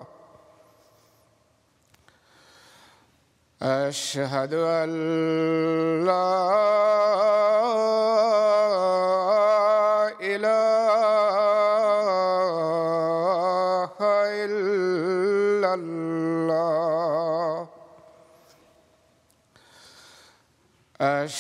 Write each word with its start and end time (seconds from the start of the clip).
اشهد 3.61 4.55
ان 4.55 4.91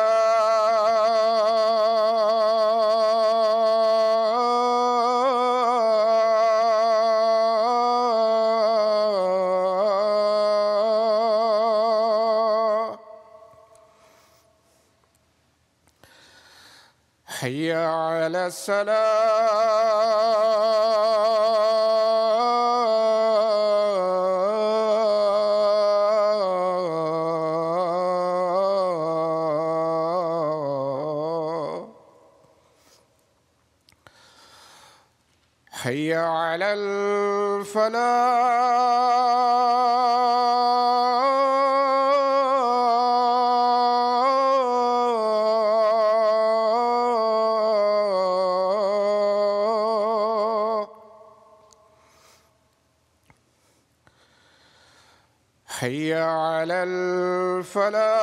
حي 17.27 17.73
على 17.73 18.47
الصلاة 18.47 19.94
الفلاح 37.77 38.15
حي 55.67 56.15
على 56.15 56.83
الفلاح. 56.83 58.14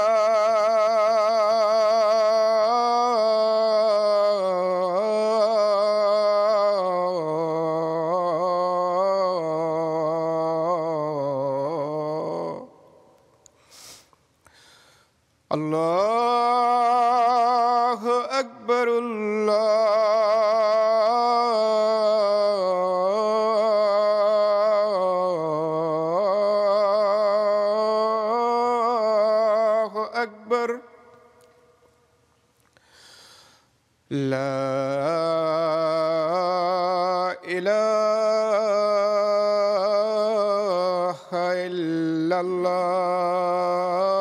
إلا 41.34 42.40
الله. 42.40 44.21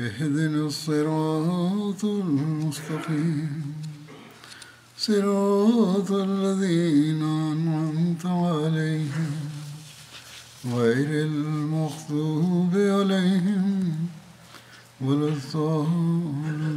اهدنا 0.00 0.66
الصراط 0.66 2.04
المستقيم 2.04 3.74
صراط 4.98 6.10
الذين 6.10 7.22
أنعمت 7.22 8.26
عليهم 8.26 9.34
غير 10.66 11.24
المغضوب 11.24 12.74
عليهم 12.74 14.08
ولا 15.00 15.28
الضالين 15.28 16.74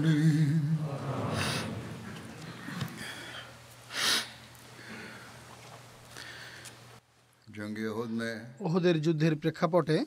ওহদের 8.60 9.02
যুদ্ধের 9.02 9.36
প্রেক্ষাপটে 9.36 10.06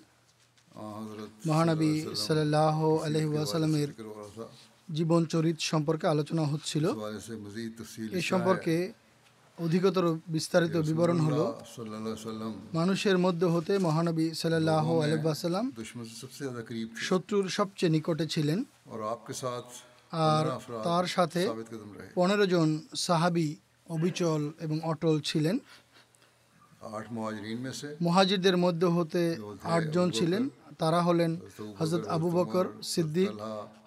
মহানবী 1.46 2.04
সাল্লাহ 2.16 2.96
আলহি 2.96 3.86
জীবন 4.92 5.24
চরিত 5.24 5.58
সম্পর্কে 5.60 6.06
আলোচনা 6.06 6.42
হচ্ছিল। 6.42 6.84
এ 8.12 8.20
সম্পর্কে 8.20 8.92
অধিকতর 9.58 10.18
বিস্তারিত 10.28 10.76
বিবরণ 10.76 11.18
হলো 11.20 11.60
মানুষের 12.74 13.18
মধ্যে 13.18 13.46
হতে 13.46 13.78
মহানবী 13.78 14.34
সাল্লাহ 14.34 15.00
আলহাম 15.00 15.72
শত্রুর 16.96 17.48
সবচেয়ে 17.48 17.92
নিকটে 17.92 18.26
ছিলেন 18.26 18.64
আর 20.12 20.44
তার 20.84 21.06
সাথে 21.06 21.48
পনেরো 22.14 22.46
জন 22.46 22.80
সাহাবি 22.94 23.56
অবিচল 23.88 24.52
এবং 24.60 24.80
অটল 24.82 25.20
ছিলেন। 25.20 25.58
মহাজিরদের 28.02 28.56
মধ্যে 28.56 28.86
হতে 28.86 29.36
আটজন 29.62 30.10
ছিলেন। 30.10 30.48
তারা 30.80 31.00
হলেন 31.06 31.32
হজরত 31.78 32.04
আবু 32.16 32.28
বকর 32.36 32.66
সিদ্দিক 32.92 33.32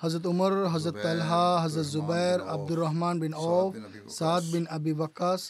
হজরত 0.04 0.24
উমর 0.32 0.54
হজরত 0.74 0.96
তালহা 1.04 1.46
হজরত 1.64 1.88
Zubair 1.94 2.40
Abdur 2.54 2.80
Rahman 2.80 3.16
bin 3.24 3.34
Auf 3.54 3.70
Saad 4.18 4.44
bin 4.54 4.66
Abi 4.76 4.94
Waqqas 5.02 5.42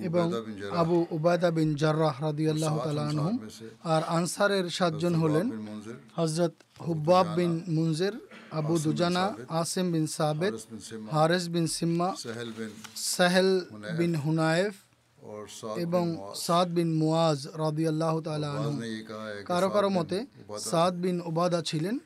এবং 0.00 0.26
আবু 0.74 0.96
উবায়দা 1.16 1.50
বিন 1.56 1.68
জার্রাহ 1.74 2.14
রাদিয়াল্লাহ 2.20 2.74
তালাহম 2.80 3.34
আর 3.86 4.02
আনসারের 4.16 4.66
সাতজন 4.70 5.14
হলেন 5.22 5.46
হজরত 6.18 6.54
হুব্বাব 6.80 7.26
বিন 7.36 7.52
মুনজের 7.74 8.14
আবু 8.52 8.74
দুজানা 8.84 9.24
আসিম 9.60 9.86
বিন 9.94 10.06
সাবেদ 10.16 10.54
হারেস 11.14 11.44
বিন 11.54 11.66
সিম্মা 11.76 12.08
সাহেল 13.12 13.50
বিন 13.98 14.12
হুনায়েফ 14.22 14.74
এবং 15.84 16.04
সাদ 16.38 16.68
বিন 16.76 16.90
মুয়াজ 17.02 17.38
রাদিয়াল্লাহ 17.64 18.14
তালা 18.26 18.52
কারও 19.48 19.68
কারও 19.74 19.90
মতে 19.98 20.18
সাদ 20.62 20.94
বিন 21.02 21.16
ওবাদা 21.22 21.60
ছিলেন 21.70 21.96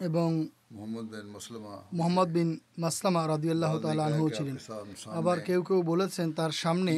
এবং 0.00 0.28
মোহাম্মদ 1.92 2.28
বিন 2.28 2.48
মাসলামা 2.78 3.22
রাদিয়াল্লাহ 3.26 3.72
তালা 3.78 4.02
আনহু 4.08 4.26
ছিলেন 4.30 4.56
আবার 5.18 5.38
কেউ 5.48 5.60
কেউ 5.68 5.80
বলেছেন 5.82 6.26
তার 6.38 6.52
সামনে 6.62 6.92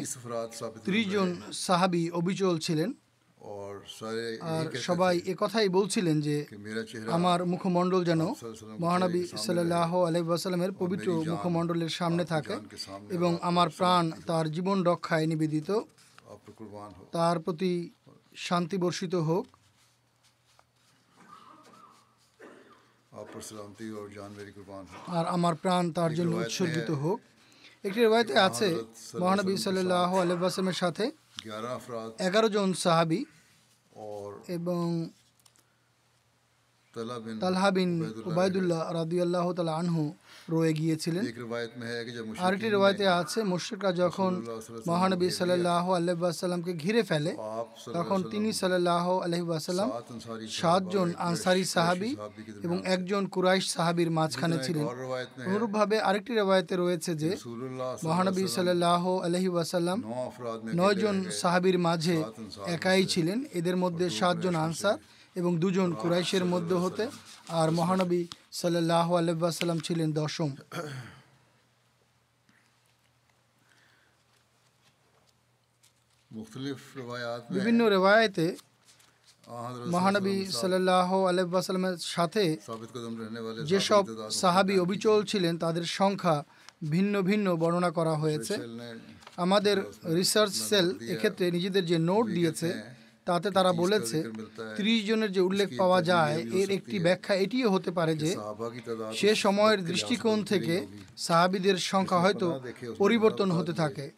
ত্রিশ 0.87 1.07
জন 1.15 1.29
সাহাবি 1.61 2.03
অবিচল 2.13 2.57
ছিলেন 2.67 2.91
আর 4.41 4.77
সবাই 4.77 5.21
এ 5.27 5.35
কথাই 5.39 5.69
বলছিলেন 5.69 6.21
যে 6.21 6.47
আমার 7.11 7.47
মুখমণ্ডল 7.47 8.05
যেন 8.05 8.23
মহানবী 8.81 9.23
সাল্লাহ 9.37 9.91
আলহামের 10.05 10.73
পবিত্র 10.73 11.09
মুখমণ্ডলের 11.31 11.89
সামনে 11.89 12.25
থাকে 12.25 12.55
এবং 13.11 13.39
আমার 13.43 13.69
প্রাণ 13.71 14.11
তার 14.27 14.53
জীবন 14.53 14.83
রক্ষায় 14.83 15.27
নিবেদিত। 15.27 15.71
তার 17.13 17.41
প্রতি 17.41 17.91
শান্তি 18.37 18.77
বর্ষিত 18.79 19.15
হোক। 19.15 19.47
আর 25.07 25.27
আমার 25.27 25.55
প্রাণ 25.55 25.93
তার 25.93 26.15
জন্য 26.15 26.37
উৎসর্গিত 26.37 26.91
হোক। 27.03 27.21
একটি 27.85 28.01
রেওয়ায়তে 28.01 28.39
আছে 28.39 28.69
মহানবী 29.21 29.57
সাল্লাহ 29.57 30.11
আলহামের 30.19 30.73
সাথে 30.73 31.11
এগারো 32.21 32.49
জন 32.49 32.69
সাহাবি 32.75 33.21
এবং 34.49 34.85
তালহাবিন 37.43 37.91
উবায়দুল্লাহ 38.29 39.47
তালা 39.59 39.75
আনহু 39.83 40.03
রয়ে 40.55 40.73
গিয়েছিলেন। 40.81 41.25
আরেকটি 42.47 43.07
আছে 43.21 43.39
মুশ্রিকরা 43.53 43.91
যখন 44.03 44.33
মহানবী 44.91 45.29
সাল্লাহ 45.31 45.87
ঘিরে 46.83 47.03
ফেলে 47.11 47.33
তখন 47.97 48.19
তিনি 48.33 48.51
সাল্লাহ 48.61 49.07
আলহিবাসাল্লাম 49.27 49.89
সাতজন 50.61 51.09
আনসারি 51.29 51.65
সাহাবি 51.75 52.11
এবং 52.67 52.77
একজন 52.95 53.23
কুরাইশ 53.35 53.65
সাহাবির 53.75 54.11
মাঝখানে 54.19 54.57
ছিলেন। 54.67 54.87
অনুরূপভাবে 55.49 55.97
আরেকটি 56.09 56.33
রেবায়তে 56.35 56.75
রয়েছে 56.77 57.13
যে 57.23 57.31
মহানবী 58.09 58.45
সাল্লাহ 58.57 59.03
আলহিবাসাল্লাম 59.29 59.99
নয়জন 60.81 61.17
সাহাবির 61.41 61.79
মাঝে 61.87 62.17
একাই 62.77 63.05
ছিলেন। 63.13 63.39
এদের 63.59 63.77
মধ্যে 63.83 64.07
সাতজন 64.19 64.55
আনসার 64.67 64.99
এবং 65.37 65.53
দুজন 65.63 65.89
কুরাইশের 66.01 66.45
মধ্যে 66.53 66.77
হতে 66.85 67.05
আর 67.61 67.69
মহানবী 67.79 68.21
সাল্লাহ 68.61 69.09
আলাইসাল্লাম 69.21 69.79
ছিলেন 69.87 70.09
দশম। 70.21 70.51
বিভিন্ন 77.57 77.81
রেওয়ায়তে 77.95 78.47
মহানবী 79.95 80.37
সাল্লাহ 80.61 81.11
আলাইসাল্লামের 81.31 81.99
সাথে 82.15 82.45
যেসব 83.71 84.03
সাহাবি 84.41 84.75
অবিচল 84.85 85.19
ছিলেন 85.31 85.55
তাদের 85.65 85.85
সংখ্যা 85.99 86.37
ভিন্ন 86.95 87.15
ভিন্ন 87.29 87.47
বর্ণনা 87.63 87.91
করা 87.99 88.15
হয়েছে। 88.23 88.55
আমাদের 89.45 89.77
রিসার্চ 90.19 90.53
সেল 90.69 90.87
এক্ষেত্রে 91.13 91.45
নিজেদের 91.57 91.85
যে 91.91 91.97
নোট 92.09 92.25
দিয়েছে 92.37 92.69
তাতে 93.25 93.51
তারা 93.51 93.73
বলেছে 93.73 94.25
ত্রিশ 94.77 95.07
জনের 95.07 95.33
যে 95.33 95.41
উল্লেখ 95.41 95.69
পাওয়া 95.79 96.03
যায় 96.03 96.47
এর 96.53 96.71
একটি 96.71 96.99
ব্যাখ্যা 96.99 97.35
এটিও 97.35 97.71
হতে 97.71 97.91
পারে 97.91 98.15
যে 98.17 98.37
সে 99.15 99.35
সময়ের 99.35 99.85
দৃষ্টিকোণ 99.85 100.45
থেকে 100.45 100.87
সাহাবিদের 101.17 101.79
সংখ্যা 101.79 102.19
হয়তো 102.19 102.61
পরিবর্তন 102.99 103.51
হতে 103.51 103.73
থাকে। 103.73 104.11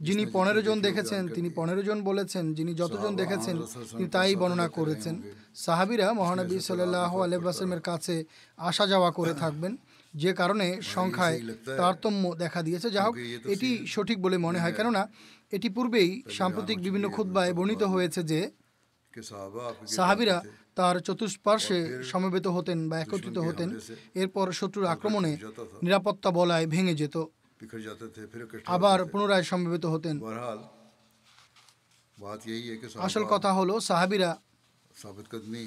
যিনি 0.00 0.26
পনেরো 0.32 0.62
জন 0.62 0.80
দেখেছেন 0.80 1.28
তিনি 1.28 1.50
পনেরো 1.50 1.82
জন 1.82 2.02
বলেছেন 2.02 2.54
যিনি 2.54 2.74
যতজন 2.74 3.16
দেখেছেন 3.16 3.56
তিনি 3.96 4.08
তাই 4.08 4.34
বর্ণনা 4.34 4.68
করেছেন। 4.68 5.22
সাহাবিরা 5.54 6.12
মহানবী 6.12 6.60
সাল্লাহ 6.60 7.20
আলহামের 7.22 7.80
কাছে 7.80 8.24
আসা 8.56 8.86
যাওয়া 8.86 9.10
করে 9.10 9.34
থাকবেন 9.34 9.76
যে 10.14 10.32
কারণে 10.32 10.66
সংখ্যায় 10.82 11.40
তারতম্য 11.66 12.34
দেখা 12.34 12.62
দিয়েছে। 12.62 12.90
যা 12.90 13.02
হোক 13.02 13.16
এটি 13.44 13.86
সঠিক 13.86 14.22
বলে 14.22 14.38
মনে 14.38 14.58
হয়। 14.58 14.72
কেননা 14.72 15.08
এটি 15.52 15.68
পূর্বেই 15.68 16.22
সাম্প্রতিক 16.30 16.78
বিভিন্ন 16.78 17.08
খুদ্বায় 17.16 17.52
বর্ণিত 17.54 17.82
হয়েছে 17.82 18.22
যে 18.22 18.50
সাহাবিরা 19.88 20.42
তার 20.74 21.00
চতুষ্পার্শ্বে 21.00 22.02
সমবেত 22.02 22.46
হতেন 22.46 22.88
বা 22.88 23.00
একত্রিত 23.00 23.38
হতেন। 23.38 23.68
এরপর 24.14 24.52
শত্রুর 24.52 24.84
আক্রমণে 24.84 25.36
নিরাপত্তা 25.82 26.30
বলায় 26.30 26.66
ভেঙে 26.66 26.94
যেত। 26.94 27.16
আবার 28.66 29.04
পুনরায় 29.04 29.42
সমবেত 29.42 29.84
হতেন। 29.86 30.20
আসল 32.98 33.24
কথা 33.24 33.52
হলো, 33.52 33.80
সাহাবিরা 33.80 34.30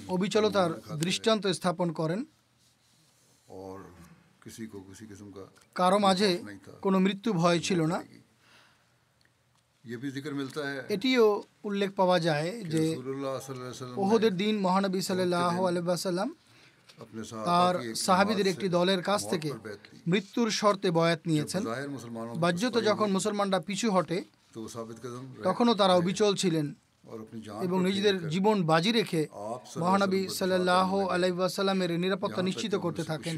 অবিচলতার 0.08 0.72
দৃষ্টান্ত 0.98 1.48
স্থাপন 1.48 1.92
করেন। 1.92 2.26
কারও 5.76 5.98
মাঝে 5.98 6.44
কোনো 6.82 7.00
মৃত্যু 7.00 7.34
ভয় 7.34 7.60
ছিল 7.60 7.86
না। 7.86 8.04
এটিও 10.90 11.44
উল্লেখ 11.64 11.90
পাওয়া 11.96 12.20
যায় 12.20 12.64
যে 12.64 12.98
ওহদের 13.96 14.38
দিন 14.38 14.60
মহানবী 14.60 15.02
সাল্লাহ 15.02 15.58
তার 17.46 17.96
সাহাবিদের 17.96 18.48
একটি 18.48 18.70
দলের 18.70 19.02
কাছ 19.04 19.30
থেকে 19.30 19.52
মৃত্যুর 20.08 20.50
শর্তে 20.52 20.92
বয়াত 20.92 21.20
নিয়েছেন। 21.26 21.64
বাহ্যত 22.38 22.76
যখন 22.82 23.12
মুসলমানরা 23.12 23.60
পিছু 23.60 23.92
হটে 23.92 24.24
তখনও 25.44 25.74
তারা 25.74 25.94
অবিচল 25.96 26.36
ছিলেন 26.36 26.74
এবং 27.62 27.84
নিজেদের 27.84 28.30
জীবন 28.30 28.64
বাজি 28.64 28.92
রেখে 28.92 29.28
মহানবী 29.78 30.28
সাল্লাহ 30.28 30.90
আলাইসাল্লামের 31.08 32.00
নিরাপত্তা 32.00 32.42
নিশ্চিত 32.42 32.76
করতে 32.76 33.04
থাকেন। 33.04 33.36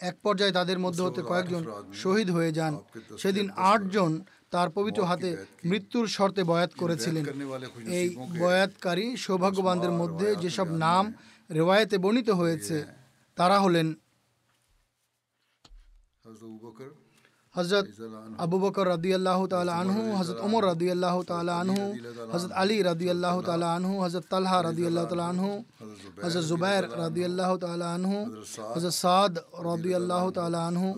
এক 0.00 0.16
পর্যায়ে 0.22 0.52
তাদের 0.52 0.78
মধ্যে 0.78 1.02
হতে 1.02 1.22
কয়েকজন 1.22 1.62
শহীদ 1.94 2.30
হয়ে 2.30 2.52
যান। 2.52 2.72
সেদিন 3.18 3.50
আটজন 3.50 4.20
তার 4.52 4.68
পবিত্র 4.70 5.00
হাতে 5.04 5.28
মৃত্যুর 5.64 6.06
শর্তে 6.08 6.42
বয়াত 6.44 6.72
করেছিলেন। 6.78 7.24
এই 7.98 8.06
বয়াতকারী 8.40 9.06
সৌভাগ্যবানদের 9.16 9.92
মধ্যে 10.00 10.28
যেসব 10.36 10.68
নাম 10.86 11.04
রেওয়ায়তে 11.50 11.96
বর্ণিত 11.98 12.28
হয়েছে 12.30 12.76
তারা 13.38 13.56
হলেন 13.60 13.86
حضرت 17.60 18.00
ابو 18.38 18.58
بکر 18.58 18.86
رضی 18.86 19.14
اللہ 19.14 19.44
تعالیٰ 19.50 19.74
عنہ 19.76 20.14
حضرت 20.14 20.40
عمر 20.42 20.64
رضی 20.64 20.90
اللہ 20.90 21.20
تعالیٰ 21.26 21.58
عنہ 21.60 21.78
حضرت 22.32 22.52
علی 22.56 22.82
رضی 22.84 23.10
اللہ 23.10 23.40
تعالیٰ 23.46 23.74
عنہ 23.74 24.04
حضرت 24.04 24.28
طلحہ 24.30 24.60
رضی 24.62 24.86
اللہ 24.86 25.04
تعالیٰ 25.06 25.28
عنہ 25.28 25.52
حضرت 26.24 26.44
زبیر 26.44 26.88
رضی 26.98 27.24
اللہ 27.24 27.56
تعالیٰ 27.56 27.94
عنہ 27.94 28.24
حضرت 28.74 28.94
سعد 28.94 29.38
رضی 29.66 29.94
اللہ 29.94 30.28
تعالیٰ 30.34 30.66
عنہ 30.66 30.92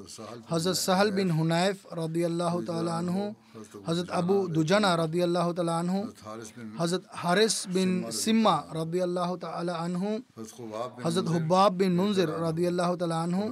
حضرت 0.51 0.77
سہل 0.79 1.11
بن 1.13 1.31
حنیف 1.33 1.87
رضی 1.95 2.25
اللہ 2.25 2.59
تعالیٰ 2.67 2.99
عنہ 2.99 3.31
حضرت 3.87 4.11
ابو 4.13 4.37
دجنہ 4.49 4.95
رضی 4.97 5.23
اللہ 5.23 5.51
تعالیٰ 5.53 5.79
عنہ 5.79 6.03
حضرت 6.79 7.05
حارث 7.15 7.67
بن 7.73 8.01
سمہ 8.13 8.57
رضی 8.75 9.01
اللہ 9.01 9.35
تعالیٰ 9.37 9.75
عنہ 9.77 10.17
حضرت 11.05 11.31
حباب 11.31 11.75
بن 11.75 11.93
منظر 11.95 12.29
رضی 12.41 12.67
اللہ 12.67 12.95
تعالیٰ 12.97 13.23
عنہ 13.23 13.45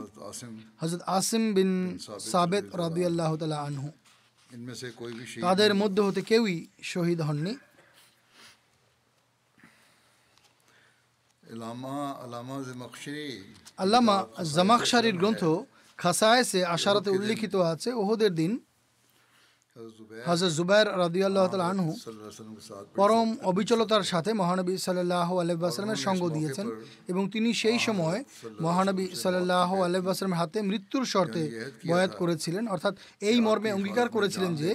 حضرت 0.83 1.03
عاصم 1.07 1.53
بن 1.55 1.97
ثابت 2.21 2.75
رضی 2.77 3.00
রাদি 3.05 3.43
আল্লাহ 3.45 3.61
আনহু। 3.67 3.91
তাদের 5.41 5.75
মধ্যে 5.75 6.03
হতে 6.03 6.23
কেউই 6.23 6.67
শহীদ 6.83 7.21
হননি। 7.21 7.57
আল্লামা 13.77 14.27
জামাকশারির 14.55 15.17
গ্রন্থ 15.17 15.45
খাসায়েসে 15.97 16.65
আশারাতে 16.65 17.11
উল্লিখিত 17.11 17.55
আছে 17.57 17.93
ওহদের 17.93 18.35
দিন। 18.35 18.53
হজরত 20.27 20.53
জুবাইর 20.59 20.89
রাদিয়াল্লাহ 20.99 21.45
আনহু 21.73 21.93
পরম 22.97 23.29
অবিচলতার 23.43 24.03
সাথে 24.03 24.33
মহানবী 24.33 24.75
সাল্লাহ 24.77 25.29
আলহামের 25.39 26.01
সঙ্গ 26.07 26.23
দিয়েছেন 26.29 26.67
এবং 27.09 27.23
তিনি 27.31 27.55
সেই 27.55 27.79
সময় 27.79 28.25
মহানবী 28.61 29.07
সাল্লাহ 29.15 29.71
আলহামের 29.83 30.39
হাতে 30.41 30.59
মৃত্যুর 30.63 31.05
শর্তে 31.05 31.43
বয়াত 31.89 32.13
করেছিলেন। 32.19 32.65
অর্থাৎ 32.69 32.95
এই 33.21 33.39
মর্মে 33.41 33.71
অঙ্গীকার 33.73 34.09
করেছিলেন 34.09 34.53
যে 34.57 34.71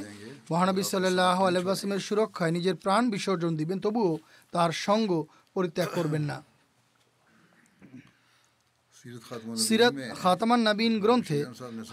মহানবী 0.51 0.83
সাল্লাহ 0.83 1.39
আলহামের 1.45 1.99
সুরক্ষায় 1.99 2.51
নিজের 2.51 2.75
প্রাণ 2.75 3.03
বিসর্জন 3.09 3.51
দিবেন 3.55 3.79
তবুও 3.79 4.17
তার 4.51 4.71
সঙ্গ 4.85 5.09
পরিত্যাগ 5.53 5.89
করবেন 5.95 6.21
না। 6.21 6.37
সিরাত 9.65 9.93
খাতামান 10.21 10.61
নাবিন 10.67 10.93
গ্রন্থে 11.03 11.39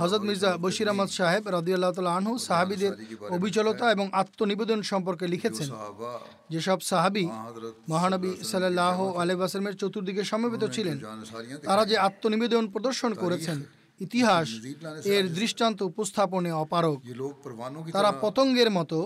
হজরত 0.01 0.23
মির্জা 0.29 0.51
বশির 0.65 0.89
আহমদ 0.93 1.11
সাহেব 1.19 1.43
রদিয়াল্লাহ 1.57 1.93
তাল 1.97 2.11
আনহু 2.19 2.35
সাহাবিদের 2.49 2.93
অবিচলতা 3.35 3.87
এবং 3.95 4.07
আত্মনিবেদন 4.23 4.81
সম্পর্কে 4.91 5.27
লিখেছেন। 5.35 5.69
যেসব 6.53 6.79
সাহাবি 6.91 7.25
মহানবী 7.93 8.33
সাল্লাহ 8.53 8.99
আলহামের 9.23 9.75
চতুর্দিকে 9.81 10.23
সমবেত 10.33 10.65
ছিলেন। 10.75 10.97
তারা 11.69 11.83
যে 11.91 11.97
আত্মনিবেদন 12.09 12.65
প্রদর্শন 12.73 13.13
করেছেন 13.23 13.59
ইতিহাস 14.01 14.49
এর 15.15 15.25
দৃষ্টান্ত 15.39 15.79
উপস্থাপনে 15.91 16.51
অপারক 16.65 16.99
তারা 17.95 18.11
পতঙ্গের 18.23 18.71
মতো 18.79 18.99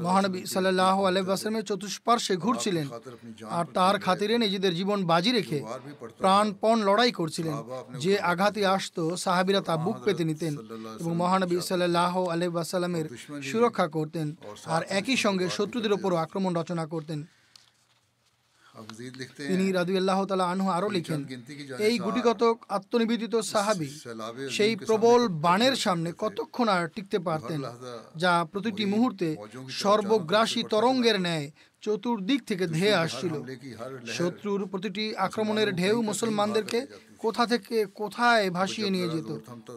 মহানবী 0.00 0.46
সাল্লাহ 0.46 1.04
আলহামের 1.04 1.64
চতুষ্পার্শ্বে 1.64 2.36
ঘুরছিলেন। 2.36 2.88
আর 3.50 3.64
তার 3.74 4.00
খাতিরে 4.00 4.38
নিজেদের 4.38 4.74
জীবন 4.74 5.06
বাজি 5.06 5.32
রেখে 5.32 5.64
প্রাণপণ 6.18 6.82
লড়াই 6.82 7.12
করছিলেন। 7.12 7.56
যে 7.98 8.18
আঘাতে 8.18 8.66
আসত 8.66 9.14
সাহাবিরা 9.14 9.60
তা 9.60 9.76
বুক 9.76 9.96
পেতে 10.04 10.24
নিতেন 10.24 10.56
এবং 11.00 11.16
মহানবী 11.16 11.60
সাল্লাহ 11.60 12.28
আলহামের 12.28 13.06
সুরক্ষা 13.42 13.88
করতেন। 13.88 14.36
আর 14.66 14.82
একই 14.88 15.16
সঙ্গে 15.16 15.48
শত্রুদের 15.48 15.92
ওপরও 15.92 16.16
আক্রমণ 16.16 16.56
রচনা 16.56 16.86
করতেন। 16.86 17.22
তিনি 19.36 19.72
রাদুয়াল্লাহ 19.72 20.24
তালা 20.24 20.46
আনহু 20.50 20.68
আরও 20.68 20.88
লিখেন 20.88 21.20
এই 21.78 21.98
গুটিকতক 21.98 22.56
আত্মনিবেদিত 22.68 23.34
সাহাবি 23.52 23.90
সেই 24.50 24.76
প্রবল 24.76 25.28
বাণের 25.28 25.76
সামনে 25.76 26.12
কতক্ষণ 26.18 26.68
আর 26.68 26.88
টিকতে 26.88 27.18
পারতেন? 27.18 27.60
যা 28.16 28.32
প্রতিটি 28.52 28.84
মুহূর্তে 28.84 29.28
সর্বগ্রাসী 29.68 30.62
তরঙ্গের 30.70 31.20
ন্যায় 31.20 31.50
চতুর্দিক 31.82 32.40
থেকে 32.46 32.66
ধেয়ে 32.66 32.94
আসছিল। 32.94 33.34
শত্রুর 34.18 34.60
প্রতিটি 34.66 35.04
আক্রমণের 35.16 35.68
ঢেউ 35.74 35.96
মুসলমানদেরকে 36.02 36.80
কোথা 37.18 37.46
থেকে 37.46 37.76
কোথায় 37.94 38.50
ভাসিয়ে 38.50 38.90
নিয়ে 38.90 39.08
যেত। 39.08 39.30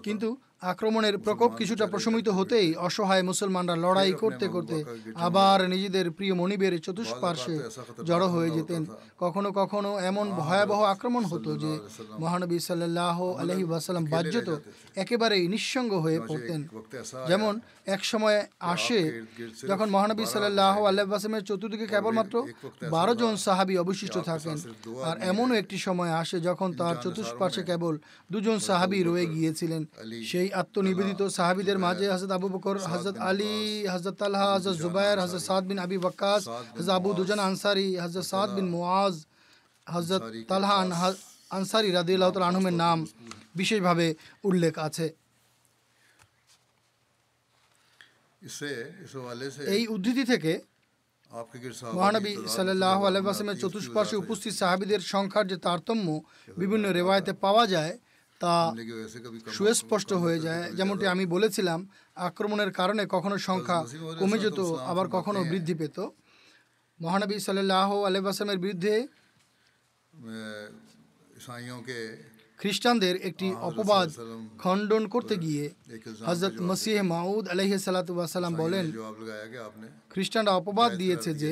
কিন্তু 0.04 0.30
আক্রমণের 0.62 1.18
প্রকোপ 1.18 1.52
কিছুটা 1.60 1.88
প্রশমিত 1.88 2.30
হতেই 2.30 2.76
অসহায় 2.76 3.24
মুসলমানরা 3.24 3.76
লড়াই 3.76 4.12
করতে 4.14 4.48
করতে 4.48 4.78
আবার 5.16 5.70
নিজেদের 5.70 6.12
প্রিয় 6.12 6.34
মনিবের 6.34 6.74
চতুষ্পার্শ্বে 6.80 7.56
জড়ো 8.04 8.28
হয়ে 8.28 8.52
যেতেন। 8.52 8.86
কখনো 9.20 9.52
কখনো 9.52 10.00
এমন 10.00 10.32
ভয়াবহ 10.32 10.84
আক্রমণ 10.84 11.24
হতো 11.24 11.58
যে 11.58 11.80
মহানবী 12.20 12.60
সাল্লাহ 12.60 13.18
আলহি 13.42 13.64
ওয়াসাল্লাম 13.64 14.06
বাহ্যত 14.06 14.50
একেবারেই 14.96 15.48
নিঃসঙ্গ 15.48 15.92
হয়ে 15.94 16.20
পড়তেন। 16.20 16.60
যেমন 17.28 17.60
এক 17.86 18.06
সময় 18.06 18.48
আসে, 18.60 19.00
যখন 19.70 19.90
মহানবী 19.90 20.26
সাল্লাহ 20.26 20.76
আল্লাহ 20.90 21.06
ওয়াসালামের 21.08 21.44
চতুর্দিকে 21.44 21.88
কেবলমাত্র 21.88 22.36
বারো 22.96 23.14
জন 23.16 23.34
সাহাবি 23.36 23.76
অবশিষ্ট 23.78 24.18
থাকেন 24.18 24.58
আর 25.10 25.16
এমনও 25.32 25.56
একটি 25.56 25.78
সময় 25.78 26.12
আসে 26.22 26.40
যখন 26.40 26.70
তার 26.74 26.96
চতুষ্পার্শ্বে 27.04 27.64
কেবল 27.64 27.94
দুজন 28.32 28.58
সাহাবি 28.60 29.00
রয়ে 29.04 29.26
গিয়েছিলেন। 29.26 29.82
সেই 30.32 30.48
আত্মনিবেদিত 30.52 31.22
সাহাবিদের 31.28 31.80
মাঝে 31.80 32.12
হজরত 32.12 32.32
আবু 32.32 32.50
বকর 32.50 32.78
হজরত 32.78 33.18
আলী 33.18 33.88
হজরত 33.88 34.16
তালহা 34.16 34.54
হজরত 34.56 34.76
জুবাইর 34.78 35.20
হজরত 35.20 35.42
সাদ 35.42 35.64
বিন 35.64 35.80
আবি 35.80 35.98
বকাস 35.98 36.42
হজরত 36.48 36.90
আবু 36.90 37.14
দুজান 37.14 37.40
আনসারি 37.40 37.98
হজরত 37.98 38.26
সাদ 38.26 38.50
বিন 38.56 38.68
মুআজ 38.70 39.16
হজরত 39.88 40.24
তালহা 40.48 41.14
আনসারি 41.50 41.92
রাদিল্লাহ 41.92 42.32
তাল 42.32 42.70
নাম 42.76 43.08
বিশেষভাবে 43.56 44.16
উল্লেখ 44.44 44.80
আছে। 44.80 45.14
এই 49.68 49.88
উদ্ধৃতি 49.88 50.24
থেকে 50.24 50.62
মহানবী 51.94 52.36
সাল্লাহ 52.48 53.06
আলহামের 53.06 53.60
চতুষ্পার্শ্বে 53.60 54.18
উপস্থিত 54.18 54.54
সাহাবিদের 54.54 55.00
সংখ্যার 55.00 55.48
যে 55.48 55.58
তারতম্য 55.58 56.08
বিভিন্ন 56.58 56.92
রেওয়ায়তে 56.92 57.34
পাওয়া 57.34 57.68
যায় 57.68 57.98
তা 58.41 58.55
लेकिन 58.73 58.95
वैसे 58.97 59.19
कभी 59.21 59.39
कम 59.41 59.51
সুস্পষ্ট 59.57 60.11
হয়ে 60.23 60.39
যায় 60.41 60.65
যেমনটি 60.79 61.05
আমি 61.15 61.25
বলেছিলাম 61.35 61.81
আক্রমণের 62.29 62.71
কারণে 62.79 63.03
কখনো 63.15 63.37
সংখ্যা 63.49 63.79
কমে 64.21 64.39
যেত 64.45 64.59
আবার 64.91 65.07
কখনো 65.17 65.41
বৃদ্ধি 65.51 65.75
পেত 65.81 65.99
মহানবী 67.01 67.37
সাল্লাহ 67.47 67.89
আলহামের 68.09 68.61
বিরুদ্ধে 68.65 68.95
में 70.13 70.69
ईसाइयों 71.37 71.79
के 71.81 72.01
খ্রিস্টানদের 72.62 73.16
একটি 73.30 73.48
অপবাদ 73.70 74.08
খণ্ডন 74.64 75.04
করতে 75.14 75.36
গিয়ে 75.46 75.66
হজরত 76.28 76.56
মসিহ 76.70 76.98
মাউদ 77.14 77.46
আলহ 77.54 77.72
সালাতাম 77.88 78.54
বলেন 78.64 78.86
খ্রিস্টানরা 80.14 80.54
অপবাদ 80.60 80.90
দিয়েছে 81.02 81.32
যে 81.44 81.52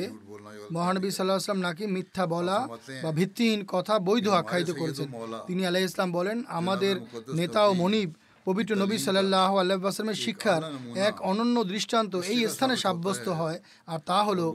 মহানবী 0.72 1.08
সাল্লাহাম 1.10 1.60
নাকি 1.66 1.84
মিথ্যা 1.96 2.24
বলা 2.34 2.58
বা 3.04 3.10
ভিত্তিহীন 3.18 3.60
কথা 3.74 3.94
বৈধ 4.08 4.26
আখ্যায়িত 4.40 4.70
করেছেন। 4.80 5.08
তিনি 5.48 5.62
আলাহ 5.66 5.82
ইসলাম 5.88 6.10
বলেন 6.18 6.36
আমাদের 6.60 6.94
নেতা 7.34 7.60
ও 7.68 7.72
মনিব 7.82 8.10
পবিত্র 8.46 8.72
নবী 8.82 8.96
সাল্লাহ 8.98 9.50
আল্লাহামের 9.62 10.22
শিক্ষার 10.24 10.62
এক 11.08 11.14
অনন্য 11.30 11.56
দৃষ্টান্ত 11.72 12.12
এই 12.32 12.40
স্থানে 12.54 12.74
সাব্যস্ত 12.84 13.26
হয়। 13.40 13.58
আর 13.92 14.00
তা 14.10 14.18
হলো 14.28 14.46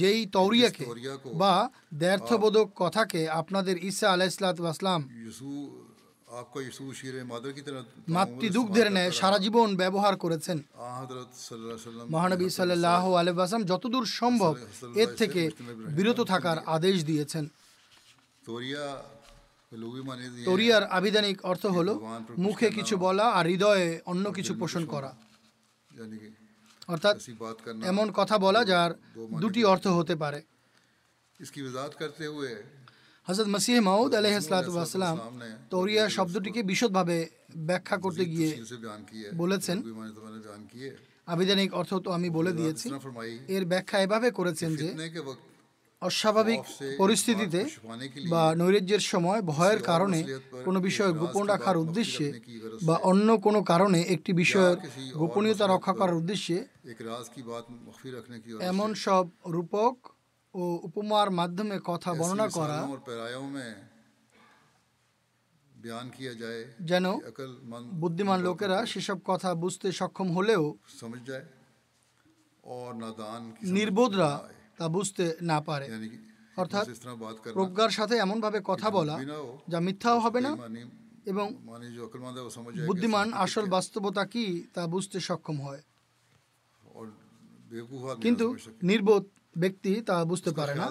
যেই 0.00 0.20
তৌরিয়াকে 0.36 0.86
বা 1.42 1.54
দ্ব্যর্থবোধক 2.00 2.66
কথাকে 2.76 3.20
আপনাদের 3.40 3.76
ঈসা 3.90 4.06
আলাহ 4.12 4.28
ইসলাত 4.32 4.56
মাতৃদুগ্ধের 8.08 8.92
ন্যায় 8.92 9.10
সারা 9.10 9.38
জীবন 9.38 9.76
ব্যবহার 9.76 10.16
করেছেন। 10.16 10.58
মহানবী 12.10 12.48
সাল্লাহ 12.48 13.04
যতদূর 13.64 14.06
সম্ভব 14.06 14.56
এর 14.94 15.14
থেকে 15.14 15.50
বিরত 15.88 16.20
থাকার 16.20 16.58
আদেশ 16.66 17.04
দিয়েছেন। 17.04 17.44
তরিয়ার 20.44 20.84
আবিধানিক 20.84 21.44
অর্থ 21.44 21.66
হলো 21.66 21.94
মুখে 22.38 22.70
কিছু 22.70 22.96
বলা 22.96 23.26
আর 23.38 23.46
হৃদয়ে 23.46 24.00
অন্য 24.06 24.32
কিছু 24.32 24.54
পোষণ 24.54 24.86
করা। 24.86 25.10
অর্থাৎ 26.88 27.16
এমন 27.82 28.06
কথা 28.12 28.38
বলা 28.38 28.64
যার 28.64 28.90
দুটি 29.40 29.64
অর্থ 29.64 29.86
হতে 29.86 30.14
পারে। 30.16 30.42
হজরত 33.28 33.48
মসিহ 33.48 33.76
মাউদ 33.80 34.12
আলহাতাম 34.14 35.16
তৌরিয়া 35.70 36.04
শব্দটিকে 36.08 36.60
বিশদভাবে 36.62 37.16
ব্যাখ্যা 37.68 37.96
করতে 37.96 38.24
গিয়ে 38.24 38.50
বলেছেন। 39.34 39.76
আবিধানিক 41.26 41.70
অর্থ 41.74 41.92
তো 41.94 42.08
আমি 42.12 42.28
বলে 42.30 42.52
দিয়েছি। 42.52 42.86
এর 43.48 43.64
ব্যাখ্যা 43.64 43.98
এভাবে 44.00 44.28
করেছেন 44.30 44.70
যে 44.76 44.88
অস্বাভাবিক 46.02 46.60
পরিস্থিতিতে 46.98 47.60
বা 48.30 48.42
নৈরাজ্যের 48.54 49.02
সময় 49.02 49.40
ভয়ের 49.42 49.80
কারণে 49.82 50.20
কোনো 50.64 50.78
বিষয় 50.80 51.12
গোপন 51.12 51.44
রাখার 51.46 51.76
উদ্দেশ্যে 51.76 52.26
বা 52.82 52.96
অন্য 53.02 53.28
কোনো 53.40 53.60
কারণে 53.62 54.00
একটি 54.14 54.32
বিষয়ের 54.32 54.76
গোপনীয়তা 55.14 55.66
রক্ষা 55.66 55.92
করার 55.92 56.18
উদ্দেশ্যে 56.20 56.56
এমন 58.70 58.90
সব 58.94 59.24
রূপক 59.46 59.94
ও 60.56 60.62
উপমার 60.88 61.28
মাধ্যমে 61.30 61.76
কথা 61.84 62.10
বর্ণনা 62.14 62.46
করা 62.56 62.78
যেন 66.90 67.06
বুদ্ধিমান 68.02 68.38
লোকেরা 68.40 68.78
সেসব 68.86 69.18
কথা 69.26 69.50
বুঝতে 69.54 69.86
সক্ষম 69.92 70.28
হলেও 70.36 70.62
নির্বোধরা 73.70 74.30
তা 74.78 74.86
বুঝতে 74.88 75.24
না 75.42 75.58
পারে 75.60 75.86
অর্থাৎ 76.56 76.84
প্রজ্ঞার 77.56 77.92
সাথে 77.98 78.14
এমনভাবে 78.16 78.58
কথা 78.70 78.88
বলা 78.90 79.16
যা 79.68 79.78
মিথ্যাও 79.80 80.18
হবে 80.20 80.40
না 80.40 80.50
এবং 81.26 81.46
বুদ্ধিমান 82.88 83.28
আসল 83.36 83.64
বাস্তবতা 83.68 84.22
কি 84.26 84.44
তা 84.74 84.82
বুঝতে 84.86 85.18
সক্ষম 85.20 85.56
হয় 85.60 85.82
কিন্তু 88.24 88.46
নির্বোধ 88.82 89.24
ব্যক্তি 89.58 89.92
তা 90.08 90.24
বুঝতে 90.24 90.50
পারে 90.50 90.74
না। 90.74 90.86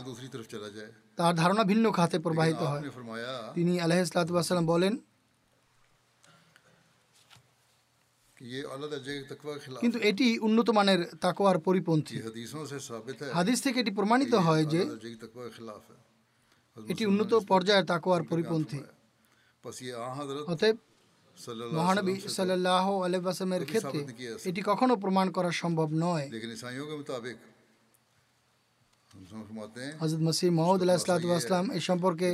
তার 1.17 1.33
ধারণা 1.35 1.63
ভিন্ন 1.63 1.85
খাতে 1.91 2.17
প্রবাহিত 2.19 2.61
হয়। 2.71 2.81
তিনি 3.53 3.73
আলহাম 3.79 4.65
বলেন 4.65 4.93
কিন্তু 9.81 9.97
এটি 10.09 10.27
উন্নত 10.39 10.69
মানের 10.69 10.99
তাকোয়ার 11.21 11.59
পরিপন্থী। 11.59 12.15
হাদিস 13.33 13.57
থেকে 13.63 13.79
এটি 13.79 13.91
প্রমাণিত 13.91 14.33
হয় 14.47 14.65
যে 14.73 14.81
এটি 16.91 17.03
উন্নত 17.05 17.31
পর্যায়ের 17.51 17.85
তাকোয়ার 17.85 18.23
পরিপন্থী। 18.23 18.79
অতএব 20.53 20.75
মহানবী 21.73 22.15
সাল্লাহ 22.37 22.85
আলহামের 23.01 23.63
ক্ষেত্রে 23.65 23.99
এটি 24.49 24.61
কখনো 24.65 24.93
প্রমাণ 24.95 25.27
করা 25.31 25.51
সম্ভব 25.51 25.89
নয়। 26.05 26.25
হজরত 30.01 30.21
মসিহ 30.27 30.49
মহমদ 30.59 30.79
আলাহিসাম 30.85 31.65
এ 31.77 31.79
সম্পর্কে 31.89 32.29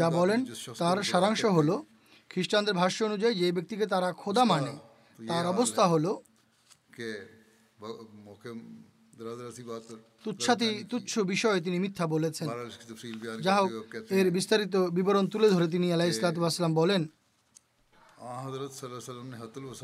যা 0.00 0.08
বলেন, 0.18 0.40
তার 0.80 0.98
সারাংশ 1.10 1.42
হলো 1.56 1.74
খ্রিস্টানদের 2.30 2.74
ভাষ্য 2.82 2.98
অনুযায়ী 3.08 3.34
যে 3.40 3.46
ব্যক্তিকে 3.56 3.86
তারা 3.94 4.08
খোদা 4.22 4.42
মানে 4.52 4.72
তার 5.18 5.44
অবস্থা 5.54 5.82
হলো 5.92 6.12
তুচ্ছাতি, 10.24 10.68
তুচ্ছ 10.90 11.12
বিষয়ে 11.32 11.58
তিনি 11.66 11.76
মিথ্যা 11.84 12.06
বলেছেন। 12.14 12.48
যা 13.46 13.54
হোক 13.58 13.70
এর 14.18 14.28
বিস্তারিত 14.36 14.74
বিবরণ 14.96 15.24
তুলে 15.32 15.48
ধরে 15.54 15.66
তিনি 15.74 15.86
আলাহ 15.94 16.06
ইসলাতাম 16.12 16.72
বলেন 16.82 17.02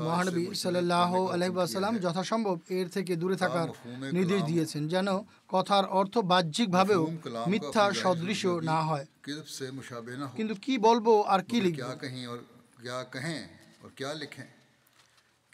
মহানবী 0.08 0.44
সাল্লাহ 0.64 1.12
আলহাম 1.36 1.96
যথাসম্ভব 2.06 2.58
এর 2.78 2.88
থেকে 2.96 3.14
দূরে 3.22 3.36
থাকার 3.44 3.70
নির্দেশ 4.16 4.42
দিয়েছেন 4.52 4.84
যেন 4.94 5.08
কথার 5.54 5.86
অর্থ 6.00 6.16
বাহ্যিকভাবেও 6.32 7.04
মিথ্যা 7.52 7.84
সদৃশ 8.04 8.42
না 8.72 8.80
হয় 8.90 9.06
किल्फ 9.28 9.48
से 9.58 9.66
मुशाबे 9.72 10.14
ना 10.22 10.26
हो 10.30 10.34
কিন্তু 10.40 10.56
কি 10.66 10.74
বলবো 10.88 11.14
আর 11.34 11.42
কি 11.50 11.58
লিখবো 11.66 11.82
क्या 11.82 11.94
कहें 12.04 12.24
और 12.32 12.40
क्या 12.84 13.00
कहें 13.14 13.40
और 13.84 13.90
क्या 14.00 14.12
लिखें 14.22 14.48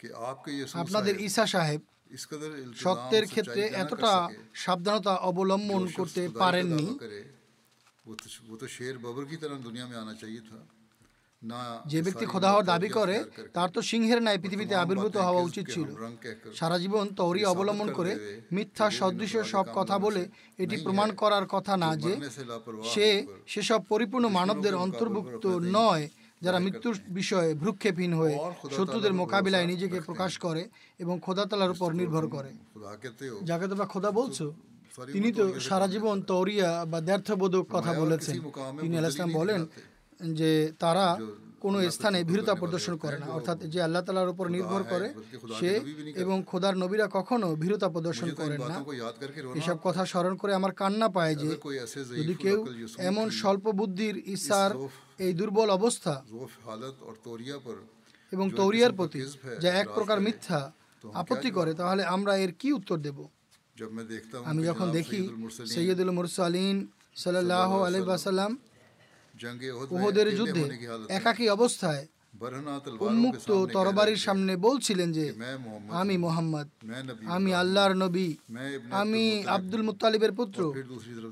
कि 0.00 0.06
आपके 0.28 0.50
ये 0.58 0.64
আপনাদের 0.82 1.14
ঈসা 1.26 1.44
সাহেব 1.54 1.80
इस 2.16 2.24
कदर 2.30 2.50
इल्तिजाम, 2.64 2.82
সত্যের 2.84 3.24
सच्चाई 3.24 3.32
ক্ষেত্রে 3.32 3.62
का 3.64 3.70
ना 3.70 3.76
कर 3.76 3.80
এতটা 3.82 4.12
सके, 4.16 4.36
সাবধানতা 4.64 5.12
অবলম্বন 5.30 5.82
जो 5.82 5.88
शख्स 5.88 5.98
করতে 6.00 6.20
खुदाई 6.20 6.34
का 6.34 6.40
পারেননি 6.42 6.86
दावा 6.86 7.00
करे, 7.04 7.22
वो 8.06 8.12
तो 8.20 8.26
वो 8.48 8.54
तो 8.60 8.66
शेर 8.76 8.94
बबर 9.04 9.24
की 9.30 9.36
तरह 9.42 9.56
दुनिया 9.68 9.84
में 9.90 9.96
आना 10.02 10.14
चाहिए 10.22 10.42
था 10.48 10.56
ना 10.58 10.73
যে 11.91 11.99
ব্যক্তি 12.01 12.25
খোদা 12.25 12.49
হওয়ার 12.49 12.65
দাবি 12.65 12.89
করে 12.89 13.15
তার 13.53 13.69
তো 13.69 13.79
সিংহের 13.89 14.19
ন্যায় 14.21 14.39
পৃথিবীতে 14.41 14.75
আবির্ভূত 14.75 15.15
হওয়া 15.17 15.41
উচিত 15.41 15.65
ছিল। 15.73 15.87
সারা 16.55 16.77
জীবন 16.79 17.05
তরি 17.19 17.41
অবলম্বন 17.45 17.89
করে 17.93 18.11
মিথ্যা 18.51 18.85
সদৃশ্য 18.99 19.37
সব 19.53 19.65
কথা 19.73 19.95
বলে 19.99 20.21
এটি 20.63 20.75
প্রমাণ 20.83 21.09
করার 21.21 21.45
কথা 21.45 21.73
না 21.83 21.89
যে 22.03 22.13
সে 22.93 23.07
সেসব 23.47 23.81
পরিপূর্ণ 23.89 24.25
মানবদের 24.27 24.75
অন্তর্ভুক্ত 24.75 25.45
নয় 25.77 26.05
যারা 26.41 26.59
মৃত্যুর 26.59 26.95
বিষয়ে 27.09 27.49
ভ্রুক্ষেপহীন 27.53 28.13
হয়ে 28.13 28.35
শত্রুদের 28.75 29.13
মোকাবিলায় 29.13 29.67
নিজেকে 29.71 29.97
প্রকাশ 29.99 30.31
করে 30.37 30.61
এবং 31.03 31.15
খোদাতলার 31.25 31.73
উপর 31.75 31.89
নির্ভর 31.93 32.25
করে। 32.27 32.51
যাকে 33.49 33.65
তোমরা 33.67 33.87
খোদা 33.93 34.11
বলছো 34.11 34.45
তিনি 35.13 35.29
তো 35.31 35.43
সারা 35.59 35.87
জীবন 35.87 36.15
তরিয়া 36.21 36.69
বা 36.91 36.99
দ্ব্যর্থবোধক 37.01 37.65
কথা 37.75 37.91
বলেছেন। 37.93 38.35
তিনি 38.81 38.93
আলাইসলাম 38.97 39.31
বলেন 39.33 39.61
যে 40.39 40.51
তারা 40.83 41.07
কোনো 41.63 41.77
স্থানে 41.91 42.19
ভীরতা 42.23 42.53
প্রদর্শন 42.61 42.95
করে 43.03 43.17
না। 43.19 43.27
অর্থাৎ 43.37 43.57
যে 43.73 43.79
আল্লাহ 43.81 44.01
তালার 44.05 44.33
উপর 44.33 44.45
নির্ভর 44.55 44.81
করে 44.83 45.07
সে 45.59 45.71
এবং 46.23 46.37
খোদার 46.43 46.75
নবীরা 46.83 47.05
কখনো 47.17 47.47
ভীরতা 47.55 47.87
প্রদর্শন 47.89 48.29
করেন 48.39 48.61
না। 48.71 48.77
এসব 49.59 49.77
কথা 49.83 50.03
স্মরণ 50.05 50.33
করে 50.35 50.51
আমার 50.53 50.73
কান্না 50.81 51.07
পায় 51.09 51.35
যে 51.35 51.49
যদি 52.19 52.33
কেউ 52.43 52.59
এমন 53.09 53.27
স্বল্প 53.29 53.65
বুদ্ধির 53.71 54.15
ইসার 54.35 54.71
এই 55.19 55.33
দুর্বল 55.33 55.69
অবস্থা 55.69 56.13
এবং 58.31 58.45
তৌরিয়ার 58.51 58.93
প্রতি 58.93 59.21
যা 59.61 59.69
এক 59.81 59.87
প্রকার 59.95 60.17
মিথ্যা 60.21 60.59
আপত্তি 61.13 61.49
করে 61.51 61.71
তাহলে 61.73 62.03
আমরা 62.05 62.33
এর 62.37 62.51
কি 62.59 62.69
উত্তর 62.73 62.97
দেব? 62.97 63.17
আমি 64.45 64.61
যখন 64.63 64.87
দেখি 64.91 65.21
সৈয়দুল 65.73 66.11
মুরসালিন 66.11 66.77
সাল্লাহ 67.15 67.69
আলহ 67.83 68.01
ওহদের 69.91 70.27
যুদ্ধে 70.37 70.63
একাকী 71.09 71.49
অবস্থায় 71.49 72.07
উন্মুক্ত 72.99 73.51
তরবারির 73.73 74.17
সামনে 74.17 74.57
বলছিলেন 74.57 75.11
যে 75.11 75.33
আমি 75.89 76.17
মোহাম্মদ। 76.17 76.67
আমি 77.25 77.53
আল্লাহর 77.53 77.93
নবী। 77.93 78.35
আমি 78.91 79.43
আব্দুল 79.47 79.81
মুতালিবের 79.81 80.31
পুত্র। 80.31 80.73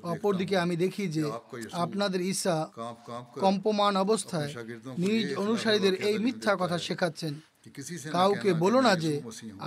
অপরদিকে 0.04 0.58
আমি 0.58 0.76
দেখি 0.76 1.08
যে 1.08 1.24
আপনাদের 1.72 2.22
ঈসা 2.22 2.70
কম্পমান 3.40 3.98
অবস্থায় 3.98 4.54
নিজ 4.98 5.36
অনুসারীদের 5.36 5.94
এই 5.94 6.18
মিথ্যা 6.18 6.56
কথা 6.60 6.78
শেখাচ্ছেন। 6.78 7.34
কাউকে 8.12 8.50
বলো 8.54 8.80
না 8.82 8.94
যে 8.96 9.14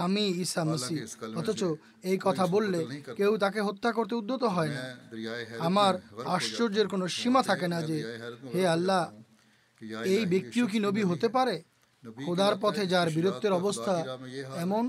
আমি 0.05 0.25
ঈসা 0.43 0.63
মসিহ 0.65 0.99
অথচ 1.37 1.61
এই 2.05 2.19
কথা 2.23 2.45
বললে 2.47 2.81
কেউ 3.17 3.33
তাকে 3.37 3.61
হত্যা 3.61 3.91
করতে 3.93 4.15
উদ্যত 4.15 4.43
হয় 4.47 4.69
না 4.69 4.83
আমার 5.61 5.93
আশ্চর্যের 6.27 6.87
কোনো 6.89 7.07
সীমা 7.09 7.43
থাকে 7.43 7.67
না 7.69 7.79
যে 7.83 7.97
হে 8.55 8.63
আল্লাহ 8.67 9.03
এই 10.07 10.23
ব্যক্তিও 10.27 10.67
কি 10.67 10.79
নবী 10.79 11.03
হতে 11.03 11.29
পারে? 11.29 11.57
খোদার 12.25 12.55
পথে 12.61 12.83
যার 12.87 13.09
বীরত্বের 13.11 13.53
অবস্থা 13.53 13.95
এমন? 14.57 14.85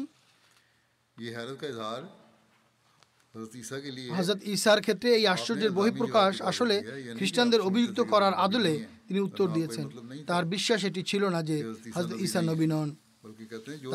হজরত 4.12 4.40
ঈসার 4.46 4.80
ক্ষেত্রে 4.82 5.10
এই 5.16 5.26
আশ্চর্যের 5.28 5.72
বহিঃপ্রকাশ 5.72 6.34
আসলে 6.42 6.76
খ্রিস্টানদের 7.18 7.62
অভিযুক্ত 7.62 8.00
করার 8.04 8.34
আদলে 8.34 8.74
তিনি 9.08 9.20
উত্তর 9.28 9.48
দিয়েছেন। 9.56 9.86
তার 10.30 10.44
বিশ্বাস 10.54 10.82
এটি 10.90 11.02
ছিল 11.12 11.24
না 11.36 11.40
যে 11.50 11.58
হজরত 11.96 12.12
ঈসা 12.26 12.40
নবী 12.52 12.68
নন 12.74 12.90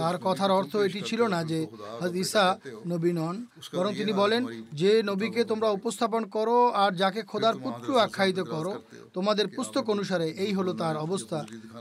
তার 0.01 0.17
কথার 0.27 0.51
অর্থ 0.59 0.73
এটি 0.87 1.01
ছিল 1.11 1.21
না 1.35 1.41
যে 1.51 1.61
হজরত 2.01 2.15
ঈসা 2.25 2.45
নবী 2.93 3.13
নন 3.19 3.37
বরং 3.79 3.93
তিনি 4.01 4.13
বলেন 4.23 4.43
যে 4.81 4.91
নবীকে 5.11 5.41
তোমরা 5.51 5.69
উপস্থাপন 5.79 6.23
করো 6.37 6.59
আর 6.83 6.91
যাকে 7.03 7.21
খোদার 7.31 7.57
পুত্র 7.65 7.89
আখ্যায়িত 8.07 8.41
করো 8.55 8.73
তোমাদের 9.17 9.47
পুস্তক 9.57 9.85
অনুসারে 9.95 10.27
এই 10.45 10.53
হলো 10.59 10.73
তার 10.83 10.97
অবস্থা। 11.07 11.39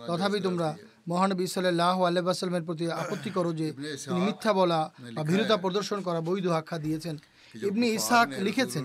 তথাপি 0.08 0.40
তোমরা 0.48 0.70
মহানবী 1.12 1.46
সাল্লাহ 1.56 1.98
আল্লাহ 2.08 2.24
প্রতি 2.68 2.86
আপত্তি 3.04 3.30
করো 3.38 3.52
যে 3.60 3.68
তিনি 4.06 4.20
মিথ্যা 4.28 4.52
বলা 4.60 4.80
বা 5.16 5.22
ভীরতা 5.30 5.56
প্রদর্শন 5.64 6.00
করা 6.08 6.20
বৈধ 6.28 6.46
আখ্যা 6.60 6.78
দিয়েছেন। 6.86 7.16
ইবনি 7.56 7.88
ইসাক 7.98 8.28
লিখেছেন 8.48 8.84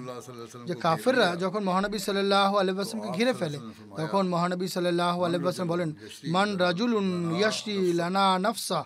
যে 0.69 0.75
কাফেররা 0.75 1.37
যখন 1.37 1.63
মহানবী 1.65 1.99
সাল্লাহ 1.99 2.57
আলহামকে 2.57 3.09
ঘিরে 3.19 3.33
ফেলে 3.35 3.59
তখন 3.97 4.29
মহানবী 4.29 4.69
সাল্লাহ 4.69 5.17
আলহাম 5.25 5.69
বলেন 5.69 5.91
মান 6.35 6.57
রাজুল 6.57 6.93
ইয়াসি 7.39 7.93
লানা 7.93 8.39
নফসা। 8.39 8.85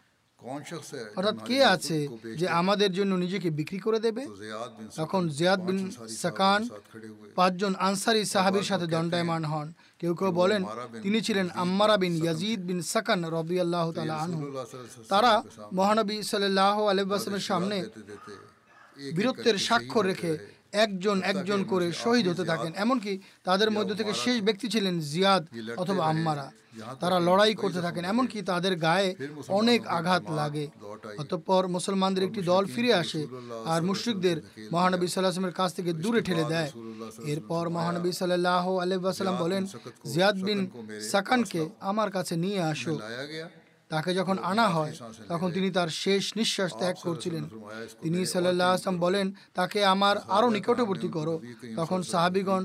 অর্থাৎ 1.17 1.37
কে 1.49 1.65
আছে 1.65 2.09
যে 2.41 2.49
আমাদের 2.49 2.93
জন্য 2.93 3.15
নিজেকে 3.15 3.51
বিক্রি 3.51 3.79
করে 3.79 3.99
দেবে? 4.01 4.23
তখন 4.97 5.29
জিয়াদ 5.29 5.61
বিন 5.67 5.79
সাকান 6.23 6.69
পাঁচজন 7.35 7.73
আনসারি 7.89 8.25
সাহাবির 8.25 8.63
সাথে 8.63 8.87
দণ্ডায়মান 8.87 9.45
হন। 9.45 9.73
কেউ 10.01 10.15
কেউ 10.15 10.31
বলেন 10.33 10.63
তিনি 11.03 11.21
ছিলেন 11.21 11.47
আম্মারা 11.63 11.97
বিন 11.97 12.15
ইয়াজিদ 12.25 12.61
বিন 12.69 12.81
সাকান 12.83 13.25
রবি 13.25 13.61
আল্লাহ 13.61 13.93
তালা 13.93 14.17
আনহু। 14.25 14.43
তারা 15.09 15.43
মহানবী 15.79 16.23
সাল্লাহ 16.23 16.77
আলবাসমের 16.87 17.41
সামনে 17.41 17.77
বীরত্বের 19.17 19.59
স্বাক্ষর 19.59 20.05
রেখে 20.07 20.33
একজন 20.73 21.23
একজন 21.23 21.65
করে 21.65 21.93
শহীদ 21.93 22.29
হতে 22.29 22.45
থাকেন। 22.45 22.73
এমনকি 22.77 23.13
তাদের 23.45 23.71
মধ্য 23.71 23.95
থেকে 23.95 24.13
শেষ 24.15 24.37
ব্যক্তি 24.43 24.69
ছিলেন 24.69 24.95
জিয়াদ 25.01 25.45
অথবা 25.77 26.03
আম্মারা। 26.07 26.53
তারা 27.01 27.21
লড়াই 27.21 27.55
করতে 27.55 27.81
থাকেন। 27.81 28.05
এমনকি 28.05 28.43
তাদের 28.43 28.77
গায়ে 28.77 29.09
অনেক 29.49 29.81
আঘাত 29.87 30.25
লাগে। 30.31 30.65
অতঃপর 31.19 31.69
মুসলমানদের 31.69 32.25
একটি 32.25 32.41
দল 32.43 32.65
ফিরে 32.67 32.95
আসে 32.95 33.27
আর 33.73 33.83
মুশ্রিকদের 33.83 34.37
মহানবী 34.73 35.07
সাল্লাহামের 35.07 35.53
কাছ 35.53 35.71
থেকে 35.75 35.93
দূরে 35.93 36.21
ঠেলে 36.23 36.45
দেয়। 36.45 36.71
এরপর 37.33 37.65
মহানবী 37.69 38.13
সাল্লাহ 38.13 38.67
আলহাম 38.79 39.37
বলেন 39.45 39.63
জিয়াদ 40.13 40.37
বিন 40.47 40.61
সাকানকে 41.13 41.69
আমার 41.81 42.11
কাছে 42.11 42.37
নিয়ে 42.37 42.61
আসো। 42.63 42.95
তাকে 43.91 44.11
যখন 44.19 44.37
আনা 44.51 44.67
হয় 44.77 44.93
তখন 45.31 45.49
তিনি 45.57 45.69
তার 45.77 45.91
শেষ 46.03 46.23
নিঃশ্বাস 46.39 46.71
ত্যাগ 46.81 46.97
করছিলেন। 47.07 47.45
তিনি 48.03 48.19
সাল্লাহ 48.33 48.69
আসলাম 48.75 48.97
বলেন 49.05 49.27
তাকে 49.59 49.79
আমার 49.95 50.17
আরও 50.37 50.49
নিকটবর্তী 50.57 51.09
করো। 51.17 51.35
তখন 51.79 52.01
সাহাবিগণ 52.13 52.63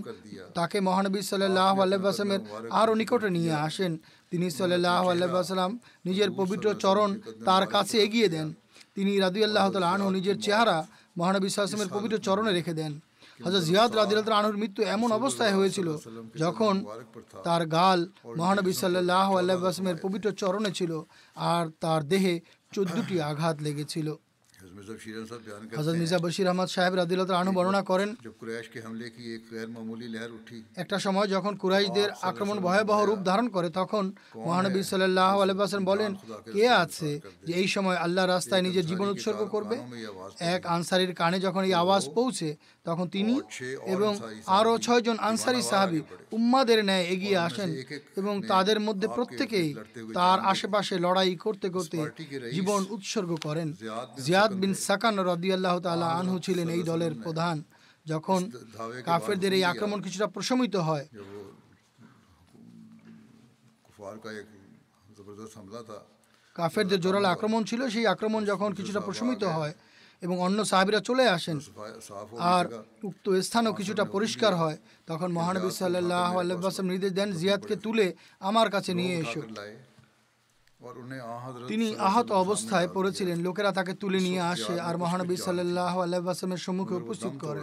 তাকে 0.57 0.77
মহানবী 0.87 1.19
সাল্লাহ 1.31 1.75
আল্লাহামের 1.85 2.41
আরও 2.81 2.93
নিকটে 3.01 3.29
নিয়ে 3.37 3.53
আসেন। 3.67 3.91
তিনি 4.31 4.47
সাল্লাহ 4.59 5.03
আল্লাহাম 5.13 5.71
নিজের 6.07 6.29
পবিত্র 6.39 6.67
চরণ 6.83 7.09
তার 7.47 7.63
কাছে 7.73 7.95
এগিয়ে 8.05 8.29
দেন। 8.35 8.47
তিনি 8.95 9.11
রাদু 9.23 9.39
আল্লাহ 9.47 9.65
তাল 9.73 9.87
আনহু 9.93 10.09
নিজের 10.17 10.37
চেহারা 10.45 10.77
মহানবী 11.19 11.47
সাল্লামের 11.49 11.93
পবিত্র 11.95 12.17
চরণে 12.27 12.51
রেখে 12.57 12.73
দেন। 12.81 12.91
হজরত 13.39 13.63
জিয়াদ 13.69 13.91
রাদিলত 13.99 14.27
আনুর 14.39 14.59
মৃত্যু 14.61 14.81
এমন 14.95 15.09
অবস্থায় 15.19 15.53
হয়েছিল 15.57 15.87
যখন 16.43 16.73
তার 17.47 17.63
গাল 17.77 17.99
মহানবী 18.39 18.73
সাল্লাহ 18.83 19.27
পবিত্র 20.05 20.27
চরণে 20.41 20.71
ছিল 20.79 20.91
আর 21.53 21.65
তার 21.83 22.01
দেহে 22.11 22.35
চোদ্দটি 22.75 23.15
আঘাত 23.29 23.55
লেগেছিল। 23.65 24.09
হজরত 25.77 25.95
মির্জা 26.01 26.19
বশির 26.25 26.47
আহমদ 26.51 26.69
সাহেব 26.75 26.93
রাদিলত 26.95 27.29
আনু 27.39 27.51
বর্ণনা 27.57 27.81
করেন, 27.91 28.09
একটা 30.83 30.97
সময় 31.05 31.27
যখন 31.35 31.53
কুরাইশদের 31.61 32.09
আক্রমণ 32.29 32.57
ভয়াবহ 32.65 32.99
রূপ 33.09 33.19
ধারণ 33.29 33.47
করে, 33.55 33.69
তখন 33.79 34.03
মহানবী 34.47 34.81
সাল্লাহ 34.91 35.31
বলেন, 35.91 36.11
কে 36.55 36.65
আছে 36.83 37.11
যে 37.47 37.53
এই 37.61 37.67
সময় 37.75 37.97
আল্লাহ 38.05 38.23
রাস্তায় 38.25 38.63
নিজের 38.67 38.85
জীবন 38.91 39.07
উৎসর্গ 39.13 39.41
করবে? 39.55 39.75
এক 40.55 40.61
আনসারির 40.75 41.13
কানে 41.19 41.37
যখন 41.45 41.61
এই 41.69 41.73
আওয়াজ 41.83 42.03
পৌঁছে 42.17 42.49
তখন 42.85 43.05
তিনি 43.15 43.33
এবং 43.95 44.11
আরও 44.57 44.73
ছয়জন 44.85 45.17
আনসারি 45.29 45.61
সাহাবি 45.71 45.99
উম্মাদের 46.37 46.79
ন্যায় 46.87 47.05
এগিয়ে 47.13 47.37
আসেন 47.47 47.69
এবং 48.17 48.33
তাদের 48.51 48.79
মধ্যে 48.87 49.07
প্রত্যেকেই 49.17 49.69
তার 50.17 50.39
আশেপাশে 50.51 50.95
লড়াই 51.05 51.35
করতে 51.35 51.67
করতে 51.69 51.97
জীবন 52.55 52.81
উৎসর্গ 52.95 53.31
করেন। 53.43 53.67
জিয়াদ 54.25 54.51
বিন 54.61 54.73
সাকান 54.87 55.15
রদি 55.29 55.49
আল্লাহ 55.53 55.75
তালা 55.79 56.07
আনহু 56.19 56.37
ছিলেন 56.45 56.67
এই 56.77 56.83
দলের 56.91 57.13
প্রধান। 57.23 57.57
যখন 58.05 58.39
কাফেরদের 59.05 59.53
এই 59.53 59.63
আক্রমণ 59.71 59.99
কিছুটা 60.05 60.27
প্রশমিত 60.27 60.75
হয়। 60.87 61.05
কাফেরদের 66.55 66.99
জোরালো 67.01 67.27
আক্রমণ 67.35 67.61
ছিল 67.63 67.81
সেই 67.89 68.05
আক্রমণ 68.13 68.41
যখন 68.51 68.69
কিছুটা 68.73 69.01
প্রশমিত 69.07 69.43
হয় 69.57 69.73
এবং 70.25 70.35
অন্য 70.47 70.59
সাহাবিরা 70.71 70.99
চলে 71.09 71.25
আসেন। 71.37 71.57
আর 72.53 72.65
উক্ত 73.09 73.25
স্থানও 73.47 73.73
কিছুটা 73.79 74.03
পরিষ্কার 74.15 74.53
হয়। 74.61 74.77
তখন 75.09 75.29
মহানবী 75.37 75.69
সাল্লাহ 75.81 76.31
আল্লাহাম 76.41 76.85
নির্দেশ 76.91 77.11
দেন 77.19 77.29
জিয়াদকে 77.41 77.75
তুলে 77.85 78.05
আমার 78.49 78.67
কাছে 78.75 78.91
নিয়ে 78.99 79.15
এসো। 79.23 79.41
তিনি 81.71 81.87
আহত 82.09 82.29
অবস্থায় 82.43 82.87
পড়েছিলেন। 82.95 83.37
লোকেরা 83.47 83.71
তাকে 83.71 83.93
তুলে 84.01 84.19
নিয়ে 84.27 84.41
আসে 84.53 84.73
আর 84.87 84.95
মহানবী 85.03 85.35
সাল্লাহ 85.47 85.93
আল্লাহামের 86.01 86.61
সম্মুখে 86.65 86.95
উপস্থিত 87.03 87.33
করে। 87.45 87.61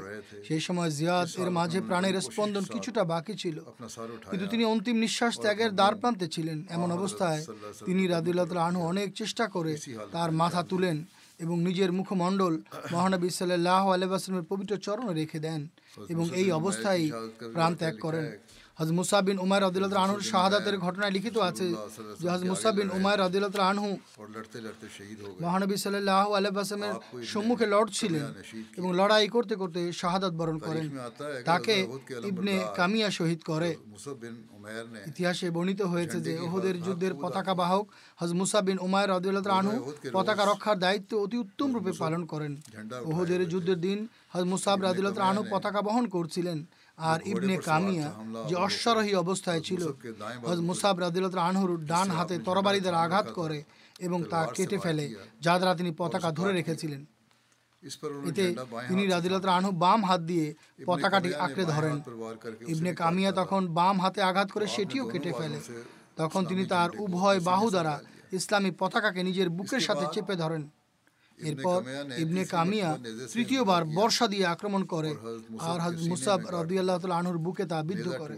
সেই 0.48 0.62
সময় 0.66 0.90
জিয়াদ 0.98 1.28
এর 1.42 1.50
মাঝে 1.58 1.78
প্রাণের 1.88 2.16
স্পন্দন 2.28 2.64
কিছুটা 2.74 3.02
বাকি 3.04 3.34
ছিল। 3.42 3.56
কিন্তু 4.30 4.46
তিনি 4.52 4.64
অন্তিম 4.64 4.96
নিঃশ্বাস 5.04 5.34
ত্যাগের 5.44 5.70
দ্বার 5.78 5.94
প্রান্তে 5.94 6.26
ছিলেন। 6.34 6.58
এমন 6.76 6.88
অবস্থায় 6.98 7.40
তিনি 7.86 8.02
রাদুল্লাহ 8.06 8.46
আনু 8.68 8.80
অনেক 8.92 9.08
চেষ্টা 9.20 9.44
করে 9.54 9.72
তার 10.14 10.30
মাথা 10.40 10.62
তুলেন। 10.62 10.96
এবং 11.40 11.60
নিজের 11.60 11.92
মুখমণ্ডল 11.92 12.60
মহানবী 12.92 13.30
সাল্লাহ 13.30 13.90
আলহামের 13.90 14.44
পবিত্র 14.48 14.76
চরণে 14.76 15.14
রেখে 15.14 15.38
দেন 15.38 15.68
এবং 16.08 16.30
এই 16.34 16.52
অবস্থায় 16.52 17.10
প্রাণ 17.54 17.74
ত্যাগ 17.74 17.94
করেন। 18.00 18.24
হজ 18.78 18.90
মুসা 18.98 19.18
বিন 19.26 19.38
উমায় 19.44 19.62
রদিলত 19.64 19.94
আনহু 20.04 20.18
শাহাদাতের 20.30 20.76
ঘটনায় 20.84 21.12
লিখিত 21.16 21.36
আছে 21.48 21.68
যে 22.20 22.26
হজ 22.32 22.42
মুসা 22.50 22.70
বিন 22.76 22.88
উমায় 22.98 23.18
রদিলত 23.22 23.56
আনহু 23.70 23.90
মহানবী 25.44 25.76
সাল্লাহ 25.84 26.26
আলহামের 26.38 26.94
সম্মুখে 27.32 27.66
লড়ছিলেন 27.74 28.24
এবং 28.78 28.90
লড়াই 29.00 29.28
করতে 29.36 29.54
করতে 29.62 29.80
শাহাদাত 30.00 30.32
বরণ 30.40 30.58
করেন। 30.66 30.86
তাকে 31.50 31.76
ইবনে 32.30 32.54
কামিয়া 32.78 33.08
শহীদ 33.18 33.40
করে। 33.50 33.70
ইতিহাসে 35.10 35.46
বর্ণিত 35.56 35.80
হয়েছে 35.92 36.18
যে 36.26 36.32
ওহদের 36.46 36.76
যুদ্ধের 36.86 37.14
পতাকা 37.22 37.54
বাহক 37.60 37.84
হজ 38.20 38.30
মুসা 38.40 38.60
বিন 38.66 38.78
উমায় 38.86 39.08
রদিলত 39.12 39.46
আনহু 39.58 39.76
পতাকা 40.16 40.42
রক্ষার 40.50 40.78
দায়িত্ব 40.84 41.12
অতি 41.24 41.36
উত্তম 41.44 41.68
রূপে 41.76 41.92
পালন 42.02 42.22
করেন। 42.32 42.52
ওহদের 43.10 43.40
যুদ্ধের 43.52 43.78
দিন 43.86 43.98
হজ 44.32 44.44
মুসাব 44.52 44.78
রাদিলত 44.86 45.16
আনহু 45.30 45.42
পতাকা 45.52 45.80
বহন 45.88 46.04
করছিলেন। 46.16 46.60
আর 46.96 47.18
ইবনে 47.24 47.56
কামিয়া 47.56 48.12
যে 48.48 48.54
অশ্বারোহী 48.54 49.14
অবস্থায় 49.14 49.60
ছিল 49.60 49.92
হজ 50.46 50.58
মুসাব 50.58 50.98
রাদিলত 50.98 51.34
আনহুর 51.34 51.84
ডান 51.84 52.10
হাতে 52.10 52.38
তরবারিদের 52.38 52.94
আঘাত 52.94 53.30
করে 53.30 53.64
এবং 53.98 54.24
তা 54.30 54.46
কেটে 54.54 54.78
ফেলে 54.78 55.14
যা 55.40 55.58
দ্বারা 55.58 55.74
তিনি 55.74 55.90
পতাকা 55.98 56.30
ধরে 56.30 56.52
রেখেছিলেন। 56.52 57.06
এতে 58.28 58.54
তিনি 58.88 59.06
রাজিলত 59.06 59.44
আনহু 59.44 59.72
বাম 59.72 60.04
হাত 60.04 60.20
দিয়ে 60.20 60.54
পতাকাটি 60.86 61.34
আঁকড়ে 61.34 61.64
ধরেন। 61.64 62.02
ইবনে 62.66 62.94
কামিয়া 62.94 63.32
তখন 63.32 63.66
বাম 63.66 64.00
হাতে 64.00 64.22
আঘাত 64.22 64.52
করে 64.52 64.66
সেটিও 64.66 65.08
কেটে 65.08 65.32
ফেলে। 65.38 65.60
তখন 66.16 66.44
তিনি 66.46 66.66
তার 66.66 66.90
উভয় 66.98 67.40
বাহু 67.40 67.70
দ্বারা 67.70 68.00
ইসলামী 68.32 68.70
পতাকাকে 68.70 69.22
নিজের 69.22 69.50
বুকের 69.50 69.80
সাথে 69.80 70.06
চেপে 70.12 70.36
ধরেন। 70.36 70.68
এরপর 71.48 71.78
ইবনে 72.22 72.42
কামিয়া 72.54 72.90
তৃতীয়বার 73.34 73.82
বর্ষা 73.98 74.26
দিয়ে 74.32 74.44
আক্রমণ 74.54 74.82
করে। 74.84 75.10
আর 75.70 75.78
হজরত 75.84 76.02
মুসাব 76.12 76.38
রাদিয়াল্লাহ 76.58 76.96
আল্লাহ 76.96 77.18
আনহুর 77.20 77.38
বুকে 77.44 77.64
তা 77.72 77.78
বিদ্ধ 77.90 78.06
করে। 78.20 78.36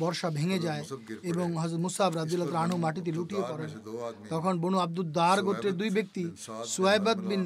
বর্ষা 0.00 0.28
ভেঙে 0.38 0.58
যায় 0.66 0.82
এবং 1.30 1.46
হজরত 1.62 1.80
মুসাব 1.86 2.10
রাদিয়াল্লাহ 2.20 2.48
আল্লাহ 2.48 2.64
আনহু 2.66 2.78
মাটিতে 2.84 3.10
লুটিয়ে 3.18 3.44
পড়ে। 3.50 3.66
তখন 4.32 4.54
বনু 4.62 4.78
আব্দুল 4.84 5.08
দার 5.18 5.38
গোত্রের 5.46 5.74
দুই 5.80 5.90
ব্যক্তি 5.96 6.24
সোয়াইবাদ 6.74 7.18
বিন 7.30 7.44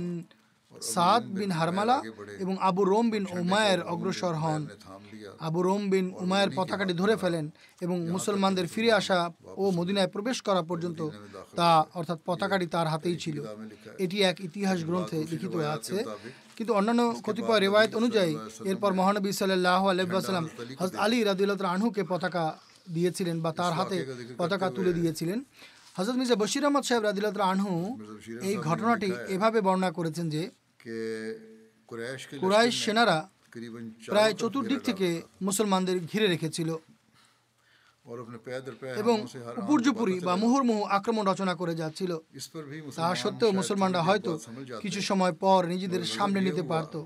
সাদ 0.94 1.22
বিন 1.38 1.50
হারমালা 1.58 1.96
এবং 2.42 2.54
আবু 2.68 2.82
রোম 2.92 3.06
বিন 3.10 3.24
ওমায়ের 3.38 3.80
অগ্রসর 3.92 4.34
হন। 4.42 4.62
আবু 5.46 5.60
রোম 5.62 5.82
বিন 5.90 6.06
উমায়ের 6.24 6.50
পতাকাটি 6.56 6.92
ধরে 6.92 7.14
ফেলেন 7.16 7.44
এবং 7.84 7.96
মুসলমানদের 8.14 8.66
ফিরে 8.72 8.90
আসা 9.00 9.18
ও 9.62 9.64
মদিনায় 9.78 10.10
প্রবেশ 10.14 10.38
করা 10.42 10.62
পর্যন্ত 10.62 11.00
তা 11.58 11.68
অর্থাৎ 11.98 12.18
পতাকাটি 12.28 12.66
তার 12.66 12.86
হাতেই 12.92 13.16
ছিল। 13.16 13.36
এটি 14.04 14.16
এক 14.22 14.36
ইতিহাস 14.48 14.78
গ্রন্থে 14.84 15.18
লিখিত 15.32 15.54
আছে। 15.76 15.96
কিন্তু 16.56 16.72
অন্যান্য 16.74 17.02
কতিপয় 17.26 17.60
রেওয়ায়ত 17.60 17.92
অনুযায়ী 18.00 18.32
এরপর 18.70 18.90
মহানবী 19.00 19.30
সাল্লাহ 19.32 19.82
আলহাম 19.88 20.44
হজরত 20.80 20.96
আলী 21.04 21.18
রাদিল্লা 21.24 21.68
আনহুকে 21.74 22.02
পতাকা 22.12 22.44
দিয়েছিলেন 22.94 23.36
বা 23.44 23.50
তার 23.52 23.72
হাতে 23.78 23.98
পতাকা 24.40 24.66
তুলে 24.76 24.92
দিয়েছিলেন। 24.98 25.38
হজরত 25.96 26.16
মির্জা 26.16 26.36
বশির 26.42 26.64
আহমদ 26.64 26.84
সাহেব 26.88 27.02
রাদিল্লা 27.02 27.44
আনহু 27.52 27.72
এই 28.48 28.54
ঘটনাটি 28.68 29.08
এভাবে 29.34 29.58
বর্ণনা 29.66 29.90
করেছেন 29.90 30.26
যে 30.34 30.42
কুরাইশ 32.40 32.74
সেনারা 32.84 33.18
প্রায় 34.06 34.34
চতুর্দিক 34.34 34.80
থেকে 34.82 35.22
মুসলমানদের 35.42 35.98
ঘিরে 36.00 36.26
রেখেছিল। 36.26 36.76
এবং 38.96 39.16
উপর্যুপুরি 39.56 40.20
বা 40.20 40.36
মুহুর্মুহু 40.36 40.84
আক্রমণ 40.84 41.28
রচনা 41.28 41.54
করে 41.54 41.74
যাচ্ছিল। 41.74 42.18
তা 42.96 43.14
সত্ত্বেও 43.14 43.52
মুসলমানরা 43.52 44.02
হয়তো 44.02 44.38
কিছু 44.80 45.00
সময় 45.00 45.32
পর 45.32 45.66
নিজেদের 45.66 46.04
সামনে 46.04 46.40
নিতে 46.40 46.62
পারত। 46.62 47.04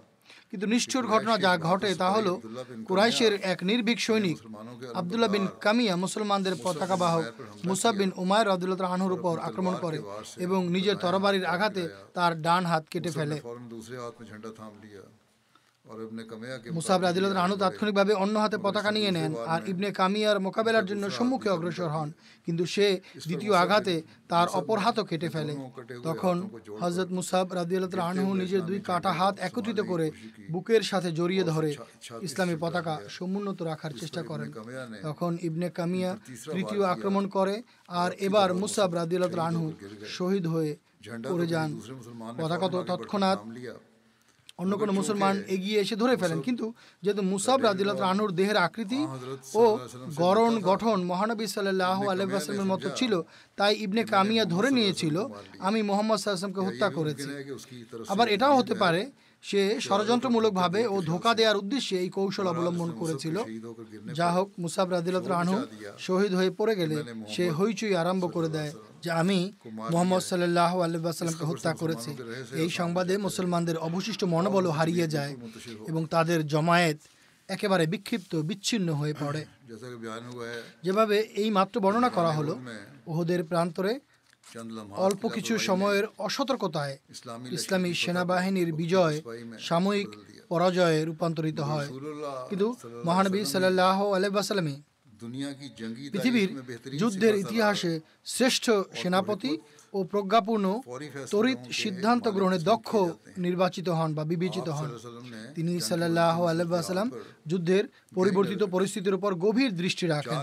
কিন্তু 0.51 0.67
নিষ্ঠুর 0.67 1.07
ঘটনা 1.07 1.39
যা 1.39 1.59
ঘটে 1.59 1.95
তা 1.95 2.11
হলো 2.11 2.41
কুরাইশের 2.89 3.33
এক 3.43 3.63
নির্ভীক 3.63 4.01
সৈনিক 4.01 4.39
আবদুল্লা 4.95 5.29
বিন 5.29 5.47
কামিয়া 5.61 5.97
মুসলমানদের 5.97 6.55
পতাকাবাহক 6.63 7.25
মুসাব 7.65 7.95
বিন 7.95 8.11
উমায়ের 8.17 8.49
আবদুল্লাহ 8.49 8.93
আনহুর 8.93 9.13
উপর 9.13 9.39
আক্রমণ 9.39 9.75
করে 9.75 10.03
এবং 10.37 10.61
নিজের 10.71 10.97
তরবারির 10.97 11.47
আঘাতে 11.47 11.89
তার 12.15 12.43
ডান 12.43 12.67
হাত 12.67 12.85
কেটে 12.91 13.11
ফেলে। 13.11 13.41
মুসাব 16.77 16.99
রাজিল্লাহ 17.01 17.33
রানু 17.33 17.57
তাৎক্ষণিকভাবে 17.57 18.13
অন্য 18.15 18.37
হাতে 18.41 18.57
পতাকা 18.59 18.91
নিয়ে 18.91 19.11
নেন 19.11 19.33
আর 19.47 19.61
ইবনে 19.69 19.89
কামিয়ার 19.93 20.39
মোকাবেলার 20.47 20.89
জন্য 20.91 21.05
সম্মুখে 21.11 21.49
অগ্রসর 21.51 21.91
হন 21.91 22.09
কিন্তু 22.47 22.65
সে 22.75 22.87
দ্বিতীয় 23.23 23.55
আঘাতে 23.55 23.95
তার 24.31 24.47
অপর 24.55 24.79
হাতও 24.85 25.05
কেটে 25.11 25.29
ফেলে 25.29 25.55
তখন 26.05 26.37
হজরত 26.83 27.09
মুসাব 27.11 27.47
রাজিউল্লাহ 27.53 28.09
নিজের 28.35 28.63
দুই 28.63 28.79
কাটা 28.81 29.13
হাত 29.13 29.35
একত্রিত 29.39 29.81
করে 29.83 30.07
বুকের 30.53 30.83
সাথে 30.83 31.09
জড়িয়ে 31.13 31.45
ধরে 31.53 31.71
ইসলামী 32.23 32.57
পতাকা 32.57 32.95
সমুন্নত 33.09 33.59
রাখার 33.63 33.93
চেষ্টা 34.01 34.23
করেন 34.23 34.49
তখন 35.07 35.33
ইবনে 35.49 35.69
কামিয়া 35.71 36.11
তৃতীয় 36.47 36.83
আক্রমণ 36.87 37.25
করে 37.37 37.55
আর 37.95 38.11
এবার 38.27 38.49
মুসাব 38.55 38.91
রাজিউল্লাহ 38.93 39.33
রানহু 39.35 39.67
শহীদ 40.17 40.45
হয়ে 40.47 40.73
পড়ে 41.25 41.47
যান 41.47 41.71
পতাকা 42.39 42.67
তো 42.69 42.79
তৎক্ষণাৎ 42.89 43.39
অন্য 44.59 44.73
কোনো 44.79 44.93
মুসলমান 44.93 45.35
এগিয়ে 45.47 45.79
এসে 45.81 45.97
ধরে 45.97 46.15
ফেলেন। 46.17 46.41
কিন্তু 46.41 46.67
যেহেতু 47.03 47.23
মুসাব 47.23 47.59
রাজিল্লাহ 47.63 47.97
আনুর 48.13 48.31
দেহের 48.33 48.57
আকৃতি 48.57 49.01
ও 49.55 49.65
গরণ 50.23 50.53
গঠন 50.61 50.99
মহানবী 51.05 51.47
সাল্লাহ 51.47 51.99
আলহামের 52.09 52.67
মতো 52.73 52.89
ছিল 52.97 53.13
তাই 53.57 53.73
ইবনে 53.85 54.03
কামিয়া 54.05 54.45
ধরে 54.45 54.71
নিয়েছিল 54.71 55.17
আমি 55.59 55.81
মোহাম্মদ 55.83 56.19
সাল্লামকে 56.19 56.61
হত্যা 56.61 56.89
করেছি। 56.91 57.29
আবার 58.09 58.27
এটাও 58.29 58.55
হতে 58.57 58.75
পারে 58.75 59.03
সে 59.49 59.63
ষড়যন্ত্রমূলকভাবে 59.89 60.81
ও 60.95 60.97
ধোকা 61.11 61.33
দেওয়ার 61.39 61.61
উদ্দেশ্যে 61.63 61.97
এই 62.05 62.11
কৌশল 62.17 62.47
অবলম্বন 62.53 62.91
করেছিল। 63.01 63.37
যা 64.19 64.29
হোক 64.37 64.49
মুসাফ 64.63 64.89
রাদিলত 64.91 65.25
রানহু 65.35 65.59
শহীদ 66.07 66.33
হয়ে 66.39 66.51
পড়ে 66.59 66.75
গেলে 66.81 66.97
সে 67.35 67.45
হইচই 67.59 67.95
আরম্ভ 68.03 68.25
করে 68.37 68.49
দেয় 68.57 68.73
যে 69.05 69.11
আমি 69.23 69.39
মোহাম্মদ 69.93 70.23
সাল্লাহ 70.31 70.73
আল্লাহামকে 70.87 71.45
হত্যা 71.51 71.73
করেছি। 71.83 72.11
এই 72.63 72.71
সংবাদে 72.81 73.15
মুসলমানদের 73.27 73.77
অবশিষ্ট 73.89 74.23
মনোবলও 74.35 74.71
হারিয়ে 74.79 75.07
যায় 75.15 75.33
এবং 75.91 76.03
তাদের 76.15 76.39
জমায়েত 76.53 76.99
একেবারে 77.49 77.85
বিক্ষিপ্ত, 77.93 78.33
বিচ্ছিন্ন 78.49 78.89
হয়ে 79.01 79.15
পড়ে। 79.23 79.43
যেভাবে 80.85 81.17
এই 81.43 81.51
মাত্র 81.59 81.75
বর্ণনা 81.85 82.11
করা 82.17 82.33
হলো, 82.39 82.55
ওহদের 83.11 83.41
প্রান্তরে 83.51 83.93
অল্প 84.97 85.23
কিছু 85.29 85.55
সময়ের 85.59 86.05
অসতর্কতায় 86.19 86.95
ইসলামী 87.51 87.91
সেনাবাহিনীর 87.95 88.71
বিজয় 88.73 89.17
সাময়িক 89.59 90.11
পরাজয়ে 90.49 90.99
রূপান্তরিত 91.05 91.61
হয়। 91.61 91.89
কিন্তু 92.51 92.69
মহানবী 93.05 93.41
সাল্লাহ 93.45 93.99
পৃথিবীর 96.13 96.51
যুদ্ধের 96.99 97.35
ইতিহাসে 97.35 97.93
শ্রেষ্ঠ 98.25 98.65
সেনাপতি 98.95 99.53
ও 99.95 99.99
প্রজ্ঞাপূর্ণ 100.13 100.67
তরিত 101.35 101.61
সিদ্ধান্ত 101.83 102.25
গ্রহণে 102.37 102.59
দক্ষ 102.71 102.91
নির্বাচিত 103.39 103.89
হন 103.89 104.11
বা 104.15 104.25
বিবেচিত 104.25 104.69
হন। 104.79 104.91
তিনি 105.57 105.73
সাল্লাহ 105.89 106.37
আলাইসাল্লাম 106.53 107.09
যুদ্ধের 107.51 107.85
পরিবর্তিত 108.15 108.63
পরিস্থিতির 108.75 109.19
উপর 109.19 109.31
গভীর 109.45 109.71
দৃষ্টি 109.83 110.05
রাখেন। 110.07 110.41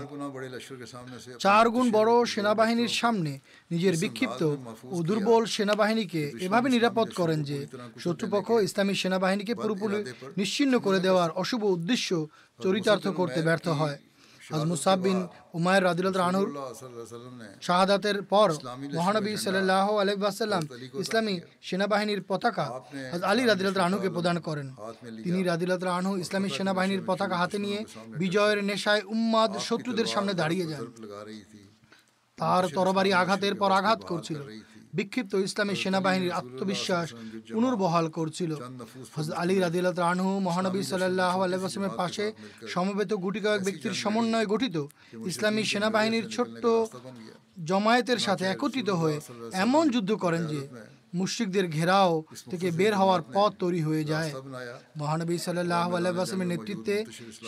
চার 1.44 1.66
গুণ 1.70 1.86
বড় 1.90 2.12
সেনাবাহিনীর 2.24 2.92
সামনে 3.00 3.32
নিজের 3.70 3.94
বিক্ষিপ্ত 4.02 4.42
ও 4.94 4.96
দুর্বল 5.08 5.42
সেনাবাহিনীকে 5.54 6.22
এভাবে 6.40 6.68
নিরাপদ 6.68 7.08
করেন 7.20 7.42
যে 7.50 7.58
শত্রুপক্ষ 8.04 8.48
ইসলামী 8.66 8.94
সেনাবাহিনীকে 8.94 9.54
পুরোপুরি 9.54 9.98
নিশ্চিন্ন 10.36 10.74
করে 10.78 10.98
দেওয়ার 11.00 11.30
অশুভ 11.42 11.60
উদ্দেশ্য 11.76 12.08
চরিতার্থ 12.62 13.04
করতে 13.08 13.40
ব্যর্থ 13.42 13.68
হয়। 13.80 13.98
আজ 14.54 14.62
মুসাব 14.72 14.98
বিন 15.06 15.18
উমায়ের 15.58 15.84
রাদিল্লাহ 15.88 16.14
রানুর 16.24 16.48
শাহাদাতের 17.66 18.18
পর 18.32 18.48
মহানবী 18.98 19.32
সাল্লাহ 19.44 19.86
আলহাম 20.02 20.64
ইসলামী 21.02 21.34
সেনাবাহিনীর 21.68 22.22
পতাকা 22.30 22.66
আলী 23.32 23.42
রাদিল্লাহ 23.44 23.74
রানুকে 23.84 24.08
প্রদান 24.16 24.36
করেন। 24.46 24.68
তিনি 25.24 25.38
রাদিল্লাহ 25.50 25.78
রানু 25.78 26.12
ইসলামী 26.24 26.48
সেনাবাহিনীর 26.56 27.02
পতাকা 27.08 27.36
হাতে 27.42 27.58
নিয়ে 27.64 27.78
বিজয়ের 28.22 28.58
নেশায় 28.70 29.02
উম্মাদ 29.14 29.52
শত্রুদের 29.68 30.08
সামনে 30.14 30.32
দাঁড়িয়ে 30.40 30.66
যান। 30.70 30.84
তার 32.38 32.64
তরবারি 32.76 33.10
আঘাতের 33.22 33.54
পর 33.60 33.70
আঘাত 33.80 34.00
করছিল। 34.10 34.40
বিক্ষিপ্ত 34.92 35.32
ইসলামী 35.46 35.74
সেনাবাহিনীর 35.82 36.36
আত্মবিশ্বাস 36.40 37.06
পুনর্বহাল 37.54 38.06
করছিল। 38.16 38.50
হজরত 39.14 39.34
আলী 39.42 39.54
রাদিল্লাহ 39.58 39.94
রানহু 39.94 40.32
মহানবী 40.46 40.80
সাল্লাহ 40.92 41.34
আলাইসলামের 41.44 41.98
পাশে 42.00 42.24
সমবেত 42.74 43.10
গুটি 43.24 43.40
কয়েক 43.44 43.62
ব্যক্তির 43.66 43.94
সমন্বয়ে 44.02 44.50
গঠিত। 44.52 44.76
ইসলামী 45.30 45.62
সেনাবাহিনীর 45.72 46.26
ছোট্ট 46.34 46.64
জমায়েতের 47.70 48.20
সাথে 48.26 48.44
একত্রিত 48.54 48.90
হয়ে 49.00 49.16
এমন 49.64 49.84
যুদ্ধ 49.94 50.10
করেন 50.24 50.42
যে 50.52 50.60
মুশ্রিকদের 51.14 51.66
ঘেরাও 51.68 52.24
থেকে 52.50 52.70
বের 52.70 52.94
হওয়ার 52.96 53.22
পথ 53.34 53.52
তৈরি 53.58 53.80
হয়ে 53.80 54.04
যায়। 54.04 54.30
মহানবী 54.96 55.38
সাল্লাহ 55.38 55.90
নেতৃত্বে 56.44 56.96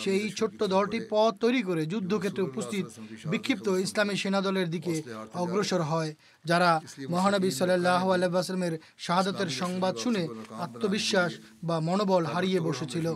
সেই 0.03 0.29
ছোট্ট 0.29 0.63
দলটি 0.63 0.99
পথ 1.09 1.33
তৈরি 1.39 1.61
করে 1.61 1.85
যুদ্ধক্ষেত্রে 1.85 2.43
উপস্থিত 2.43 2.85
বিক্ষিপ্ত 3.25 3.67
ইসলামী 3.67 4.15
সেনাদলের 4.15 4.69
দিকে 4.69 5.03
অগ্রসর 5.33 5.81
হয়। 5.81 6.15
যারা 6.45 6.81
মহানবী 7.09 7.49
সাল্লাহ 7.51 8.03
আলাইসলামের 8.11 8.73
শাহাদতের 8.97 9.49
সংবাদ 9.61 9.93
শুনে 9.95 10.23
আত্মবিশ্বাস 10.65 11.31
বা 11.63 11.79
মনোবল 11.79 12.23
হারিয়ে 12.25 12.59
বসেছিল। 12.59 13.07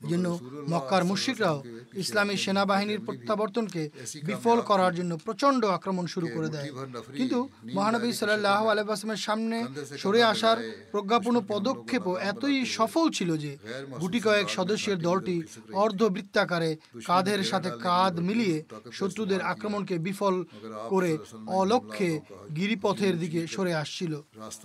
জন্য 0.00 0.40
মক্কার 0.68 1.04
মুশরিকরাও 1.04 1.62
ইসলামী 1.94 2.36
সেনাবাহিনীর 2.36 3.00
প্রত্যাবর্তনকে 3.00 3.90
বিফল 4.24 4.60
করার 4.60 4.94
জন্য 4.94 5.16
প্রচণ্ড 5.24 5.64
আক্রমণ 5.64 6.06
শুরু 6.06 6.26
করে 6.34 6.48
দেয়। 6.48 6.70
কিন্তু 7.16 7.48
মহানবী 7.74 8.12
সাল্লাহ 8.12 8.66
আলাইসলামের 8.66 9.16
সামনে 9.16 9.66
সরে 9.98 10.22
আসার 10.22 10.56
প্রজ্ঞাপূর্ণ 10.90 11.40
পদক্ষেপও 11.48 12.16
এতই 12.16 12.66
সফল 12.66 13.10
ছিল 13.10 13.36
যে 13.36 13.58
গুটি 14.00 14.20
কয়েক 14.20 14.48
সদস্যের 14.50 14.98
দলটি 14.98 15.42
অর্ধবৃত্তাকারে 15.72 16.76
কাঁধের 17.06 17.44
সাথে 17.44 17.70
কাঁধ 17.70 18.20
মিলিয়ে 18.20 18.64
শত্রুদের 18.92 19.40
আক্রমণকে 19.40 19.98
বিফল 19.98 20.44
করে 20.88 21.18
অলক্ষ্যে 21.46 22.20
গিরিপথের 22.56 23.18
দিকে 23.18 23.46
সরে 23.46 23.74
আসছিল। 23.74 24.22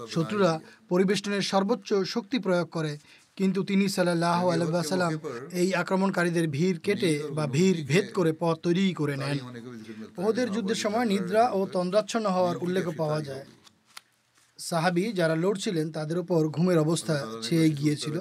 শত্রুরা 0.09 0.59
পরিবেষ্টনের 0.89 1.41
সর্বোচ্চ 1.41 1.93
শক্তি 1.93 2.39
প্রয়োগ 2.39 2.67
করে। 2.69 2.97
কিন্তু 3.41 3.59
তিনি 3.69 3.85
সাল্লাহ 3.97 4.41
আলাইসাল্লাম 4.53 5.13
এই 5.61 5.69
আক্রমণকারীদের 5.81 6.45
ভিড় 6.55 6.77
কেটে 6.85 7.13
বা 7.37 7.45
ভিড় 7.55 7.77
ভেদ 7.91 8.05
করে 8.17 8.31
পথ 8.41 8.55
তৈরি 8.65 8.85
করে 8.99 9.15
নেন। 9.21 9.37
ওদের 10.27 10.47
যুদ্ধের 10.55 10.79
সময় 10.83 11.07
নিদ্রা 11.13 11.43
ও 11.57 11.59
তন্দ্রাচ্ছন্ন 11.75 12.27
হওয়ার 12.35 12.55
উল্লেখ 12.65 12.85
পাওয়া 13.01 13.19
যায়। 13.29 13.45
সাহাবি 14.59 15.05
যারা 15.19 15.35
লড়ছিলেন 15.43 15.87
তাদের 15.97 16.17
উপর 16.23 16.41
ঘুমের 16.55 16.77
অবস্থা 16.85 17.15
ছেয়ে 17.45 17.67
গিয়েছিল। 17.79 18.15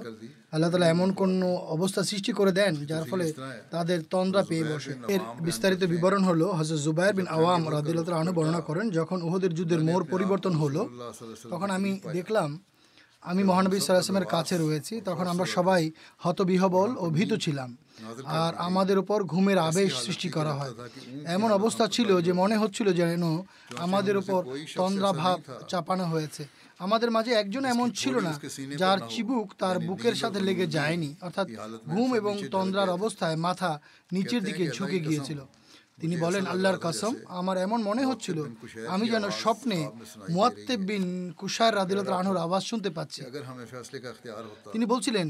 আল্লাহ 0.55 0.71
তালা 0.71 0.89
এমন 0.95 1.09
কোনো 1.21 1.49
অবস্থা 1.77 2.01
সৃষ্টি 2.11 2.33
করে 2.39 2.53
দেন 2.59 2.73
যার 2.91 3.05
ফলে 3.11 3.27
তাদের 3.75 3.99
তন্দ্রা 4.13 4.43
পেয়ে 4.51 4.65
বসে। 4.71 4.93
এর 5.15 5.23
বিস্তারিত 5.47 5.83
বিবরণ 5.93 6.23
হলো 6.31 6.47
হজরত 6.59 6.81
জুবাইর 6.87 7.15
বিন 7.19 7.29
আওয়াম 7.37 7.63
রাদিল্লাহ 7.77 8.23
অনু 8.23 8.33
বর্ণনা 8.39 8.63
করেন 8.69 8.87
যখন 8.99 9.19
ওহদের 9.27 9.53
যুদ্ধের 9.59 9.83
মোড় 9.89 10.05
পরিবর্তন 10.13 10.55
হলো 10.63 10.83
তখন 11.53 11.69
আমি 11.77 11.91
দেখলাম 12.19 12.51
আমি 13.23 13.45
মহানবী 13.45 13.81
সাল্লামের 13.81 14.25
কাছে 14.25 14.59
রয়েছি, 14.59 15.01
তখন 15.01 15.27
আমরা 15.27 15.47
সবাই 15.47 15.91
হতবিহবল 16.19 16.97
ও 16.97 17.11
ভীত 17.11 17.35
ছিলাম। 17.35 17.77
আর 18.25 18.55
আমাদের 18.55 18.99
উপর 18.99 19.25
ঘুমের 19.25 19.59
আবেশ 19.59 19.91
সৃষ্টি 20.07 20.29
করা 20.29 20.53
হয়। 20.55 20.73
এমন 21.27 21.53
অবস্থা 21.53 21.89
ছিল 21.89 22.21
যে 22.21 22.33
মনে 22.33 22.57
হচ্ছিল 22.57 22.93
যেন 22.93 23.25
আমাদের 23.77 24.17
উপর 24.17 24.45
তন্দ্রা 24.77 25.13
ভাব 25.13 25.39
চাপানো 25.69 26.05
হয়েছে। 26.05 26.45
আমাদের 26.79 27.11
মাঝে 27.11 27.33
একজন 27.33 27.65
এমন 27.65 27.91
ছিল 27.91 28.15
না, 28.21 28.41
যার 28.77 28.99
চিবুক 29.11 29.55
তার 29.59 29.79
বুকের 29.79 30.15
সাথে 30.15 30.41
লেগে 30.41 30.67
যায়নি। 30.67 31.15
অর্থাৎ 31.23 31.49
ঘুম 31.89 32.15
এবং 32.15 32.43
তন্দ্রার 32.51 32.91
অবস্থায় 32.91 33.37
মাথা 33.37 33.81
নিচের 34.13 34.45
দিকে 34.45 34.71
ঝুঁকে 34.71 34.99
গিয়েছিল। 34.99 35.41
তিনি 36.01 36.17
বলেন 36.17 36.45
আল্লাহর 36.47 36.79
কাসম 36.79 37.13
আমার 37.29 37.57
এমন 37.67 37.81
মনে 37.83 38.03
হচ্ছিল 38.05 38.39
আমি 38.89 39.07
যেন 39.09 39.25
স্বপ্নে 39.43 39.79
মুয়াত্তে 40.31 40.75
বিন 40.89 41.05
কুশায় 41.37 41.73
রানুর 41.73 42.39
আওয়াজ 42.45 42.63
শুনতে 42.71 42.91
পাচ্ছি। 42.91 43.21
তিনি 44.73 44.85
বলছিলেন 44.93 45.27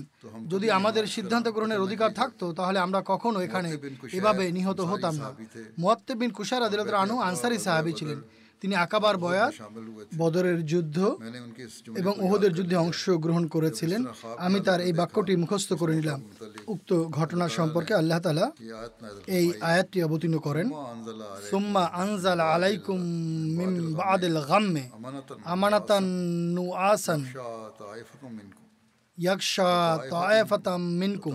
যদি 0.52 0.66
আমাদের 0.78 1.04
সিদ্ধান্ত 1.16 1.46
গ্রহণের 1.48 1.80
অধিকার 1.86 2.10
থাকতো 2.20 2.44
তাহলে 2.52 2.78
আমরা 2.86 3.00
কখনো 3.12 3.38
এখানে 3.40 3.70
এভাবে 4.18 4.44
নিহত 4.56 4.80
হতাম 4.80 5.14
না। 5.22 5.28
মুয়াত্তে 5.78 6.12
বিন 6.20 6.30
কুশায় 6.38 6.60
রাদিল্লাহ 6.60 7.18
আনসারি 7.28 7.58
সাহাবি 7.66 7.92
ছিলেন। 8.00 8.20
তিনি 8.60 8.74
আকাবার 8.84 9.16
বয়াত 9.24 9.52
বদরের 10.20 10.58
যুদ্ধ 10.72 10.98
এবং 12.00 12.12
ওহদের 12.24 12.52
যুদ্ধে 12.58 12.76
অংশগ্রহণ 12.84 13.44
করেছিলেন। 13.54 14.02
আমি 14.46 14.58
তার 14.66 14.80
এই 14.88 14.92
বাক্যটি 15.00 15.32
মুখস্থ 15.42 15.70
করে 15.80 15.92
নিলাম। 15.98 16.20
উক্ত 16.74 16.90
ঘটনা 17.18 17.46
সম্পর্কে 17.58 17.92
আল্লাহ 18.00 18.18
তালা 18.24 18.46
এই 19.38 19.46
আয়াতটি 19.70 19.98
অবতীর্ণ 20.06 20.36
করেন। 20.46 20.66
সুম্মা 21.50 21.84
আনজাল 22.02 22.40
আলাইকুম 22.54 22.98
মিম 23.58 23.72
বাদিল 24.00 24.38
গাম্মে 24.50 24.84
আমানাতান 25.54 26.06
নু 26.56 26.64
আসান 26.92 27.20
ইয়াকশা 29.18 29.70
মিনকুম। 31.00 31.34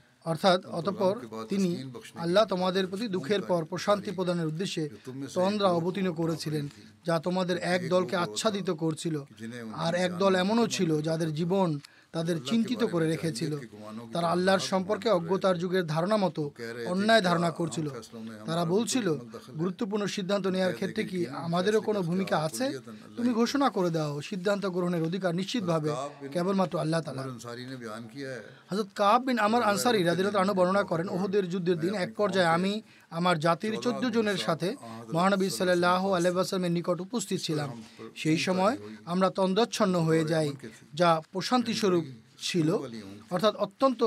অর্থাৎ 0.25 0.65
অতঃপর 0.65 1.13
তিনি 1.49 1.69
আল্লাহ 2.15 2.45
তোমাদের 2.45 2.87
প্রতি 2.87 3.07
দুঃখের 3.07 3.41
পর 3.41 3.65
প্রশান্তি 3.65 4.11
প্রদানের 4.11 4.47
উদ্দেশ্যে 4.47 4.89
তন্দ্রা 5.33 5.69
অবতীর্ণ 5.69 6.13
করেছিলেন 6.13 6.67
যা 7.05 7.19
তোমাদের 7.19 7.57
এক 7.57 7.81
দলকে 7.89 8.15
আচ্ছাদিত 8.15 8.69
করছিল। 8.69 9.15
আর 9.75 9.95
এক 9.95 10.11
দল 10.17 10.35
এমনও 10.35 10.67
ছিল 10.67 11.01
যাদের 11.01 11.33
জীবন 11.33 11.69
তাদের 12.13 12.37
চিন্তিত 12.49 12.81
করে 12.93 13.05
রেখেছিল। 13.13 13.53
তারা 14.13 14.27
আল্লাহর 14.35 14.63
সম্পর্কে 14.71 15.07
অজ্ঞতার 15.17 15.59
যুগের 15.61 15.85
ধারণা 15.93 16.17
মতো 16.25 16.43
অন্যায় 16.93 17.23
ধারণা 17.29 17.49
করছিল। 17.59 17.87
তারা 18.47 18.63
বলছিল 18.75 19.07
গুরুত্বপূর্ণ 19.61 20.03
সিদ্ধান্ত 20.15 20.45
নেওয়ার 20.55 20.77
ক্ষেত্রে 20.79 21.03
কি 21.11 21.19
আমাদেরও 21.47 21.81
কোনো 21.87 21.99
ভূমিকা 22.09 22.37
আছে? 22.47 22.65
তুমি 23.17 23.31
ঘোষণা 23.39 23.67
করে 23.75 23.89
দাও 23.97 24.13
সিদ্ধান্ত 24.29 24.63
গ্রহণের 24.75 25.03
অধিকার 25.09 25.37
নিশ্চিতভাবে 25.39 25.91
কেবলমাত্র 26.33 26.75
আল্লাহ 26.83 27.01
তালা 27.05 27.23
হজরত 28.69 28.89
কাব 28.99 29.19
বিন 29.27 29.37
আমার 29.47 29.61
আনসারি 29.71 29.99
রাজিরত 30.03 30.35
আনু 30.41 30.53
বর্ণনা 30.59 30.83
করেন 30.91 31.07
ওহদের 31.15 31.45
যুদ্ধের 31.51 31.77
দিন 31.83 31.93
এক 32.05 32.11
পর্যায়ে 32.19 32.53
আমি 32.57 32.73
আমার 33.17 33.35
জাতির 33.45 33.73
চোদ্দ 33.85 34.03
জনের 34.15 34.39
সাথে 34.45 34.69
মহানবী 35.15 35.47
সাল্লাহ 35.59 36.03
আলহামের 36.17 36.73
নিকট 36.77 36.97
উপস্থিত 37.07 37.39
ছিলাম। 37.47 37.69
সেই 38.21 38.39
সময় 38.45 38.75
আমরা 39.11 39.27
তন্দচ্ছন্ন 39.39 39.95
হয়ে 40.07 40.23
যাই 40.31 40.49
যা 40.99 41.09
প্রশান্তি 41.33 41.73
স্বরূপ 41.79 42.00
ছিল, 42.47 42.69
অর্থাৎ 43.33 43.53
অত্যন্ত 43.65 44.01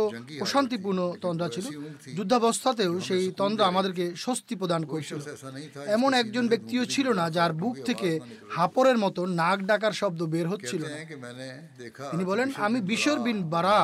অশান্তিপূর্ণ 0.44 1.01
তন্দ্রা 1.25 1.49
ছিল। 1.55 1.66
যুদ্ধাবস্থাতেও 2.16 2.92
সেই 3.09 3.25
তন্দ্রা 3.40 3.64
আমাদেরকে 3.73 4.05
স্বস্তি 4.25 4.55
প্রদান 4.61 4.83
করেছিল। 4.90 5.18
এমন 5.97 6.11
একজন 6.23 6.44
ব্যক্তিও 6.53 6.83
ছিল 6.94 7.07
না 7.20 7.25
যার 7.37 7.53
বুক 7.62 7.75
থেকে 7.88 8.11
হাপরের 8.57 8.99
মতো 9.05 9.20
নাক 9.40 9.59
ডাকার 9.70 9.92
শব্দ 10.01 10.20
বের 10.35 10.47
হচ্ছিল 10.53 10.83
তিনি 12.11 12.25
বলেন, 12.31 12.49
আমি 12.66 12.79
বিশর 12.90 13.18
বিন 13.27 13.38
বারা 13.55 13.79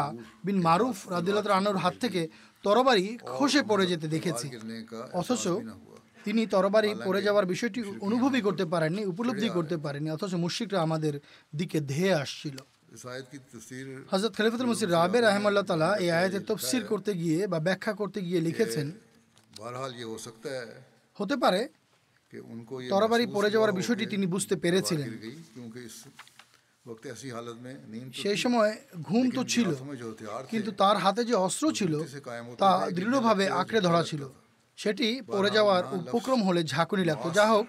বিন 0.47 0.59
মারুফ 0.67 0.97
রাদিল্লাহ 1.15 1.45
আনোর 1.61 1.79
হাত 1.85 1.95
থেকে 2.05 2.21
তরবারি 2.65 3.07
খসে 3.37 3.61
পড়ে 3.71 3.85
যেতে 3.91 4.07
দেখেছি। 4.15 4.47
অথচ 5.21 5.45
তিনি 6.25 6.43
তরবারি 6.55 6.91
পড়ে 7.07 7.21
যাওয়ার 7.27 7.47
বিষয়টি 7.53 7.81
অনুভবই 8.07 8.43
করতে 8.47 8.65
পারেননি, 8.73 9.03
উপলব্ধি 9.13 9.49
করতে 9.57 9.77
পারেনি 9.85 10.09
অথচ 10.17 10.33
মুশিকরা 10.45 10.79
আমাদের 10.87 11.15
দিকে 11.59 11.79
ধেয়ে 11.93 12.15
আসছিল। 12.23 12.57
হজরত 14.11 14.37
খলিফুল 14.37 14.67
মসির 14.67 14.91
রাবে 14.91 15.21
রহমাল্লা 15.21 15.63
তালা 15.63 15.97
এই 15.97 16.11
আয়াতের 16.11 16.41
তফসির 16.47 16.85
করতে 16.85 17.15
গিয়ে 17.15 17.47
বা 17.47 17.59
ব্যাখ্যা 17.59 17.93
করতে 17.93 18.21
গিয়ে 18.21 18.41
লিখেছেন। 18.41 18.91
হতে 21.15 21.37
পারে? 21.37 21.69
তরবারি 22.91 23.27
পড়ে 23.27 23.51
যাওয়ার 23.51 23.73
বিষয়টি 23.73 24.07
তিনি 24.07 24.27
বুঝতে 24.27 24.57
পেরেছিলেন। 24.57 25.11
সেই 28.15 28.37
সময় 28.37 28.77
ঘুম 29.03 29.31
তো 29.31 29.45
ছিল 29.45 29.75
কিন্তু 30.51 30.71
তার 30.71 30.97
হাতে 30.97 31.25
যে 31.25 31.35
অস্ত্র 31.35 31.73
ছিল 31.73 32.03
তা 32.59 32.91
দৃঢ়ভাবে 32.91 33.49
আঁকড়ে 33.49 33.81
ধরা 33.81 34.03
ছিল। 34.05 34.29
সেটি 34.77 35.23
পড়ে 35.27 35.51
যাওয়ার 35.51 35.85
উপক্রম 35.95 36.43
হলে 36.43 36.65
ঝাঁকুনি 36.65 37.05
লাগতো। 37.05 37.31
যা 37.31 37.47
হোক 37.47 37.67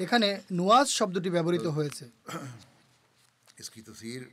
এখানে 0.00 0.40
নুয়াজ 0.52 0.86
শব্দটি 0.88 1.30
ব্যবহৃত 1.30 1.66
হয়েছে। 1.66 2.08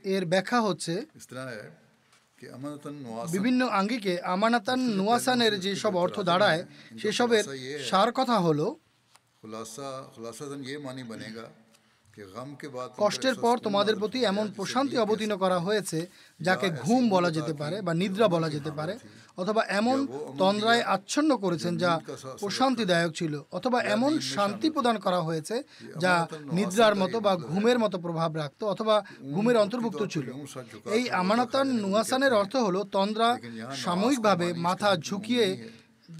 এর 0.04 0.24
ব্যাখ্যা 0.26 0.58
হচ্ছে 0.60 0.94
বিভিন্ন 3.28 3.60
আঙ্গিকে 3.70 4.14
আমানাতান 4.26 4.80
নোয়াসানের 4.98 5.54
যেসব 5.60 5.92
অর্থ 5.96 6.16
দাঁড়ায় 6.20 6.60
সেসবের 6.98 7.44
সার 7.90 8.08
কথা 8.12 8.36
হলো 8.38 8.66
কষ্টের 12.98 13.34
পর 13.34 13.54
তোমাদের 13.58 13.94
প্রতি 13.96 14.18
এমন 14.24 14.46
প্রশান্তি 14.56 14.96
অবতীর্ণ 14.98 15.34
করা 15.36 15.58
হয়েছে 15.58 15.98
যাকে 16.40 16.66
ঘুম 16.82 17.02
বলা 17.10 17.30
যেতে 17.30 17.52
পারে 17.52 17.76
বা 17.82 17.92
নিদ্রা 17.94 18.26
বলা 18.28 18.48
যেতে 18.50 18.70
পারে 18.70 18.94
অথবা 19.38 19.62
এমন 19.70 19.98
তন্দ্রায় 20.38 20.82
আচ্ছন্ন 20.86 21.30
করেছেন 21.36 21.72
যা 21.76 21.92
প্রশান্তিদায়ক 22.40 23.12
ছিল 23.14 23.34
অথবা 23.52 23.78
এমন 23.94 24.12
শান্তি 24.34 24.68
প্রদান 24.70 24.96
করা 24.98 25.20
হয়েছে 25.20 25.56
যা 25.98 26.14
নিদ্রার 26.52 26.94
মতো 26.96 27.16
বা 27.20 27.32
ঘুমের 27.48 27.78
মতো 27.78 27.96
প্রভাব 27.98 28.30
রাখত 28.36 28.60
অথবা 28.64 28.96
ঘুমের 29.34 29.56
অন্তর্ভুক্ত 29.56 30.02
ছিল। 30.04 30.26
এই 30.96 31.04
আমানতান 31.10 31.66
নুয়াসানের 31.84 32.32
অর্থ 32.32 32.54
হলো 32.56 32.80
তন্দ্রা 32.92 33.30
সাময়িকভাবে 33.84 34.46
মাথা 34.66 34.90
ঝুঁকিয়ে 34.96 35.46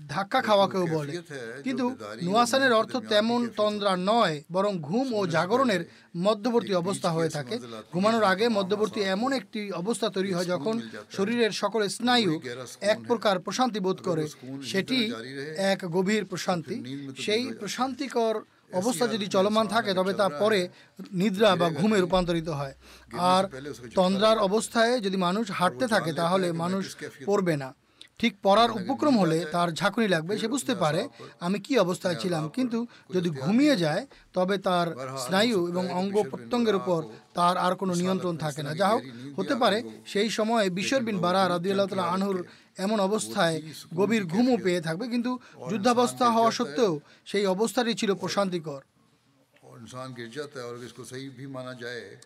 ধাক্কা 0.09 0.41
খাওয়াকেও 0.41 0.87
বলে। 0.87 1.23
কিন্তু 1.63 1.97
নুয়াসানের 2.23 2.73
অর্থ 2.73 2.97
তেমন 2.97 3.49
তন্দ্রা 3.57 3.97
নয়, 3.97 4.43
বরং 4.53 4.79
ঘুম 4.79 5.15
ও 5.15 5.27
জাগরণের 5.27 5.85
মধ্যবর্তী 6.17 6.75
অবস্থা 6.75 7.11
হয়ে 7.11 7.29
থাকে। 7.29 7.59
ঘুমানোর 7.93 8.23
আগে 8.23 8.49
মধ্যবর্তী 8.49 9.01
এমন 9.01 9.33
একটি 9.33 9.73
অবস্থা 9.73 10.09
তৈরি 10.09 10.33
হয় 10.33 10.45
যখন 10.45 10.81
শরীরের 11.11 11.51
সকল 11.51 11.89
স্নায়ু 11.89 12.41
এক 12.81 12.99
প্রকার 13.07 13.41
প্রশান্তি 13.41 13.81
বোধ 13.81 14.03
করে। 14.03 14.29
সেটি 14.63 15.13
এক 15.57 15.79
গভীর 15.85 16.25
প্রশান্তি। 16.25 17.07
সেই 17.19 17.53
প্রশান্তিকর 17.59 18.41
অবস্থা 18.73 19.07
যদি 19.07 19.27
চলমান 19.27 19.67
থাকে, 19.67 19.95
তবে 19.95 20.15
তা 20.15 20.29
পরে 20.29 20.69
নিদ্রা 21.13 21.57
বা 21.57 21.71
ঘুমে 21.71 22.01
রূপান্তরিত 22.01 22.49
হয়। 22.49 22.75
আর 23.13 23.45
তন্দ্রার 23.95 24.39
অবস্থায় 24.39 25.01
যদি 25.01 25.17
মানুষ 25.17 25.51
হাঁটতে 25.51 25.87
থাকে, 25.87 26.13
তাহলে 26.13 26.53
মানুষ 26.53 26.97
পড়বে 27.27 27.57
না। 27.57 27.82
ঠিক 28.21 28.33
পড়ার 28.43 28.71
উপক্রম 28.71 29.15
হলে 29.19 29.39
তার 29.55 29.69
ঝাঁকুনি 29.79 30.09
লাগবে 30.09 30.33
সে 30.39 30.49
বুঝতে 30.55 30.75
পারে 30.75 31.01
আমি 31.47 31.59
কি 31.65 31.73
অবস্থায় 31.79 32.17
ছিলাম। 32.23 32.45
কিন্তু 32.57 32.79
যদি 33.15 33.29
ঘুমিয়ে 33.43 33.77
যায় 33.77 34.03
তবে 34.35 34.57
তার 34.59 34.87
স্নায়ু 35.25 35.61
এবং 35.69 35.85
অঙ্গ 36.01 36.17
প্রত্যঙ্গের 36.31 36.77
উপর 36.81 37.01
তার 37.35 37.57
আর 37.57 37.73
কোনো 37.81 37.93
নিয়ন্ত্রণ 37.95 38.35
থাকে 38.37 38.63
না। 38.67 38.73
যা 38.81 38.89
হোক 38.93 39.03
হতে 39.39 39.55
পারে 39.63 39.79
সেই 40.13 40.29
সময়ে 40.31 40.67
বিশ্বর 40.79 41.01
বিন 41.09 41.19
বারা 41.19 41.49
রাদিউল্লাহ 41.49 41.89
তালা 41.91 42.07
আনহুর 42.15 42.39
এমন 42.85 43.01
অবস্থায় 43.01 43.57
গভীর 43.99 44.25
ঘুমও 44.33 44.57
পেয়ে 44.65 44.81
থাকবে। 44.81 45.05
কিন্তু 45.09 45.31
যুদ্ধাবস্থা 45.71 46.27
হওয়া 46.31 46.51
সত্ত্বেও 46.59 46.93
সেই 47.31 47.45
অবস্থাটি 47.47 47.93
ছিল 47.95 48.11
প্রশান্তিকর। 48.15 48.81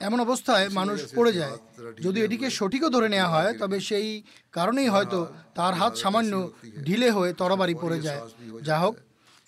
এমন 0.00 0.20
অবস্থায় 0.20 0.68
মানুষ 0.68 0.98
পড়ে 1.14 1.32
যায়। 1.32 1.56
যদি 2.02 2.18
এটিকে 2.22 2.50
সঠিকও 2.50 2.90
ধরে 2.90 3.08
নেওয়া 3.08 3.28
হয় 3.28 3.58
তবে 3.58 3.80
সেই 3.80 4.22
কারণেই 4.52 4.88
হয়তো 4.88 5.18
তার 5.54 5.74
হাত 5.74 5.92
সামান্য 5.96 6.50
ঢিলে 6.84 7.10
হয়ে 7.10 7.32
তরবারি 7.32 7.74
পড়ে 7.74 8.00
যায়। 8.00 8.20
যা 8.62 8.78
হোক 8.78 8.94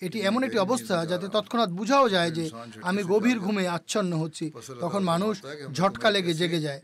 এটি 0.01 0.17
এমন 0.29 0.41
একটি 0.47 0.57
অবস্থা 0.67 0.95
যাতে 1.11 1.27
তৎক্ষণাৎ 1.35 1.69
বোঝাও 1.79 2.05
যায় 2.15 2.31
যে 2.37 2.45
আমি 2.89 3.01
গভীর 3.13 3.37
ঘুমে 3.45 3.63
আচ্ছন্ন 3.77 4.11
হচ্ছি, 4.23 4.45
তখন 4.83 5.01
মানুষ 5.11 5.33
ঝটকা 5.77 6.09
লেগে 6.15 6.33
জেগে 6.39 6.59
যায়। 6.67 6.79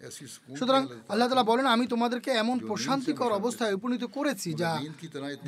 সুতরাং 0.57 0.81
আল্লাহ 1.11 1.27
তালা 1.29 1.45
বলেন, 1.51 1.65
আমি 1.75 1.85
তোমাদেরকে 1.93 2.29
এমন 2.43 2.57
প্রশান্তিকর 2.69 3.31
অবস্থায় 3.39 3.75
উপনীত 3.77 4.03
করেছি 4.17 4.49
যা 4.61 4.71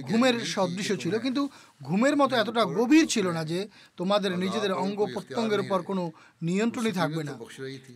ঘুমের 0.10 0.36
সদৃশ্য 0.56 0.92
ছিল। 1.04 1.14
কিন্তু 1.26 1.42
ঘুমের 1.88 2.16
মতো 2.22 2.34
এতটা 2.44 2.64
গভীর 2.80 3.06
ছিল 3.14 3.26
না 3.38 3.42
যে 3.52 3.60
তোমাদের 4.00 4.32
নিজেদের 4.44 4.74
অঙ্গ 4.84 5.00
প্রত্যঙ্গের 5.14 5.64
উপর 5.66 5.80
কোনো 5.90 6.04
নিয়ন্ত্রণই 6.48 6.94
থাকবে 7.00 7.22
না। 7.30 7.34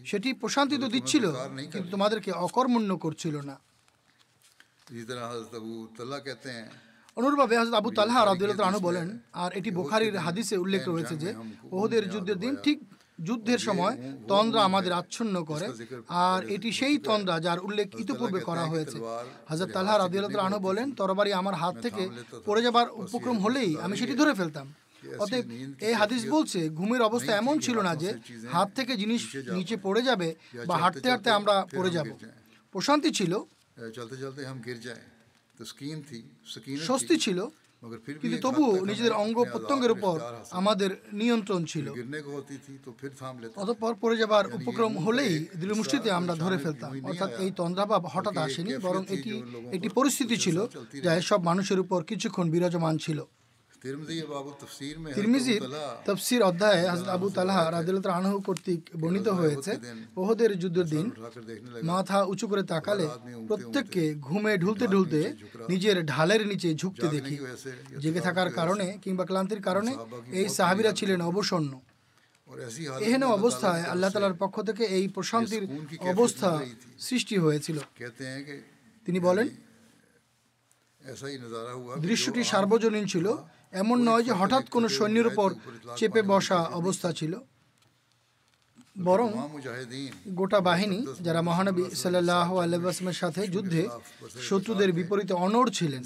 সেটি 0.09 0.29
প্রশান্তি 0.41 0.75
তো 0.83 0.87
দিচ্ছিল, 0.95 1.25
কিন্তু 1.71 1.87
তোমাদেরকে 1.95 2.31
অকর্মণ্য 2.47 2.91
করছিল 3.05 3.35
না। 3.49 3.55
অনুরূপভাবে 7.17 7.55
হজরত 7.59 7.75
আবু 7.81 7.89
তালহা 7.91 8.21
রাবদুল্লাহ 8.25 8.69
আনু 8.69 8.79
বলেন 8.79 9.07
আর 9.43 9.51
এটি 9.59 9.69
বোখারির 9.71 10.15
হাদিসে 10.25 10.55
উল্লেখ 10.57 10.81
রয়েছে 10.87 11.15
যে 11.23 11.29
ওহদের 11.71 12.03
যুদ্ধের 12.13 12.39
দিন 12.43 12.53
ঠিক 12.65 12.77
যুদ্ধের 13.19 13.61
সময় 13.67 13.95
তন্দ্রা 14.27 14.61
আমাদের 14.63 14.93
আচ্ছন্ন 14.93 15.35
করে 15.43 15.67
আর 16.25 16.39
এটি 16.55 16.69
সেই 16.71 16.95
তন্দ্রা 17.07 17.35
যার 17.39 17.59
উল্লেখ 17.59 17.87
ইতিপূর্বে 18.03 18.39
করা 18.39 18.65
হয়েছে। 18.65 18.97
হাজার 19.49 19.67
তালহা 19.75 19.95
রাদিয়াল্লাহু 19.97 20.47
আনহু 20.47 20.61
বলেন 20.69 20.87
তরবারি 20.91 21.31
আমার 21.33 21.55
হাত 21.61 21.75
থেকে 21.81 22.03
পড়ে 22.45 22.61
যাবার 22.61 22.87
উপক্রম 23.03 23.37
হলেই 23.39 23.71
আমি 23.81 23.95
সেটি 23.97 24.13
ধরে 24.21 24.33
ফেলতাম। 24.39 24.67
অতএব 25.23 25.45
এই 25.87 25.93
হাদিস 25.93 26.21
বলছে 26.29 26.59
ঘুমের 26.69 27.01
অবস্থা 27.01 27.31
এমন 27.35 27.55
ছিল 27.59 27.77
না 27.87 27.93
যে 27.95 28.09
হাত 28.51 28.69
থেকে 28.75 28.93
জিনিস 28.95 29.21
নিচে 29.57 29.75
পড়ে 29.85 30.01
যাবে 30.01 30.27
বা 30.67 30.75
হাঁটতে 30.77 31.07
হাঁটতে 31.09 31.29
আমরা 31.39 31.55
পড়ে 31.75 31.91
যাব। 31.97 32.07
প্রশান্তি 32.75 33.09
ছিল। 33.11 33.33
চলতে 33.97 34.15
চলতে 34.23 34.41
হাম 34.45 34.57
গির 34.65 34.79
যায়। 34.79 35.03
স্বস্তি 36.87 37.15
ছিল 37.25 37.39
কিন্তু 38.21 38.37
তবুও 38.45 38.73
নিজেদের 38.85 39.13
অঙ্গ 39.23 39.37
প্রত্যঙ্গের 39.51 39.91
উপর 39.91 40.15
আমাদের 40.51 40.89
নিয়ন্ত্রণ 41.13 41.61
ছিল। 41.65 41.87
অতঃপর 43.61 43.93
পড়ে 44.01 44.15
যাবার 44.17 44.45
উপক্রম 44.57 44.93
হলেই 45.05 45.33
দৃঢ়মুষ্টিতে 45.59 46.09
আমরা 46.19 46.33
ধরে 46.35 46.57
ফেলতাম। 46.63 46.91
অর্থাৎ 47.09 47.31
এই 47.43 47.51
তন্দ্রাভাব 47.59 48.01
হঠাৎ 48.13 48.35
আসেনি 48.37 48.71
বরং 48.77 49.03
এটি 49.15 49.33
একটি 49.75 49.89
পরিস্থিতি 49.97 50.35
ছিল 50.37 50.57
যা 51.05 51.11
এসব 51.15 51.39
মানুষের 51.49 51.79
উপর 51.79 51.99
কিছুক্ষণ 52.03 52.45
বিরাজমান 52.51 52.95
ছিল। 52.97 53.19
তফসির 56.05 56.41
আবু 57.15 57.27
তালহা 57.29 57.63
আনহু 58.19 58.37
কর্তৃক 58.39 58.81
বর্ণিত 58.99 59.27
হয়েছে 59.27 59.71
ওহদের 60.17 60.51
যুদ্ধের 60.59 60.85
দিন 60.85 61.11
মাথা 61.83 62.17
উঁচু 62.23 62.45
করে 62.47 62.63
তাকালে 62.63 63.05
প্রত্যেককে 63.47 64.03
ঘুমে 64.27 64.53
ঢুলতে 64.57 64.85
ঢুলতে 64.87 65.19
নিজের 65.69 65.97
ঢালের 66.05 66.41
নিচে 66.47 66.69
ঝুঁকতে 66.75 67.07
দেখি। 67.07 67.35
জেগে 67.99 68.19
থাকার 68.19 68.49
কারণে 68.53 68.97
কিংবা 69.03 69.25
ক্লান্তির 69.25 69.61
কারণে 69.61 69.91
এই 70.39 70.45
সাহাবিরা 70.49 70.91
ছিলেন 70.91 71.19
অবসন্ন। 71.21 71.71
এহেন 73.07 73.23
অবস্থায় 73.37 73.83
আল্লাহ 73.83 74.09
তালার 74.09 74.39
পক্ষ 74.39 74.55
থেকে 74.61 74.83
এই 74.97 75.05
প্রশান্তির 75.07 75.63
অবস্থা 76.11 76.49
সৃষ্টি 76.99 77.35
হয়েছিল। 77.37 77.77
তিনি 79.05 79.19
বলেন 79.19 79.47
দৃশ্যটি 81.99 82.41
সার্বজনীন 82.43 83.05
ছিল। 83.05 83.27
এমন 83.73 83.97
নয় 84.09 84.23
যে 84.27 84.33
হঠাৎ 84.39 84.63
কোনো 84.75 84.87
সৈন্যের 84.97 85.27
উপর 85.31 85.49
চেপে 85.97 86.21
বসা 86.31 86.59
অবস্থা 86.79 87.09
ছিল। 87.19 87.33
বরং 89.07 89.29
গোটা 90.39 90.59
বাহিনী 90.69 90.99
যারা 91.25 91.41
মহানবী 91.49 91.83
সাল্লাহ 92.03 92.49
আলহামের 92.65 93.17
সাথে 93.21 93.41
যুদ্ধে 93.55 93.83
শত্রুদের 94.47 94.89
বিপরীতে 94.97 95.33
অনর 95.45 95.67
ছিলেন। 95.77 96.01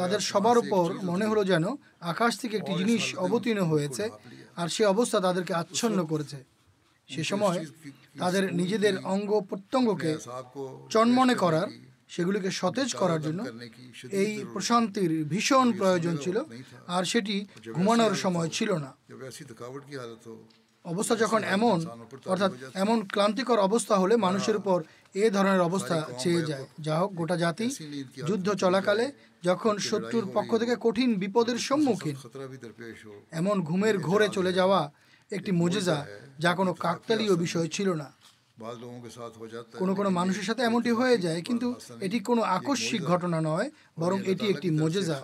তাদের 0.00 0.20
সবার 0.30 0.56
উপর 0.62 0.86
মনে 1.10 1.24
হলো 1.30 1.42
যেন 1.52 1.64
আকাশ 2.12 2.32
থেকে 2.40 2.54
একটি 2.56 2.72
জিনিস 2.80 3.02
অবতীর্ণ 3.26 3.60
হয়েছে 3.72 4.04
আর 4.60 4.68
সে 4.74 4.82
অবস্থা 4.94 5.18
তাদেরকে 5.26 5.52
আচ্ছন্ন 5.62 5.98
করেছে। 6.12 6.38
সে 7.08 7.22
সময় 7.30 7.58
তাদের 8.22 8.44
নিজেদের 8.60 8.94
অঙ্গ 9.14 9.30
প্রত্যঙ্গকে 9.50 10.12
চন্মনে 10.94 11.34
করার 11.44 11.68
সেগুলিকে 12.08 12.50
সতেজ 12.50 12.94
করার 12.94 13.20
জন্য 13.22 13.40
এই 14.12 14.44
প্রশান্তির 14.52 15.12
ভীষণ 15.24 15.72
প্রয়োজন 15.72 16.16
ছিল 16.16 16.36
আর 16.86 17.04
সেটি 17.04 17.46
ঘুমানোর 17.72 18.14
সময় 18.14 18.48
ছিল 18.48 18.70
না। 18.84 18.90
অবস্থা 20.84 21.14
যখন 21.16 21.40
এমন 21.56 21.78
অর্থাৎ 22.26 22.52
এমন 22.74 22.98
ক্লান্তিকর 23.06 23.58
অবস্থা 23.58 23.94
হলে 23.96 24.16
মানুষের 24.16 24.56
উপর 24.56 24.82
এ 25.14 25.30
ধরনের 25.30 25.60
অবস্থা 25.60 25.96
চেয়ে 26.18 26.42
যায়। 26.42 26.66
যা 26.80 26.94
হোক 26.98 27.10
গোটা 27.14 27.36
জাতি 27.36 27.66
যুদ্ধ 28.28 28.48
চলাকালে 28.54 29.12
যখন 29.44 29.78
শত্রুর 29.78 30.26
পক্ষ 30.34 30.50
থেকে 30.56 30.74
কঠিন 30.80 31.14
বিপদের 31.14 31.58
সম্মুখীন 31.58 32.16
এমন 33.30 33.56
ঘুমের 33.62 33.98
ঘোরে 33.98 34.28
চলে 34.28 34.52
যাওয়া 34.52 34.92
একটি 35.32 35.52
মজেজা 35.52 36.06
যা 36.38 36.54
কোনো 36.54 36.72
কাকতালীয় 36.74 37.36
বিষয় 37.36 37.66
ছিল 37.66 37.92
না। 37.92 38.08
কোনো 39.80 39.92
কোনো 39.98 40.10
মানুষের 40.18 40.46
সাথে 40.48 40.62
এমনটি 40.62 40.90
হয়ে 41.00 41.16
যায় 41.24 41.40
কিন্তু 41.48 41.68
এটি 42.06 42.18
কোনো 42.28 42.42
আকস্মিক 42.56 43.02
ঘটনা 43.12 43.38
নয় 43.50 43.68
বরং 44.02 44.18
এটি 44.32 44.44
একটি 44.54 44.68
মজেজা 44.82 45.16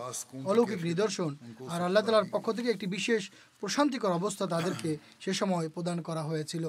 অলৌকিক 0.51 0.81
নিদর্শন। 0.91 1.31
আর 1.73 1.81
আল্লাহ 1.87 2.03
তালার 2.05 2.31
পক্ষ 2.35 2.47
থেকে 2.57 2.69
একটি 2.71 2.87
বিশেষ 2.97 3.23
প্রশান্তিকর 3.63 4.13
অবস্থা 4.21 4.45
তাদেরকে 4.55 4.91
সে 5.25 5.33
সময় 5.41 5.67
প্রদান 5.75 5.99
করা 6.09 6.23
হয়েছিল। 6.31 6.65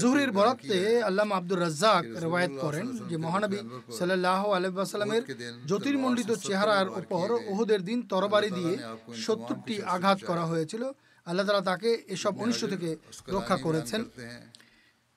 জুহরির 0.00 0.30
বরাতে 0.38 0.78
আল্লাহ 1.08 1.24
আব্দুর 1.38 1.60
রাজ্জাক 1.60 2.04
রেওয়ায়ত 2.24 2.54
করেন 2.64 2.86
যে 3.10 3.16
মহানবী 3.16 3.58
সাল্লাহ 3.98 4.42
আলহামের 4.58 5.22
জ্যোতির্মণ্ডিত 5.68 6.30
চেহারার 6.48 6.88
উপর 7.00 7.26
ওহুদের 7.52 7.80
দিন 7.88 7.98
তরবারি 8.12 8.50
দিয়ে 8.58 8.74
সত্তরটি 9.24 9.74
আঘাত 9.94 10.18
করা 10.24 10.44
হয়েছিল। 10.52 10.82
আল্লাহ 11.28 11.44
তালা 11.46 11.64
তাকে 11.70 11.90
এসব 12.14 12.32
অনিষ্ট 12.42 12.62
থেকে 12.72 12.88
রক্ষা 13.36 13.56
করেছেন। 13.66 14.00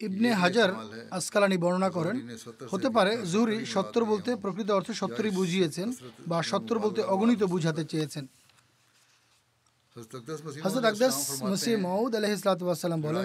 ইবনে 0.01 0.29
হাজার 0.43 0.69
আসকালানি 1.17 1.57
বর্ণনা 1.63 1.89
করেন। 1.97 2.15
হতে 2.71 2.89
পারে 2.97 3.11
জুহরি 3.31 3.57
সত্তর 3.73 4.03
বলতে 4.11 4.29
প্রকৃত 4.43 4.69
অর্থে 4.77 4.93
সত্তরই 5.01 5.31
বুঝিয়েছেন 5.39 5.87
বা 6.29 6.37
সত্তর 6.51 6.77
বলতে 6.85 7.01
অগণিত 7.13 7.41
বুঝাতে 7.53 7.83
চেয়েছেন। 7.91 8.25
হজরত 10.63 10.85
আকদাস 10.91 11.15
মসিহ 11.51 11.75
মাউদ 11.87 12.11
আলহ 12.15 12.31
ইসলাতাম 12.37 12.99
বলেন 13.07 13.23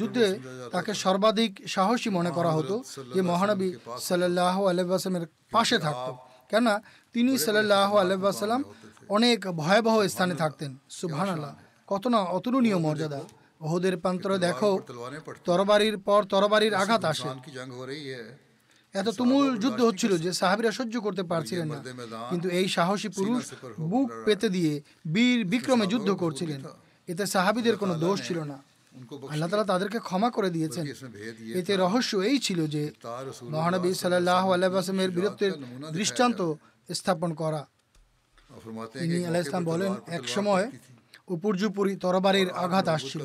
যুদ্ধে 0.00 0.26
তাকে 0.74 0.92
সর্বাধিক 1.04 1.52
সাহসী 1.74 2.08
মনে 2.18 2.30
করা 2.36 2.50
হতো 2.58 2.74
যে 3.14 3.20
মহানবী 3.30 3.68
সাল্লাহ 4.08 4.56
আলহামের 4.72 5.24
পাশে 5.54 5.76
থাকত। 5.84 6.08
কেননা 6.50 6.74
তিনি 7.14 7.32
সাল্লাহ 7.46 7.90
আলহাম 8.04 8.60
অনেক 9.16 9.38
ভয়াবহ 9.60 9.94
স্থানে 10.14 10.34
থাকতেন। 10.42 10.70
সুবহান 10.98 11.28
আল্লাহ 11.36 11.52
কত 11.90 12.04
না 12.14 12.18
অতুলনীয় 12.36 12.78
মর্যাদা। 12.86 13.20
ওহদের 13.64 13.94
প্রান্তরে 14.02 14.36
দেখো 14.46 14.70
তরবারির 15.48 15.96
পর 16.06 16.20
তরবারির 16.32 16.74
আঘাত 16.82 17.02
আসে। 17.12 17.28
এত 18.94 19.08
তুমুল 19.18 19.46
যুদ্ধ 19.62 19.80
হচ্ছিল 19.88 20.12
যে 20.24 20.30
সাহাবিরা 20.40 20.70
সহ্য 20.78 20.94
করতে 21.06 21.22
পারছিলেন 21.32 21.68
না। 21.74 21.80
কিন্তু 22.30 22.48
এই 22.58 22.66
সাহসী 22.76 23.08
পুরুষ 23.18 23.42
বুক 23.90 24.08
পেতে 24.26 24.48
দিয়ে 24.56 24.72
বীর 25.14 25.38
বিক্রমে 25.52 25.86
যুদ্ধ 25.92 26.08
করছিলেন। 26.22 26.60
এতে 27.08 27.24
সাহাবিদের 27.34 27.76
কোনো 27.82 27.94
দোষ 28.04 28.18
ছিল 28.28 28.38
না। 28.52 28.58
আল্লাহ 29.32 29.48
তালা 29.50 29.66
তাদেরকে 29.72 29.98
ক্ষমা 30.06 30.28
করে 30.36 30.48
দিয়েছেন। 30.56 30.84
এতে 31.60 31.72
রহস্য 31.84 32.12
এই 32.30 32.38
ছিল 32.46 32.58
যে 32.74 32.82
মহানবী 33.54 33.90
সাল্লাহ 34.02 34.44
আল্লাহামের 34.54 35.10
বীরত্বের 35.16 35.52
দৃষ্টান্ত 35.96 36.40
স্থাপন 36.98 37.30
করা। 37.42 37.62
তিনি 39.00 39.16
আল্লাহ 39.26 39.42
ইসলাম 39.46 39.64
বলেন 39.72 39.92
এক 40.16 40.24
সময় 40.36 40.66
উপর্যুপুরি 41.28 41.96
তরবারের 41.96 42.48
আঘাত 42.64 42.86
আসছিল। 42.88 43.22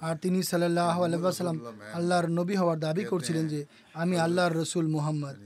আর 0.00 0.16
তিনি 0.24 0.38
সাল্লাহ 0.42 0.96
আলাইসাল্লাম 1.04 1.58
আল্লাহর 1.98 2.28
নবী 2.38 2.54
হওয়ার 2.60 2.78
দাবি 2.86 3.04
করছিলেন 3.04 3.44
যে 3.48 3.60
আমি 3.94 4.14
আল্লাহর 4.18 4.54
রসুল 4.62 4.86
মুহাম্মদ। 4.96 5.36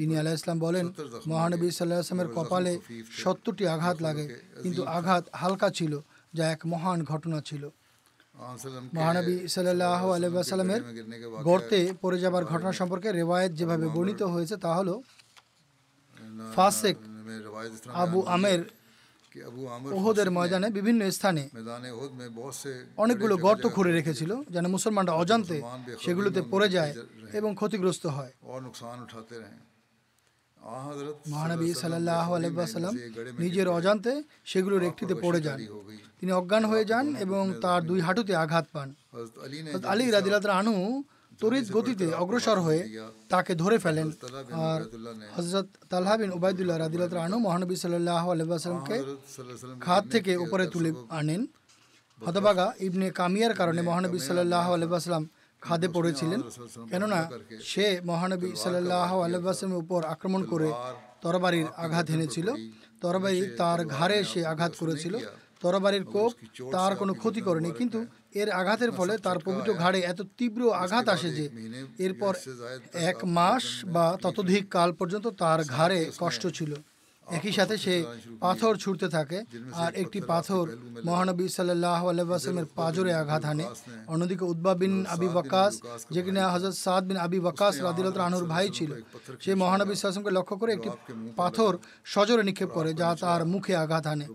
তিনি 0.00 0.12
আল্লাহ 0.18 0.34
ইসলাম 0.34 0.58
বলেন 0.66 0.86
মহানবী 1.30 1.68
সাল্লাহামের 1.70 2.28
কপালে 2.36 2.72
সত্তরটি 3.22 3.64
আঘাত 3.74 3.96
লাগে। 4.06 4.24
কিন্তু 4.62 4.82
আঘাত 4.98 5.24
হালকা 5.40 5.68
ছিল 5.78 5.92
যা 6.34 6.44
এক 6.54 6.60
মহান 6.72 6.98
ঘটনা 7.04 7.38
ছিল। 7.48 7.62
মহানবী 8.96 9.36
সাল্লাহ 9.54 10.02
আলাইসাল্লামের 10.16 10.82
গর্তে 11.48 11.80
পড়ে 12.02 12.18
যাবার 12.24 12.44
ঘটনা 12.44 12.72
সম্পর্কে 12.80 13.08
রেওয়ায়ত 13.12 13.52
যেভাবে 13.58 13.86
বর্ণিত 13.94 14.22
হয়েছে 14.34 14.56
তা 14.64 14.70
হল 14.78 14.90
ফাসেক 16.54 16.96
আবু 18.02 18.20
আমের 18.36 18.60
ওহদের 19.96 20.30
ময়দানে 20.30 20.70
বিভিন্ন 20.70 21.10
স্থানে 21.10 21.48
অনেকগুলো 22.96 23.36
গর্ত 23.36 23.66
খুঁড়ে 23.66 23.92
রেখেছিল 23.92 24.30
যেন 24.50 24.66
মুসলমানরা 24.66 25.12
অজান্তে 25.12 25.62
সেগুলোতে 26.04 26.42
পড়ে 26.50 26.68
যায় 26.68 26.92
এবং 27.32 27.54
ক্ষতিগ্রস্ত 27.54 28.06
হয়। 28.06 28.32
মহানবী 31.28 31.74
সাল্লাম 31.74 32.94
নিজের 33.38 33.68
অজান্তে 33.68 34.22
সেগুলোর 34.44 34.82
একটিতে 34.82 35.14
পড়ে 35.14 35.40
যান। 35.40 35.58
তিনি 36.20 36.32
অজ্ঞান 36.32 36.64
হয়ে 36.64 36.84
যান 36.84 37.06
এবং 37.16 37.42
তার 37.62 37.80
দুই 37.82 38.00
হাঁটুতে 38.00 38.36
আঘাত 38.36 38.66
পান। 38.72 38.88
আলী 39.86 40.10
রাজিলাত 40.10 40.46
আনু 40.46 41.02
তরিজ 41.42 41.66
গতিতে 41.76 42.06
অগ্রসর 42.22 42.58
হয়ে 42.66 42.82
তাকে 43.32 43.52
ধরে 43.62 43.76
ফেলেন। 43.84 44.08
আর 44.68 44.80
হজরত 45.36 45.66
তালহা 45.90 46.14
বিন 46.20 46.30
উবায়দুল্লাহ 46.38 46.76
রাদিল্লাহ 46.84 47.24
আনু 47.26 47.36
মহানবী 47.46 47.76
সাল্লাহ 47.84 48.24
আলহামকে 48.34 48.96
খাত 49.84 50.02
থেকে 50.14 50.32
উপরে 50.44 50.64
তুলে 50.74 50.90
আনেন। 51.18 51.42
হতবাগা 52.26 52.66
ইবনে 52.86 53.06
কামিয়ার 53.20 53.54
কারণে 53.60 53.80
মহানবী 53.88 54.18
সাল্লাহ 54.28 54.66
আলহাম 54.76 55.24
খাদে 55.62 55.88
পড়েছিলেন। 55.96 56.40
কেননা 56.90 57.20
সে 57.70 57.86
মহানবী 58.10 58.50
সাল্লাহ 58.64 59.10
আলহামের 59.26 59.80
উপর 59.82 60.00
আক্রমণ 60.14 60.42
করে 60.52 60.68
তরবারির 61.22 61.68
আঘাত 61.84 62.06
এনেছিল। 62.16 62.48
তরবারি 63.02 63.40
তার 63.60 63.80
ঘাড়ে 63.96 64.18
সে 64.30 64.40
আঘাত 64.52 64.72
করেছিল। 64.80 65.14
তরবারির 65.62 66.04
কোপ 66.14 66.30
তার 66.74 66.92
কোনো 67.00 67.12
ক্ষতি 67.20 67.40
করেনি। 67.48 67.70
কিন্তু 67.80 67.98
এর 68.34 68.48
আঘাতের 68.50 68.90
ফলে 68.92 69.14
তার 69.18 69.38
পবিত্র 69.38 69.70
ঘাড়ে 69.74 69.98
এত 70.02 70.20
তীব্র 70.38 70.60
আঘাত 70.74 71.06
আসে 71.08 71.28
যে 71.30 71.44
এরপর 71.98 72.32
এক 72.92 73.18
মাস 73.24 73.64
বা 73.86 74.06
ততোধিক 74.22 74.64
কাল 74.70 74.90
পর্যন্ত 74.92 75.26
তার 75.38 75.60
ঘাড়ে 75.64 75.98
কষ্ট 76.18 76.42
ছিল। 76.46 76.72
একই 77.26 77.52
সাথে 77.52 77.74
সে 77.78 77.94
পাথর 78.40 78.72
ছুটতে 78.76 79.08
থাকে। 79.08 79.38
আর 79.82 79.90
একটি 80.02 80.18
পাথর 80.32 80.64
মহানবী 81.04 81.48
সাল্লাহ 81.48 82.02
আলাইসলামের 82.08 82.68
পাজরে 82.78 83.12
আঘাত 83.14 83.42
হানে। 83.44 83.66
অন্যদিকে 84.12 84.44
উদ্বা 84.44 84.74
বিন 84.74 84.94
আবি 85.14 85.28
ওয়াকাস, 85.32 85.72
যে 86.14 86.20
কিনা 86.22 86.42
হজরত 86.50 86.74
সাদ 86.84 87.02
বিন 87.08 87.16
আবি 87.16 87.38
ওয়াকাস 87.38 87.74
রাদিলত 87.86 88.16
আনুর 88.26 88.44
ভাই 88.44 88.66
ছিল, 88.78 88.90
সে 89.40 89.54
মহানবী 89.54 89.94
সাল্লামকে 89.94 90.36
লক্ষ্য 90.38 90.56
করে 90.60 90.70
একটি 90.72 90.90
পাথর 91.36 91.72
সজরে 92.04 92.42
নিক্ষেপ 92.42 92.70
করে, 92.78 92.90
যা 92.94 93.08
তার 93.20 93.42
মুখে 93.52 93.74
আঘাত 93.76 94.04
হানে। 94.06 94.26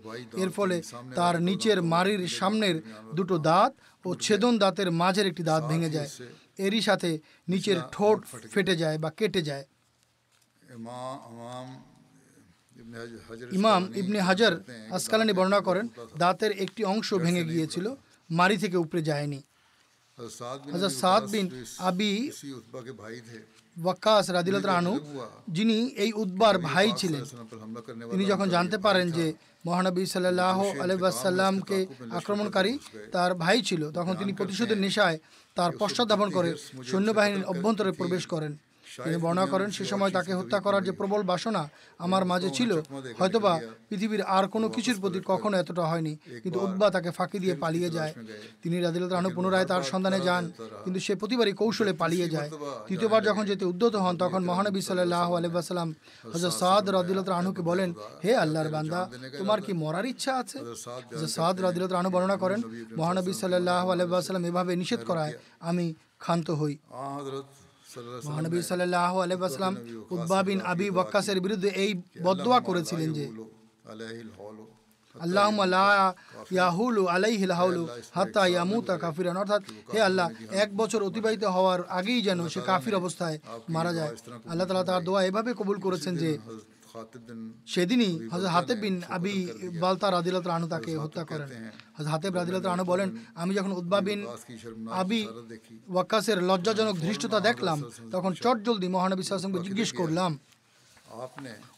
এর 0.44 0.50
ফলে 0.50 0.82
তার 1.16 1.42
নিচের 1.42 1.78
মারির 1.94 2.22
সামনের 2.28 2.76
দুটো 3.18 3.38
দাঁত 3.38 3.72
ও 4.06 4.10
ছেদন 4.16 4.54
দাঁতের 4.58 4.92
মাঝের 4.92 5.26
একটি 5.28 5.44
দাঁত 5.44 5.64
ভেঙে 5.72 5.90
যায়। 5.90 6.10
এরই 6.66 6.82
সাথে 6.82 7.10
নিচের 7.48 7.78
ঠোঁট 7.92 8.18
ফেটে 8.54 8.76
যায় 8.76 8.98
বা 8.98 9.10
কেটে 9.10 9.42
যায়। 9.42 9.66
ইমাম 13.58 13.82
ইবনে 14.02 14.20
হাজার 14.30 14.54
আসকালানি 14.98 15.34
বর্ণনা 15.38 15.60
করেন, 15.68 15.86
দাঁতের 16.24 16.52
একটি 16.64 16.82
অংশ 16.94 17.10
ভেঙে 17.24 17.44
গিয়েছিল 17.52 17.86
মারি 18.30 18.58
থেকে 18.64 18.78
উপরে 18.86 19.02
যায়নি। 19.10 19.40
হাজার 20.74 20.92
সাদ 21.02 21.24
বিন 21.34 21.48
আবি 21.90 22.12
ওয়াক্কাস 23.78 24.26
রাদিলত 24.36 24.66
আনু 24.78 24.94
যিনি 25.58 25.78
এই 26.04 26.12
উদ্বার 26.24 26.56
ভাই 26.70 26.88
ছিলেন। 27.00 27.24
তিনি 28.12 28.24
যখন 28.32 28.48
জানতে 28.56 28.78
পারেন 28.86 29.08
যে 29.18 29.26
মহানবী 29.68 30.04
সাল্লাহ 30.14 30.58
আলহাসাল্লামকে 30.84 31.80
আক্রমণকারী 32.20 32.74
তার 33.16 33.32
ভাই 33.44 33.58
ছিল, 33.70 33.82
তখন 33.98 34.14
তিনি 34.22 34.32
প্রতিশোধের 34.40 34.80
নেশায় 34.86 35.18
তার 35.58 35.72
পশ্চাৎ 35.82 36.06
ধাপন 36.12 36.30
করে 36.38 36.50
সৈন্যবাহিনীর 36.90 37.48
অভ্যন্তরে 37.52 37.92
প্রবেশ 38.00 38.24
করেন। 38.34 38.52
তিনি 39.04 39.18
বর্ণনা 39.18 39.46
করেন 39.46 39.72
সে 39.72 39.86
সময় 39.86 40.12
তাকে 40.12 40.34
হত্যা 40.34 40.60
করার 40.60 40.84
যে 40.84 40.92
প্রবল 40.92 41.24
বাসনা 41.24 41.70
আমার 41.98 42.26
মাঝে 42.26 42.50
ছিল 42.50 42.82
হয়তোবা 43.20 43.60
পৃথিবীর 43.90 44.22
আর 44.22 44.48
কোনো 44.48 44.70
কিছুর 44.70 45.00
প্রতি 45.00 45.20
কখনো 45.26 45.58
এতটা 45.58 45.86
হয়নি। 45.86 46.18
কিন্তু 46.44 46.60
উদ্বা 46.60 46.90
তাকে 46.90 47.12
ফাঁকি 47.12 47.40
দিয়ে 47.40 47.56
পালিয়ে 47.56 47.90
যায়। 47.90 48.14
তিনি 48.64 48.82
রাদিলত 48.82 49.12
রানু 49.12 49.30
পুনরায় 49.30 49.66
তার 49.66 49.84
সন্ধানে 49.84 50.20
যান। 50.20 50.52
কিন্তু 50.84 51.00
সে 51.00 51.16
প্রতিবারই 51.16 51.54
কৌশলে 51.54 51.94
পালিয়ে 51.94 52.30
যায়। 52.30 52.50
তৃতীয়বার 52.88 53.24
যখন 53.24 53.46
যেতে 53.46 53.66
উদ্যত 53.66 53.96
হন 53.96 54.18
তখন 54.18 54.44
মহানবী 54.44 54.82
সাল্লাহ 54.82 55.36
আলহাম 55.36 55.94
হজরত 56.34 56.54
সাদ 56.54 56.90
রাদিলত 56.90 57.30
রানুকে 57.30 57.62
বলেন 57.62 57.94
হে 58.26 58.36
আল্লাহর 58.36 58.68
বান্দা 58.68 59.10
তোমার 59.38 59.62
কি 59.62 59.74
মরার 59.74 60.06
ইচ্ছা 60.06 60.36
আছে? 60.36 60.60
হজরত 60.60 61.30
সাদ 61.30 61.62
রাদিলত 61.62 61.92
রানু 61.92 62.10
বর্ণনা 62.10 62.36
করেন 62.36 62.62
মহানবী 62.98 63.34
সাল্লাহ 63.34 63.92
আলহাম 63.92 64.46
এভাবে 64.46 64.76
নিষেধ 64.76 65.00
করায় 65.06 65.34
আমি 65.60 65.94
ক্ষান্ত 66.18 66.52
হই 66.52 66.78
মহানবী 68.30 68.60
সাল্লাহ 68.72 69.14
আলহাম 69.26 69.74
উদ্বা 70.16 70.40
বিন 70.48 70.60
আবি 70.72 70.88
ওয়াক্কাসের 70.96 71.38
বিরুদ্ধে 71.46 71.70
এই 71.84 71.92
বদুয়া 72.26 72.60
করেছিলেন 72.68 73.10
যে 73.18 73.26
আল্লাহ 75.16 75.48
ইয়াহুলু 76.56 77.04
আলাইহিল 77.16 77.54
হাউলু 77.60 77.84
হাত্তা 78.18 78.44
ইয়ামুতা 78.54 78.96
কাফিরান। 79.04 79.38
অর্থাৎ 79.42 79.62
হে 79.94 80.00
আল্লাহ 80.08 80.28
এক 80.64 80.70
বছর 80.82 81.00
অতিবাহিত 81.08 81.44
হওয়ার 81.56 81.80
আগেই 82.00 82.22
যেন 82.28 82.40
সে 82.54 82.60
কাফির 82.70 82.96
অবস্থায় 83.02 83.38
মারা 83.76 83.92
যায়। 84.00 84.12
আল্লাহ 84.52 84.66
তালা 84.68 84.84
তার 84.90 85.02
দোয়া 85.08 85.22
এভাবে 85.30 85.52
কবুল 85.60 85.78
করেছেন 85.86 86.14
যে 86.24 86.32
সেদিনই 87.68 88.14
হজরত 88.32 88.50
হাতেব 88.50 88.78
বিন 88.78 88.96
আবি 89.10 89.36
বালতা 89.80 90.08
রাদিলত 90.12 90.46
রানু 90.48 90.68
তাকে 90.68 90.92
হত্যা 90.98 91.24
করেন। 91.24 91.50
হজরত 91.96 92.08
হাতেব 92.08 92.32
রাদিলত 92.36 92.64
রানু 92.66 92.84
বলেন 92.84 93.10
আমি 93.36 93.52
যখন 93.54 93.72
উদ্বা 93.72 94.00
বিন 94.02 94.20
আবি 94.92 95.22
ওয়াক্কাসের 95.90 96.38
লজ্জাজনক 96.44 96.96
ধৃষ্টতা 97.00 97.40
দেখলাম 97.40 97.78
তখন 98.12 98.32
চট 98.44 98.58
জলদি 98.66 98.88
মহানবী 98.88 99.24
সাল্লাল্লাহু 99.24 99.68
জিজ্ঞেস 99.70 99.92
করলাম 99.92 100.32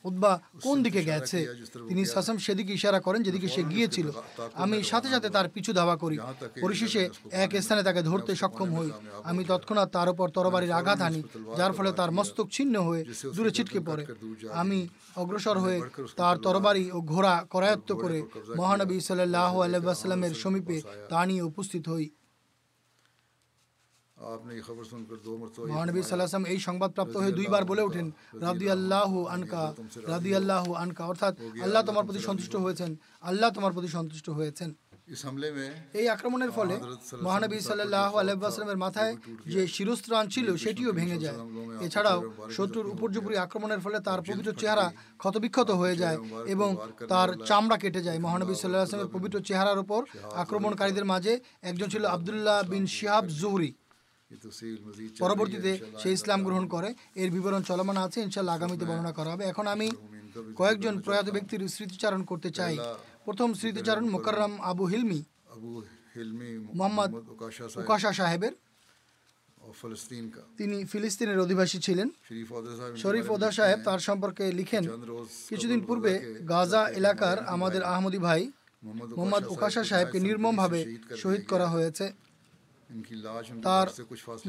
উদ্বা 0.04 0.42
কোন 0.64 0.84
দিকে 0.84 1.04
গেছে? 1.04 1.40
তিনি 1.88 2.06
সাসাম 2.06 2.38
সেদিকে 2.38 2.74
ইশারা 2.74 3.00
করেন 3.00 3.24
যেদিকে 3.24 3.48
সে 3.48 3.64
গিয়েছিল। 3.64 4.12
আমি 4.54 4.84
সাথে 4.84 5.10
সাথে 5.10 5.30
তার 5.30 5.50
পিছু 5.50 5.74
ধাওয়া 5.74 5.96
করি। 5.96 6.18
পরিশেষে 6.62 7.10
এক 7.32 7.52
স্থানে 7.62 7.84
তাকে 7.84 8.02
ধরতে 8.02 8.36
সক্ষম 8.36 8.70
হই। 8.76 8.92
আমি 9.24 9.44
তৎক্ষণাৎ 9.44 9.90
তার 9.92 10.10
উপর 10.10 10.30
তরবারির 10.30 10.72
আঘাত 10.72 11.02
আনি 11.02 11.24
যার 11.58 11.74
ফলে 11.74 11.92
তার 11.92 12.12
মস্তক 12.12 12.48
ছিন্ন 12.52 12.82
হয়ে 12.82 13.06
দূরে 13.36 13.52
ছিটকে 13.52 13.80
পড়ে। 13.80 14.06
আমি 14.52 14.88
অগ্রসর 15.16 15.58
হয়ে 15.58 15.82
তার 16.16 16.38
তরবারি 16.38 16.92
ও 16.92 17.02
ঘোড়া 17.02 17.46
করায়ত্ত 17.50 17.92
করে 17.94 18.24
মহানবী 18.58 19.00
সাল্লাহ 19.00 19.62
আলাইসাল্লামের 19.62 20.34
সমীপে 20.34 20.82
তা 21.10 21.26
নিয়ে 21.26 21.42
উপস্থিত 21.42 21.90
হই। 21.90 22.10
মহানবী 25.72 26.02
সাল্লাম 26.02 26.44
এই 26.46 26.60
সংবাদ 26.60 26.90
প্রাপ্ত 26.92 27.16
হয়ে 27.18 27.32
দুইবার 27.32 27.64
বলে 27.66 27.82
ওঠেন 27.82 28.08
রাদি 28.42 28.68
আল্লাহ 28.70 29.12
আনকা 29.26 29.64
রাদি 30.08 30.32
আল্লাহ 30.36 30.66
আনকা 30.74 31.04
অর্থাৎ 31.06 31.34
আল্লাহ 31.64 31.82
তোমার 31.84 32.06
প্রতি 32.06 32.20
সন্তুষ্ট 32.20 32.54
হয়েছেন 32.56 32.92
আল্লাহ 33.22 33.50
তোমার 33.50 33.74
প্রতি 33.74 33.90
সন্তুষ্ট 33.98 34.28
হয়েছেন 34.30 34.72
এই 35.94 36.08
আক্রমণের 36.10 36.52
ফলে 36.52 36.76
মহানবী 37.22 37.60
সাল্লাহ 37.60 38.12
আলাইসালামের 38.18 38.78
মাথায় 38.78 39.14
যে 39.54 39.62
শিরস্ত্রাণ 39.68 40.24
ছিল 40.28 40.48
সেটিও 40.58 40.92
ভেঙে 40.92 41.18
যায়। 41.18 41.38
এছাড়াও 41.86 42.20
শত্রুর 42.58 42.88
উপর্যুপুরি 42.88 43.36
আক্রমণের 43.38 43.80
ফলে 43.80 43.98
তার 44.00 44.20
পবিত্র 44.22 44.52
চেহারা 44.54 44.86
ক্ষতবিক্ষত 45.18 45.70
হয়ে 45.72 45.96
যায় 45.96 46.18
এবং 46.54 46.70
তার 47.12 47.30
চামড়া 47.50 47.78
কেটে 47.78 48.02
যায়। 48.02 48.20
মহানবী 48.20 48.54
সাল্লাহ 48.56 48.84
আসলামের 48.84 49.14
পবিত্র 49.16 49.38
চেহারার 49.40 49.80
উপর 49.80 50.02
আক্রমণকারীদের 50.44 51.06
মাঝে 51.06 51.34
একজন 51.62 51.88
ছিল 51.90 52.04
আবদুল্লাহ 52.06 52.58
বিন 52.64 52.84
শিহাব 52.96 53.24
জুহরি 53.42 53.70
পরবর্তীতে 55.20 55.72
সে 56.02 56.10
ইসলাম 56.18 56.44
গ্রহণ 56.44 56.66
করে 56.68 56.90
এর 57.22 57.30
বিবরণ 57.32 57.62
চলমান 57.62 57.98
আছে 57.98 58.22
ইনশাল্লাহ 58.22 58.56
আগামীতে 58.56 58.86
বর্ণনা 58.86 59.12
করা 59.12 59.30
হবে। 59.32 59.44
এখন 59.52 59.68
আমি 59.68 59.88
কয়েকজন 60.60 61.02
প্রয়াত 61.06 61.28
ব্যক্তির 61.36 61.62
স্মৃতিচারণ 61.76 62.22
করতে 62.24 62.50
চাই। 62.50 62.76
প্রথম 63.26 63.54
স্মৃতিচারণ 63.54 64.06
মোকাররাম 64.10 64.54
আবু 64.62 64.86
হিলমি। 64.86 65.22
মোহাম্মদ 66.78 67.12
উকাশা 67.82 68.12
সাহেবের। 68.20 68.54
তিনি 70.58 70.78
ফিলিস্তিনের 70.92 71.40
অধিবাসী 71.40 71.78
ছিলেন। 71.80 72.08
শরীফ 73.04 73.26
ওদা 73.32 73.52
সাহেব 73.52 73.80
তার 73.88 74.00
সম্পর্কে 74.00 74.52
লিখেন 74.60 74.84
কিছুদিন 75.50 75.80
পূর্বে 75.88 76.14
গাজা 76.50 76.82
এলাকার 77.00 77.38
আমাদের 77.56 77.82
আহমদি 77.84 78.20
ভাই 78.28 78.42
মোহাম্মদ 78.84 79.44
উকাশা 79.54 79.84
সাহেবকে 79.84 80.20
নির্মমভাবে 80.20 80.80
শহীদ 81.24 81.44
করা 81.50 81.68
হয়েছে। 81.68 82.29
তার 83.68 83.88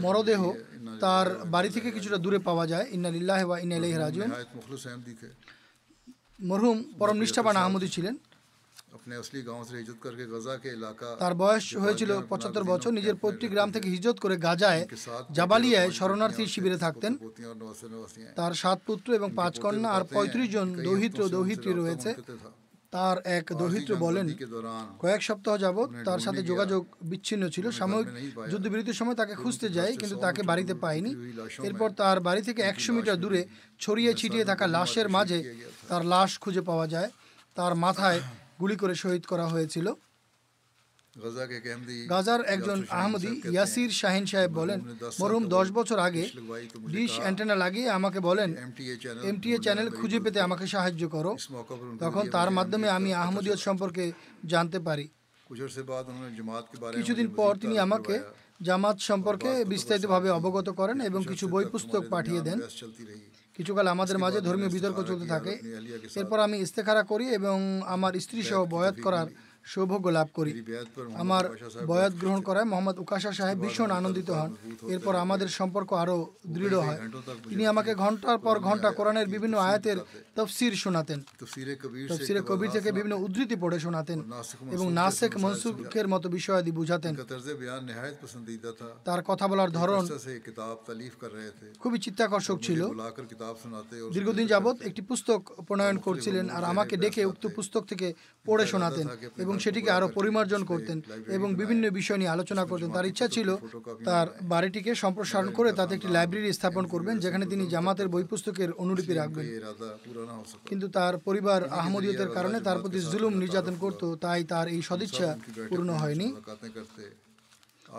মরদেহ 0.04 0.40
তার 1.00 1.26
বাড়ি 1.54 1.68
থেকে 1.68 1.88
কিছুটা 1.90 2.18
দূরে 2.24 2.38
পাওয়া 2.38 2.64
যায়। 2.66 2.86
ইন্না 2.90 3.10
লিল্লাহ 3.16 3.40
বা 3.50 3.56
ইন্না 3.58 3.76
ইলাইহি 3.76 3.98
রাজিউন। 3.98 4.30
মরহুম 6.48 6.78
পরম 6.98 7.16
নিষ্ঠাবান 7.22 7.56
আহমদি 7.56 7.88
ছিলেন। 7.88 8.16
তার 11.22 11.34
বয়স 11.42 11.66
হয়েছিল 11.82 12.10
পঁচাত্তর 12.30 12.64
বছর। 12.64 12.90
নিজের 12.98 13.16
পৈতৃক 13.22 13.50
গ্রাম 13.50 13.68
থেকে 13.72 13.88
হিজত 13.94 14.16
করে 14.18 14.36
গাজায় 14.46 14.82
জাবালিয়ায় 15.36 15.90
শরণার্থী 15.98 16.42
শিবিরে 16.52 16.78
থাকতেন। 16.84 17.12
তার 18.38 18.52
সাত 18.62 18.78
পুত্র 18.86 19.08
এবং 19.18 19.28
পাঁচ 19.40 19.54
কন্যা 19.64 19.88
আর 19.96 20.02
পঁয়ত্রিশ 20.14 20.48
জন 20.54 20.66
দৌহিত্র 20.86 21.20
দৌহিত্রী 21.28 21.72
রয়েছে। 21.72 22.10
তার 22.92 23.16
এক 23.38 23.46
দৌহিত্র 23.60 23.92
বলেন 24.06 24.26
কয়েক 25.02 25.20
সপ্তাহ 25.28 25.54
যাবৎ 25.64 25.88
তার 26.08 26.20
সাথে 26.24 26.40
যোগাযোগ 26.50 26.82
বিচ্ছিন্ন 27.10 27.44
ছিল। 27.54 27.66
সাময়িক 27.70 28.08
যুদ্ধবিরতির 28.50 28.98
সময় 29.00 29.16
তাকে 29.20 29.34
খুঁজতে 29.42 29.68
যায় 29.68 29.92
কিন্তু 30.00 30.16
তাকে 30.16 30.40
বাড়িতে 30.50 30.74
পাইনি 30.84 31.12
এরপর 31.68 31.88
তার 32.00 32.18
বাড়ি 32.26 32.42
থেকে 32.48 32.60
একশো 32.62 32.90
মিটার 32.96 33.20
দূরে 33.22 33.40
ছড়িয়ে 33.80 34.12
ছিটিয়ে 34.14 34.44
থাকা 34.44 34.64
লাশের 34.76 35.08
মাঝে 35.16 35.38
তার 35.88 36.02
লাশ 36.12 36.30
খুঁজে 36.42 36.62
পাওয়া 36.70 36.86
যায়। 36.94 37.10
তার 37.56 37.72
মাথায় 37.84 38.20
গুলি 38.60 38.76
করে 38.76 38.94
শহীদ 39.02 39.24
করা 39.26 39.46
হয়েছিল। 39.48 39.86
গাজার 42.12 42.40
একজন 42.54 42.78
আহমদি 43.00 43.30
ইয়াসির 43.54 43.90
শাহিন 44.00 44.24
সাহেব 44.26 44.50
বলেন 44.60 44.78
মরুম 45.20 45.44
দশ 45.56 45.66
বছর 45.78 45.98
আগে 46.08 46.24
ডিশ 46.94 47.12
অ্যান্টেনা 47.20 47.56
লাগিয়ে 47.64 47.88
আমাকে 47.98 48.18
বলেন 48.28 48.50
এমটিএ 49.30 49.58
চ্যানেল 49.64 49.88
খুঁজে 49.98 50.18
পেতে 50.24 50.38
আমাকে 50.40 50.64
সাহায্য 50.74 51.02
করো। 51.08 51.32
তখন 52.04 52.24
তার 52.36 52.50
মাধ্যমে 52.50 52.88
আমি 52.98 53.10
আহমদীয়ত 53.24 53.60
সম্পর্কে 53.68 54.04
জানতে 54.52 54.78
পারি। 54.88 55.06
কিছুদিন 56.96 57.28
পর 57.38 57.52
তিনি 57.62 57.76
আমাকে 57.86 58.14
জামাত 58.62 58.96
সম্পর্কে 59.10 59.50
বিস্তারিতভাবে 59.72 60.28
অবগত 60.38 60.68
করেন 60.80 60.98
এবং 61.08 61.20
কিছু 61.30 61.44
বই 61.52 61.66
পুস্তক 61.72 62.02
পাঠিয়ে 62.14 62.42
দেন। 62.48 62.58
কিছুকাল 63.56 63.86
আমাদের 63.94 64.16
মাঝে 64.24 64.40
ধর্মীয় 64.40 64.70
বিতর্ক 64.76 64.98
চলতে 65.10 65.26
থাকে 65.34 65.52
এরপর 66.20 66.38
আমি 66.46 66.56
ইস্তেখারা 66.64 67.02
করি 67.02 67.26
এবং 67.38 67.56
আমার 67.94 68.12
স্ত্রী 68.24 68.40
সহ 68.50 68.60
বয়াত 68.74 68.96
করার 69.06 69.28
সৌভাগ্য 69.64 70.08
লাভ 70.08 70.28
করি। 70.34 70.52
আমার 71.14 71.44
বয়াত 71.86 72.12
গ্রহণ 72.20 72.40
করায় 72.40 72.64
মোহাম্মদ 72.64 72.96
উকাশা 72.98 73.32
সাহেব 73.32 73.58
ভীষণ 73.58 73.90
আনন্দিত 73.90 74.30
হন। 74.30 74.50
এরপর 74.88 75.14
আমাদের 75.16 75.48
সম্পর্ক 75.48 75.92
আরও 75.92 76.18
দৃঢ় 76.46 76.78
হয়। 76.80 76.98
তিনি 77.48 77.66
আমাকে 77.66 77.92
ঘণ্টার 77.94 78.38
পর 78.38 78.58
ঘণ্টা 78.58 78.88
কোরআনের 78.90 79.28
বিভিন্ন 79.34 79.56
আয়াতের 79.58 79.98
তফসির 80.36 80.72
শোনাতেন। 80.72 81.18
তফসিরে 82.08 82.40
কবির 82.48 82.70
থেকে 82.70 82.92
বিভিন্ন 82.92 83.16
উদ্ধৃতি 83.16 83.56
পড়ে 83.60 83.78
শোনাতেন 83.80 84.18
এবং 84.70 84.86
নাসেক 84.92 85.32
মনসুখের 85.36 86.06
মতো 86.08 86.26
বিষয়াদি 86.28 86.70
বুঝাতেন। 86.70 87.14
তার 89.04 89.22
কথা 89.22 89.44
বলার 89.48 89.70
ধরন 89.70 90.04
খুবই 91.78 91.98
চিত্তাকর্ষক 91.98 92.58
ছিল। 92.62 92.80
দীর্ঘদিন 94.12 94.46
যাবৎ 94.46 94.76
একটি 94.82 95.02
পুস্তক 95.02 95.40
প্রণয়ন 95.66 95.98
করছিলেন 95.98 96.44
আর 96.50 96.64
আমাকে 96.64 96.94
ডেকে 96.96 97.22
উক্ত 97.24 97.44
পুস্তক 97.56 97.82
থেকে 97.84 98.14
পড়ে 98.46 98.66
শোনাতেন 98.66 99.06
এবং 99.38 99.49
এবং 99.50 99.64
সেটিকে 99.66 99.90
আরও 99.96 100.08
পরিমার্জন 100.18 100.62
করতেন 100.70 100.98
এবং 101.36 101.48
বিভিন্ন 101.60 101.82
বিষয় 101.98 102.18
নিয়ে 102.20 102.34
আলোচনা 102.36 102.62
করতেন। 102.70 102.90
তার 102.96 103.08
ইচ্ছা 103.10 103.26
ছিল 103.34 103.48
তার 104.08 104.26
বাড়িটিকে 104.52 104.90
সম্প্রসারণ 105.02 105.48
করে 105.58 105.70
তাতে 105.78 105.92
একটি 105.96 106.08
লাইব্রেরি 106.16 106.50
স্থাপন 106.58 106.84
করবেন, 106.92 107.14
যেখানে 107.24 107.44
তিনি 107.52 107.64
জামাতের 107.74 108.08
বই 108.14 108.24
পুস্তকের 108.30 108.70
অনুলিপি 108.82 109.12
রাখবেন। 109.14 109.46
কিন্তু 110.68 110.86
তার 110.96 111.14
পরিবার 111.26 111.60
আহমদীয়তের 111.80 112.30
কারণে 112.36 112.58
তার 112.66 112.80
প্রতি 112.82 113.00
জুলুম 113.12 113.32
নির্যাতন 113.42 113.74
করত, 113.84 114.02
তাই 114.24 114.40
তার 114.52 114.66
এই 114.74 114.82
সদিচ্ছা 114.88 115.28
পূর্ণ 115.70 115.88
হয়নি। 116.02 116.28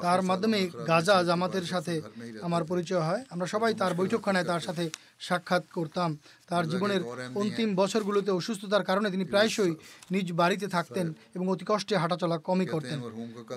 তার 0.05 0.21
মাধ্যমে 0.29 0.59
গাজা 0.87 1.15
জামাতের 1.23 1.65
সাথে 1.73 1.93
আমার 2.41 2.63
পরিচয় 2.63 3.03
হয়। 3.07 3.21
আমরা 3.33 3.47
সবাই 3.53 3.73
তার 3.73 3.93
বৈঠকখানায় 3.99 4.47
তার 4.51 4.59
সাথে 4.59 4.89
সাক্ষাৎ 5.27 5.63
করতাম। 5.77 6.09
তার 6.49 6.63
জীবনের 6.69 7.01
অন্তিম 7.41 7.69
বছরগুলোতে 7.75 8.31
অসুস্থতার 8.31 8.87
কারণে 8.89 9.07
তিনি 9.11 9.25
প্রায়শই 9.25 9.73
নিজ 10.13 10.27
বাড়িতে 10.31 10.67
থাকতেন 10.67 11.13
এবং 11.35 11.45
অতি 11.49 11.65
কষ্টে 11.67 11.95
হাঁটাচলা 11.97 12.37
কমই 12.37 12.65
করতেন। 12.65 12.99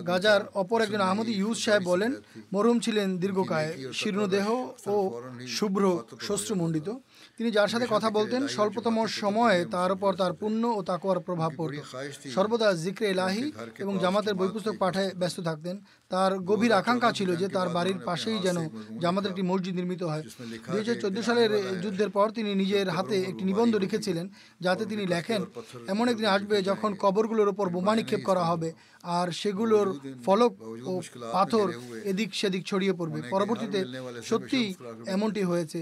গাজার 0.07 0.41
অপর 0.55 0.78
একজন 0.82 1.01
আহমদি 1.01 1.32
ইউজ 1.32 1.59
সাহেব 1.64 1.82
বলেন, 1.82 2.12
মরহুম 2.53 2.78
ছিলেন 2.80 3.09
দীর্ঘকায় 3.22 3.70
শীর্ণদেহ 3.93 4.47
ও 4.95 4.97
শুভ্র 5.47 5.82
শ্বশ্রুমণ্ডিত 6.20 6.89
তিনি 7.39 7.51
যার 7.57 7.70
সাথে 7.72 7.87
কথা 7.95 8.09
বলতেন 8.18 8.43
স্বল্পতম 8.57 8.97
সময়ে 9.22 9.59
তার 9.74 9.91
উপর 9.97 10.11
তার 10.20 10.32
পুণ্য 10.41 10.62
ও 10.78 10.80
তাকোয়ার 10.91 11.18
প্রভাব 11.26 11.51
পড়ত। 11.59 11.78
সর্বদা 12.35 12.68
জিক্রে 12.85 13.09
লাহি 13.20 13.45
এবং 13.82 13.95
জামাতের 14.05 14.35
বই 14.39 14.51
পুস্তক 14.55 14.74
পাঠে 14.82 15.05
ব্যস্ত 15.20 15.39
থাকতেন। 15.49 15.76
তার 16.12 16.32
গভীর 16.51 16.72
আকাঙ্ক্ষা 16.80 17.11
ছিল 17.18 17.30
যে 17.43 17.47
তার 17.57 17.68
বাড়ির 17.76 17.99
পাশেই 18.09 18.39
যেন 18.47 18.59
জামাতের 19.03 19.32
একটি 19.32 19.45
মসজিদ 19.51 19.74
নির্মিত 19.78 20.03
হয়। 20.11 20.24
দুই 20.72 20.80
হাজার 20.80 21.26
সালের 21.28 21.51
যুদ্ধের 21.82 22.11
পর 22.16 22.26
তিনি 22.37 22.51
নিজের 22.62 22.87
হাতে 22.97 23.16
একটি 23.30 23.45
নিবন্ধ 23.51 23.72
লিখেছিলেন 23.85 24.26
যাতে 24.61 24.82
তিনি 24.91 25.05
লেখেন 25.14 25.41
এমন 25.93 26.05
একদিন 26.09 26.28
আসবে 26.37 26.57
যখন 26.70 26.91
কবরগুলোর 27.05 27.53
ওপর 27.53 27.66
বোমা 27.74 27.95
নিক্ষেপ 27.99 28.22
করা 28.28 28.45
হবে 28.51 28.68
আর 29.18 29.28
সেগুলোর 29.41 29.89
ফলক 30.26 30.53
ও 30.91 30.93
পাথর 31.37 31.66
এদিক 32.11 32.30
সেদিক 32.41 32.62
ছড়িয়ে 32.70 32.95
পড়বে। 32.99 33.18
পরবর্তীতে 33.35 33.80
সত্যি 34.30 34.62
এমনটি 35.14 35.43
হয়েছে। 35.53 35.80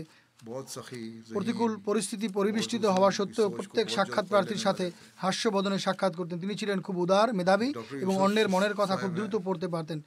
প্রতিকূল 1.34 1.72
পরিস্থিতি 1.88 2.26
পরিবেষ্টিত 2.38 2.84
হওয়া 2.96 3.10
সত্ত্বেও 3.18 3.48
প্রত্যেক 3.56 3.86
সাক্ষাৎ 3.96 4.26
প্রার্থীর 4.32 4.64
সাথে 4.66 4.84
হাস্যবদনে 5.22 5.78
সাক্ষাৎ 5.86 6.12
করতেন। 6.18 6.38
তিনি 6.42 6.54
ছিলেন 6.60 6.78
খুব 6.86 6.96
উদার 7.04 7.28
মেধাবী 7.38 7.68
এবং 8.04 8.14
অন্যের 8.24 8.48
মনের 8.54 8.74
কথা 8.80 8.94
খুব 9.02 9.10
দ্রুত 9.16 9.34
পড়তে 9.46 9.68
পারতেন। 9.74 10.00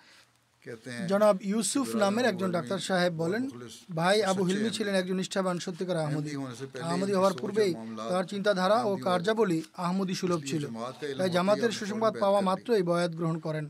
জনাব 1.11 1.36
ইউসুফ 1.51 1.88
নামের 2.03 2.25
একজন 2.31 2.49
ডাক্তার 2.57 2.86
সাহেব 2.88 3.13
বলেন 3.23 3.43
ভাই 3.99 4.17
আবু 4.31 4.41
হিলমি 4.47 4.69
ছিলেন 4.77 4.93
একজন 4.95 5.17
নিষ্ঠাবান 5.21 5.57
সত্যিকার 5.65 6.03
আহমদি। 6.05 6.31
আহমদি 6.88 7.13
হওয়ার 7.17 7.36
পূর্বেই 7.41 7.71
তার 8.11 8.25
চিন্তাধারা 8.31 8.77
ও 8.89 8.91
কার্যাবলী 9.07 9.59
আহমদি 9.86 10.15
সুলভ 10.21 10.41
ছিল। 10.51 10.63
তাই 11.19 11.29
জামাতের 11.36 11.71
সুসংবাদ 11.77 12.13
পাওয়া 12.23 12.39
মাত্রই 12.49 12.83
বয়াত 12.89 13.11
গ্রহণ 13.19 13.38
করেন। 13.45 13.65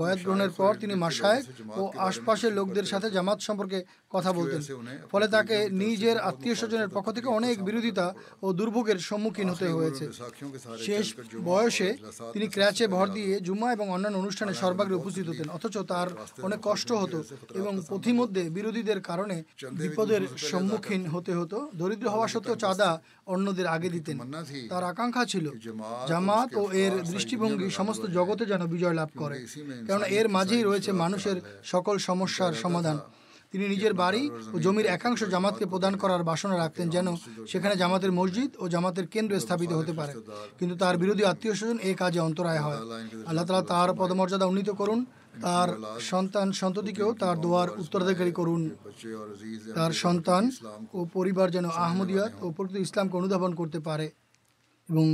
বয়াত 0.00 0.20
গ্রহণের 0.24 0.52
পর 0.58 0.72
তিনি 0.82 0.94
মাসায় 1.04 1.40
ও 1.80 1.82
আশপাশের 2.08 2.52
লোকদের 2.58 2.86
সাথে 2.92 3.08
জামাত 3.16 3.38
সম্পর্কে 3.48 3.78
কথা 4.14 4.30
বলতেন। 4.38 4.60
ফলে 5.12 5.26
তাকে 5.34 5.56
নিজের 5.84 6.16
আত্মীয় 6.28 6.54
স্বজনের 6.60 6.90
পক্ষ 6.96 7.08
থেকে 7.16 7.28
অনেক 7.38 7.56
বিরোধিতা 7.68 8.06
ও 8.44 8.46
দুর্ভোগের 8.58 8.98
সম্মুখীন 9.08 9.48
হতে 9.52 9.66
হয়েছে। 9.76 10.04
শেষ 10.86 11.04
বয়সে 11.48 11.88
তিনি 12.34 12.46
ক্র্যাচে 12.54 12.84
ভর 12.94 13.06
দিয়ে 13.16 13.32
জুম্মা 13.46 13.68
এবং 13.76 13.86
অন্যান্য 13.94 14.16
অনুষ্ঠানে 14.22 14.52
সর্বাগ্রে 14.62 14.98
উপস্থিত 15.00 15.26
হতেন। 15.30 15.48
অথচ 15.56 15.74
তার 15.92 16.08
অনেক 16.46 16.60
কষ্ট 16.68 16.88
হতো 17.02 17.18
এবং 17.60 17.72
পথিমধ্যে 17.90 18.42
বিরোধীদের 18.56 18.98
কারণে 19.08 19.36
বিপদের 19.80 20.22
সম্মুখীন 20.50 21.02
হতে 21.14 21.32
হতো। 21.38 21.56
দরিদ্র 21.80 22.06
হওয়া 22.14 22.28
সত্ত্বেও 22.32 22.60
চাঁদা 22.64 22.90
অন্যদের 23.34 23.66
আগে 23.76 23.88
দিতেন। 23.96 24.16
তার 24.70 24.82
আকাঙ্ক্ষা 24.90 25.24
ছিল 25.32 25.46
জামাত 26.10 26.48
ও 26.60 26.62
এর 26.82 26.92
দৃষ্টিভঙ্গি 27.12 27.68
সমস্ত 27.78 28.02
জগতে 28.16 28.44
যেন 28.52 28.62
বিজয় 28.74 28.96
লাভ 29.00 29.10
করে। 29.22 29.36
কেননা 29.86 30.06
এর 30.18 30.26
মাঝেই 30.36 30.62
রয়েছে 30.62 30.90
মানুষের 31.02 31.36
সকল 31.72 31.94
সমস্যার 32.08 32.54
সমাধান। 32.64 32.98
তিনি 33.52 33.64
নিজের 33.68 33.94
বাড়ি 34.02 34.22
ও 34.54 34.56
জমির 34.64 34.86
একাংশ 34.96 35.20
জামাতকে 35.34 35.64
প্রদান 35.72 35.94
করার 36.02 36.22
বাসনা 36.30 36.56
রাখতেন 36.58 36.86
যেন 36.94 37.06
সেখানে 37.50 37.74
জামাতের 37.82 38.12
মসজিদ 38.12 38.50
ও 38.62 38.64
জামাতের 38.74 39.06
কেন্দ্র 39.14 39.40
স্থাপিত 39.44 39.72
হতে 39.72 39.92
পারে। 39.92 40.12
কিন্তু 40.58 40.74
তার 40.82 40.94
বিরোধী 41.02 41.22
আত্মীয় 41.24 41.54
স্বজন 41.58 41.78
এ 41.90 41.92
কাজে 41.94 42.20
অন্তরায় 42.28 42.62
হয়। 42.66 42.78
আল্লাহ 43.28 43.44
তালা 43.46 43.64
তার 43.74 43.88
পদমর্যাদা 44.00 44.46
উন্নীত 44.46 44.70
করুন। 44.80 45.00
তার 45.46 45.68
সন্তান 46.10 46.46
সন্ততিকেও 46.60 47.10
তার 47.22 47.36
দোয়ার 47.44 47.68
উত্তরাধিকারী 47.82 48.32
করুন। 48.32 48.62
তার 49.78 49.92
সন্তান 50.04 50.42
ও 50.98 51.00
পরিবার 51.16 51.48
যেন 51.50 51.66
আহমদিয়াত 51.84 52.32
ও 52.44 52.46
প্রকৃত 52.56 52.76
ইসলামকে 52.86 53.14
অনুধাবন 53.16 53.52
করতে 53.60 53.78
পারে 53.88 54.06
এবং 54.88 55.06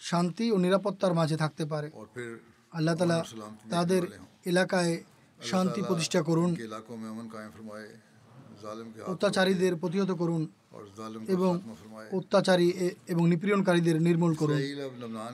শান্তি 0.00 0.46
ও 0.54 0.56
নিরাপত্তার 0.64 1.14
মাঝে 1.14 1.36
থাকতে 1.36 1.64
পারে। 1.72 1.88
আল্লাহ 2.72 2.94
তালা 3.00 3.18
তাদের 3.70 4.02
এলাকায় 4.50 4.92
শান্তি 5.40 5.80
প্রতিষ্ঠা 5.88 6.20
করুন। 6.28 6.50
অত্যাচারীদের 9.12 9.72
প্রতিহত 9.82 10.10
করুন 10.22 10.42
এবং 11.34 11.52
অত্যাচারী 12.18 12.68
এবং 13.12 13.22
নিপীড়নকারীদের 13.32 13.96
নির্মূল 14.06 14.32
করুন। 14.34 14.60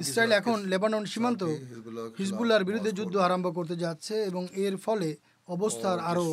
ইসরায়েল 0.04 0.32
এখন 0.40 0.56
লেবানন 0.72 1.02
সীমান্ত 1.12 1.42
হিজবুল্লার 2.18 2.66
বিরুদ্ধে 2.68 2.90
যুদ্ধ 2.98 3.14
আরম্ভ 3.26 3.46
করতে 3.58 3.74
যাচ্ছে 3.84 4.14
এবং 4.30 4.42
এর 4.64 4.74
ফলে 4.84 5.08
অবস্থার 5.48 5.98
আরও 6.10 6.28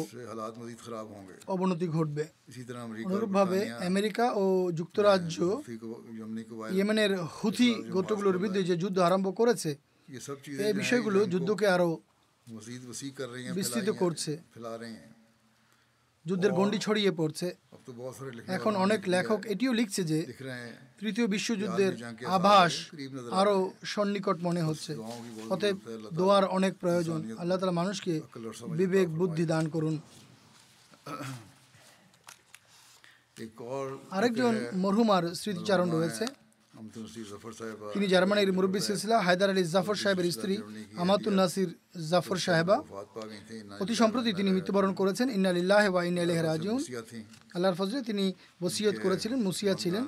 অবনতি 1.53 1.88
ঘটবে। 1.88 2.24
অনুরূপভাবে 3.07 3.59
আমেরিকা 3.89 4.26
ও 4.43 4.45
যুক্তরাজ্য 4.80 5.38
ইয়েমেনের 6.76 7.11
হুথি 7.38 7.69
গোত্রগুলোর 7.95 8.38
বিরুদ্ধে 8.38 8.61
যে 8.69 8.76
যুদ্ধ 8.84 8.97
আরম্ভ 8.99 9.28
করেছে 9.39 9.71
এই 10.65 10.74
বিষয়গুলো 10.82 11.19
যুদ্ধকে 11.34 11.65
আরও 11.76 11.89
বিস্তৃত 13.58 13.89
করছে 14.02 14.32
যুদ্ধের 16.26 16.54
গণ্ডি 16.60 16.78
ছড়িয়ে 16.86 17.12
পড়ছে। 17.20 17.48
এখন 18.58 18.74
অনেক 18.86 19.02
লেখক 19.14 19.39
এটিও 19.54 19.74
লিখছে 19.80 20.02
যে 20.12 20.20
তৃতীয় 21.00 21.26
বিশ্বযুদ্ধের 21.36 21.94
আভাস 22.38 22.74
আরও 23.39 23.56
সন্নিকট 23.94 24.38
মনে 24.48 24.62
হচ্ছে। 24.68 24.91
অতএব 25.54 25.78
দোয়ার 26.20 26.46
অনেক 26.58 26.74
প্রয়োজন। 26.84 27.20
আল্লাহ 27.41 27.58
তালা 27.60 27.80
মানুষকে 27.82 28.14
বিবেক 28.80 29.08
বুদ্ধি 29.20 29.46
দান 29.54 29.66
করুন। 29.76 29.96
আরেকজন 34.18 34.54
মরহুমার 34.84 35.24
স্মৃতিচারণ 35.41 35.88
রয়েছে। 35.98 36.26
তিনি 37.93 38.05
জার্মানির 38.13 38.51
মুরব্বী 38.57 38.79
সিলসিলা 38.86 39.17
হায়দার 39.25 39.49
আলী 39.53 39.63
জাফর 39.73 39.97
সাহেবের 40.03 40.27
স্ত্রী 40.31 40.55
আমাতুল 41.03 41.34
নাসির 41.39 41.69
জাফর 42.09 42.38
সাহেবা। 42.45 42.75
অতি 43.84 43.95
সম্প্রতি 44.01 44.29
তিনি 44.39 44.49
মৃত্যুবরণ 44.55 44.93
করেছেন। 44.99 45.27
ইন্নালিল্লাহ 45.38 45.84
ওয়া 45.93 46.01
ইন্নালিহ 46.09 46.39
রাজিউন। 46.41 46.81
আল্লাহর 47.55 47.77
ফজলে 47.79 48.01
তিনি 48.09 48.25
বসিয়ত 48.63 48.95
করেছিলেন, 49.03 49.39
মুসিয়া 49.47 49.73
ছিলেন। 49.84 50.03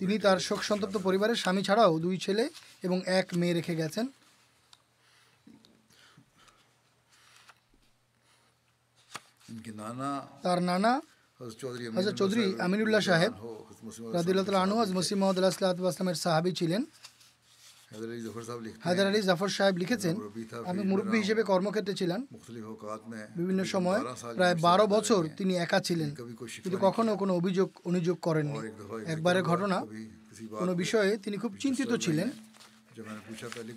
তিনি 0.00 0.14
তার 0.24 0.38
শোক 0.46 0.60
সন্তপ্ত 0.68 0.96
পরিবারের 1.06 1.38
স্বামী 1.42 1.62
ছাড়াও 1.62 1.92
দুই 2.04 2.16
ছেলে 2.24 2.44
এবং 2.86 2.98
এক 3.18 3.26
মেয়ে 3.40 3.54
রেখে 3.54 3.74
গেছেন। 3.82 4.06
তার 10.42 10.58
নানা 10.62 10.92
হজরত 11.96 12.14
চৌধুরী 12.14 12.44
আমিনুল্লাহ 12.60 13.00
সাহেব 13.00 13.32
রাদিল্লাহ 14.16 14.62
আনু 14.62 14.74
আজ 14.82 14.90
মুসিম 14.92 15.18
মোহাম্মদ 15.18 15.44
আসলাতামের 15.44 16.14
সাহাবি 16.14 16.52
ছিলেন। 16.52 16.82
হায়দার 18.84 19.06
আলী 19.06 19.22
জাফর 19.22 19.48
সাহেব 19.48 19.76
লিখেছেন। 19.76 20.14
আমি 20.70 20.82
মুরব্বী 20.90 21.18
হিসেবে 21.18 21.42
কর্মক্ষেত্রে 21.42 21.94
ছিলেন 21.94 22.20
বিভিন্ন 23.36 23.64
সময় 23.64 24.00
প্রায় 24.34 24.54
বারো 24.66 24.86
বছর 24.86 25.20
তিনি 25.38 25.52
একা 25.56 25.80
ছিলেন। 25.80 26.10
কিন্তু 26.62 26.78
কখনো 26.80 27.16
কোনো 27.16 27.34
অভিযোগ 27.34 27.68
অনুযোগ 27.84 28.16
করেননি। 28.22 28.58
একবারের 29.12 29.42
ঘটনা 29.42 29.76
কোনো 30.60 30.72
বিষয়ে 30.74 31.16
তিনি 31.24 31.36
খুব 31.36 31.52
চিন্তিত 31.60 31.90
ছিলেন। 32.04 32.28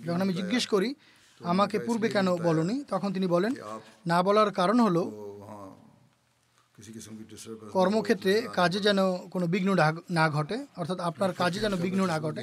যখন 0.06 0.20
আমি 0.20 0.32
জিজ্ঞেস 0.40 0.66
করি 0.66 0.94
আমাকে 1.40 1.76
পূর্বে 1.86 2.08
কেন 2.08 2.28
বলনি? 2.48 2.76
তখন 2.88 3.12
তিনি 3.12 3.26
বলেন 3.26 3.52
না 4.06 4.22
বলার 4.22 4.50
কারণ 4.52 4.80
হলো 4.80 5.02
কর্মক্ষেত্রে 7.76 8.32
কাজে 8.58 8.80
যেন 8.86 9.00
কোনো 9.34 9.46
বিঘ্ন 9.54 9.70
না 10.18 10.24
ঘটে 10.36 10.56
অর্থাৎ 10.80 10.98
আপনার 11.08 11.30
কাজে 11.40 11.58
যেন 11.64 11.74
বিঘ্ন 11.84 12.00
না 12.12 12.16
ঘটে। 12.24 12.42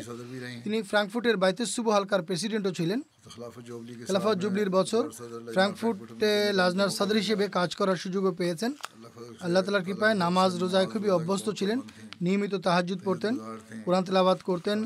তিনি 0.64 0.78
ফ্রাঙ্কফুটের 0.92 1.36
বাইতেসুব 1.44 1.86
হালকার 1.96 2.22
প্রেসিডেন্টও 2.28 2.74
ছিলেন। 2.80 3.00
খেলাফত 4.08 4.36
জুবলির 4.42 4.72
বছর 4.78 5.04
ফ্রাঙ্কফুটে 5.56 6.32
লাজনার 6.60 6.92
সাদর 6.98 7.18
হিসেবে 7.24 7.46
কাজ 7.58 7.70
করার 7.80 8.02
সুযোগও 8.04 8.34
পেয়েছেন। 8.40 8.72
আল্লাহ 9.46 9.62
তালার 9.64 9.86
কৃপায় 9.88 10.16
নামাজ 10.24 10.52
রোজায় 10.62 10.88
খুবই 10.92 11.10
অভ্যস্ত 11.18 11.48
ছিলেন। 11.60 11.78
নিয়মিত 12.26 12.54
তাহাজুদ 12.66 13.00
পড়তেন 13.08 13.34
কোরআন 13.86 14.04
তেলাবাদ 14.10 14.40
করতেন। 14.50 14.78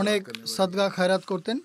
অনেক 0.00 0.20
সাদগা 0.54 0.86
খায়রাত 0.96 1.22
করতেন। 1.32 1.56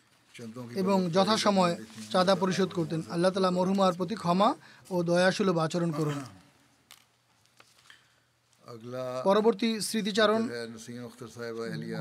এবং 0.82 0.98
যথাসময়ে 1.16 1.76
চাঁদা 2.14 2.34
পরিশোধ 2.42 2.70
করতেন। 2.78 3.00
আল্লাহ 3.14 3.32
তালা 3.34 3.52
মরহুমার 3.58 3.98
প্রতি 4.00 4.16
ক্ষমা 4.24 4.50
ও 4.94 4.96
দয়াসুলভ 5.10 5.58
আচরণ 5.66 5.92
করুন। 6.00 6.18
পরবর্তী 9.28 9.70
স্মৃতিচারণ 9.88 10.42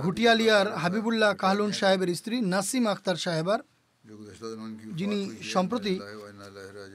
ঘুটিয়ালিয়ার 0.05 0.67
হাবিবুল্লাহ 0.83 1.31
কাহলুন 1.43 1.71
সাহেবের 1.81 2.11
স্ত্রী 2.21 2.37
নাসিম 2.55 2.85
আখতার 2.93 3.19
সাহেবার, 3.25 3.61
যিনি 4.99 5.19
সম্প্রতি 5.55 5.95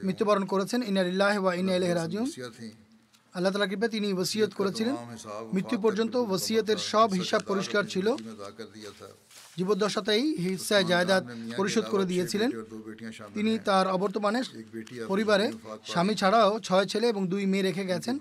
মৃত্যুবরণ 0.06 0.44
করেছেন। 0.52 0.80
ইনারিল্লাহ 0.90 1.34
ওয়া 1.42 1.52
ইনাইলাহ 1.60 1.90
রাজিউন। 2.02 2.28
আল্লাহ 3.36 3.50
তালা 3.52 3.68
কৃপায় 3.70 3.92
তিনি 3.96 4.08
ওসিয়ত 4.22 4.52
করেছিলেন। 4.60 4.94
মৃত্যু 5.54 5.76
পর্যন্ত 5.84 6.14
ওসিয়তের 6.34 6.78
সব 6.92 7.08
হিসাব 7.20 7.40
পরিষ্কার 7.50 7.84
ছিল। 7.94 8.06
জীবদ্দশাতেই 9.58 10.24
হিসায় 10.44 10.84
জায়দাদ 10.92 11.22
পরিশোধ 11.58 11.84
করে 11.92 12.04
দিয়েছিলেন। 12.12 12.50
তিনি 13.36 13.52
তার 13.68 13.86
অবর্তমানে 13.96 14.40
পরিবারে 15.10 15.46
স্বামী 15.90 16.14
ছাড়াও 16.20 16.50
ছয় 16.66 16.86
ছেলে 16.92 17.06
এবং 17.12 17.22
দুই 17.32 17.44
মেয়ে 17.52 17.66
রেখে 17.68 17.84
গেছেন। 17.92 18.16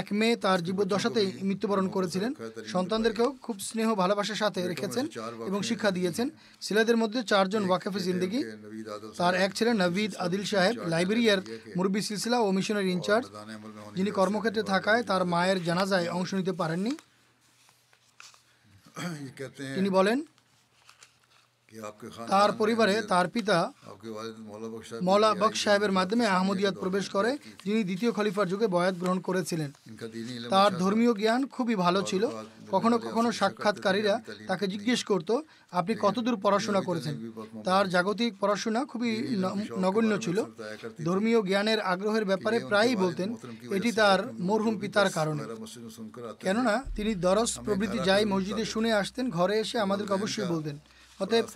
এক 0.00 0.06
মেয়ে 0.18 0.36
তার 0.44 0.58
জীবদ্দশাতেই 0.66 1.28
মৃত্যুবরণ 1.48 1.86
করেছিলেন। 1.96 2.32
সন্তানদেরকেও 2.74 3.28
খুব 3.44 3.56
স্নেহ 3.68 3.88
ভালোবাসার 4.02 4.40
সাথে 4.42 4.60
রেখেছেন 4.72 5.04
এবং 5.48 5.60
শিক্ষা 5.68 5.90
দিয়েছেন। 5.96 6.26
ছেলেদের 6.66 6.96
মধ্যে 7.02 7.20
চারজন 7.30 7.62
ওয়াকেফে 7.66 8.00
জিন্দিগি 8.06 8.40
তার 9.18 9.34
এক 9.44 9.50
ছেলে 9.58 9.72
নবীদ 9.82 10.12
আদিল 10.24 10.44
সাহেব 10.52 10.74
লাইব্রেরিয়ার 10.92 11.40
মুরব্বি 11.76 12.00
সিলসিলা 12.06 12.38
ও 12.46 12.48
মিশনের 12.56 12.86
ইনচার্জ। 12.94 13.26
যিনি 13.96 14.10
কর্মক্ষেত্রে 14.18 14.62
থাকায় 14.72 15.02
তার 15.10 15.22
মায়ের 15.32 15.58
জানাজায় 15.68 16.06
অংশ 16.18 16.30
নিতে 16.40 16.52
পারেননি। 16.60 16.92
তিনি 19.76 19.88
বলেন 19.98 20.18
তার 22.32 22.50
পরিবারে 22.60 22.94
তার 23.12 23.26
পিতা 23.34 23.56
মৌলা 25.08 25.30
বক্স 25.42 25.58
সাহেবের 25.64 25.92
মাধ্যমে 25.98 26.24
আহমদিয়াত 26.26 26.74
প্রবেশ 26.82 27.04
করে 27.08 27.30
যিনি 27.66 27.80
দ্বিতীয় 27.88 28.10
খলিফার 28.12 28.50
যুগে 28.52 28.66
বয়াত 28.74 28.94
গ্রহণ 29.02 29.20
করেছিলেন। 29.28 29.70
তার 30.50 30.70
ধর্মীয় 30.82 31.12
জ্ঞান 31.20 31.42
খুবই 31.54 31.76
ভালো 31.84 32.00
ছিল। 32.10 32.22
কখনো 32.74 32.96
কখনো 32.98 33.28
সাক্ষাৎকারীরা 33.40 34.14
তাকে 34.48 34.64
জিজ্ঞেস 34.66 35.00
করত 35.04 35.30
আপনি 35.78 35.92
কতদূর 36.04 36.36
পড়াশোনা 36.44 36.80
করেছেন? 36.88 37.14
তার 37.68 37.84
জাগতিক 37.94 38.32
পড়াশোনা 38.40 38.80
খুবই 38.90 39.10
নগণ্য 39.84 40.12
ছিল। 40.24 40.38
ধর্মীয় 41.04 41.40
জ্ঞানের 41.50 41.80
আগ্রহের 41.92 42.24
ব্যাপারে 42.30 42.56
প্রায়ই 42.70 42.96
বলতেন 42.96 43.28
এটি 43.76 43.90
তার 44.00 44.18
মরহুম 44.48 44.74
পিতার 44.82 45.08
কারণে। 45.18 45.42
কেননা 46.44 46.74
তিনি 46.96 47.12
দরস 47.26 47.52
প্রভৃতি 47.66 47.98
যাই 48.08 48.24
মসজিদে 48.32 48.64
শুনে 48.64 48.90
আসতেন 49.00 49.24
ঘরে 49.38 49.54
এসে 49.62 49.76
আমাদেরকে 49.86 50.12
অবশ্যই 50.18 50.50
বলতেন। 50.54 50.78
অতএব 51.22 51.46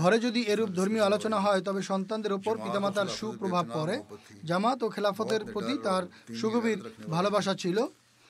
ঘরে 0.00 0.16
যদি 0.26 0.40
এরূপ 0.52 0.70
ধর্মীয় 0.78 1.04
আলোচনা 1.08 1.38
হয় 1.44 1.60
তবে 1.66 1.80
সন্তানদের 1.90 2.32
ওপর 2.38 2.54
পিতামাতার 2.64 3.08
সুপ্রভাব 3.18 3.64
পড়ে। 3.76 3.96
জামাত 4.50 4.78
ও 4.84 4.86
খেলাফতের 4.94 5.42
প্রতি 5.52 5.74
তার 5.86 6.02
সুগভীর 6.40 6.78
ভালোবাসা 7.14 7.54
ছিল। 7.64 7.78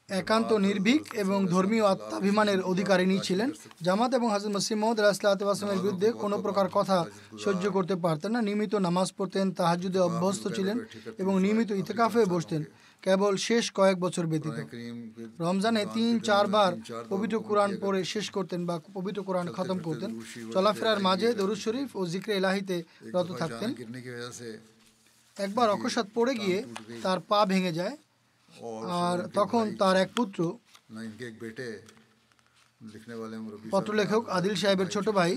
একান্ত 0.09 0.51
নির্ভীক 0.67 1.03
এবং 1.23 1.39
ধর্মীয় 1.55 1.85
আত্মাভিমানের 1.93 2.61
অধিকারিণী 2.73 3.17
ছিলেন। 3.27 3.49
জামাত 3.87 4.11
এবং 4.19 4.29
হাজর 4.35 4.51
মসিম 4.57 4.79
মোহাম্মদ 4.81 4.99
রাসলামের 5.01 5.83
বিরুদ্ধে 5.85 6.09
কোনো 6.23 6.37
প্রকার 6.45 6.67
কথা 6.79 6.99
সহ্য 7.45 7.65
করতে 7.77 7.95
পারতেন 8.05 8.31
না। 8.35 8.41
নিয়মিত 8.47 8.75
নামাজ 8.87 9.09
পড়তেন 9.19 9.47
তাহাজুদে 9.59 10.01
অভ্যস্ত 10.09 10.45
ছিলেন 10.57 10.77
এবং 11.23 11.35
নিয়মিত 11.45 11.71
ইতেকাফে 11.83 12.23
বসতেন। 12.35 12.63
কেবল 13.05 13.33
শেষ 13.49 13.65
কয়েক 13.79 13.97
বছর 14.05 14.25
ব্যতীত। 14.33 14.59
রমজানে 15.45 15.83
তিন 15.97 16.13
চারবার 16.29 16.73
পবিত্র 17.13 17.37
কোরআন 17.49 17.71
পড়ে 17.83 18.01
শেষ 18.13 18.27
করতেন 18.37 18.61
বা 18.69 18.77
পবিত্র 18.97 19.21
কোরআন 19.29 19.47
খতম 19.57 19.79
করতেন। 19.87 20.11
চলাফেরার 20.55 20.99
মাঝে 21.07 21.29
দরুদ 21.41 21.61
শরীফ 21.65 21.89
ও 21.99 22.01
জিক্রে 22.13 22.35
এলাহিতে 22.41 22.77
রত 23.15 23.29
থাকতেন। 23.41 23.71
একবার 25.37 25.67
অকস্মাত 25.77 26.07
পড়ে 26.17 26.33
গিয়ে 26.43 26.59
তার 27.05 27.19
পা 27.31 27.41
ভেঙে 27.53 27.73
যায় 27.81 27.97
আর 29.03 29.19
তখন 29.39 29.65
তার 29.81 29.97
এক 30.05 30.11
পুত্র 30.19 30.41
পত্রলেখক 33.75 34.23
আদিল 34.37 34.55
সাহেবের 34.63 34.89
ছোট 34.95 35.07
ভাই 35.19 35.33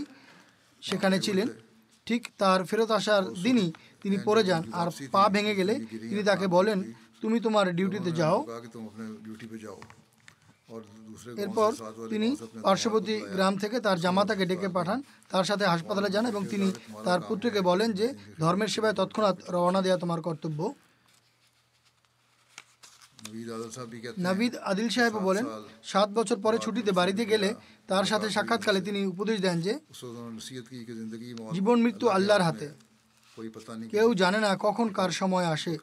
সেখানে 0.82 1.18
ছিলেন। 1.26 1.48
ঠিক 2.08 2.22
তার 2.42 2.60
ফেরত 2.70 2.92
আসার 3.00 3.24
দিনই 3.46 3.70
তিনি 4.04 4.18
পড়ে 4.28 4.44
যান 4.50 4.64
আর 4.80 4.88
পা 5.14 5.24
ভেঙে 5.36 5.58
গেলে 5.60 5.74
তিনি 6.10 6.22
তাকে 6.30 6.46
বলেন 6.58 6.80
তুমি 7.22 7.38
তোমার 7.46 7.66
ডিউটিতে 7.78 8.12
যাও। 8.22 8.38
এরপর 11.44 11.70
তিনি 12.14 12.28
পার্শ্ববর্তী 12.66 13.16
গ্রাম 13.36 13.54
থেকে 13.64 13.78
তার 13.86 13.98
জামাতাকে 14.06 14.44
ডেকে 14.52 14.70
পাঠান 14.78 15.00
তার 15.32 15.46
সাথে 15.50 15.66
হাসপাতালে 15.74 16.10
যান 16.16 16.26
এবং 16.32 16.42
তিনি 16.54 16.68
তার 17.06 17.20
পুত্রকে 17.28 17.62
বলেন 17.70 17.90
যে 18.00 18.08
ধর্মের 18.42 18.70
সেবায় 18.74 18.96
তৎক্ষণাৎ 19.00 19.36
রওনা 19.54 19.82
দেওয়া 19.86 20.02
তোমার 20.04 20.22
কর্তব্য। 20.28 20.60
নাবিদ 24.18 24.54
আদিল 24.72 24.90
সাহেব 24.96 25.16
বলেন 25.28 25.46
সাত 25.92 26.10
বছর 26.18 26.38
পরে 26.46 26.58
ছুটিতে 26.66 26.92
বাড়িতে 27.00 27.24
গেলে 27.32 27.50
তার 27.90 28.06
সাথে 28.12 28.28
সাক্ষাৎকালে 28.36 28.82
তিনি 28.88 29.00
উপদেশ 29.14 29.38
দেন 29.46 29.58
যে 29.66 29.74
জীবন 31.56 31.78
মৃত্যু 31.86 32.06
আল্লাহর 32.16 32.46
হাতে। 32.48 32.68
কেউ 33.94 34.08
জানে 34.22 34.40
না 34.46 34.52
কখন 34.66 34.88
কার 34.98 35.12
সময় 35.22 35.48
আসে। 35.56 35.74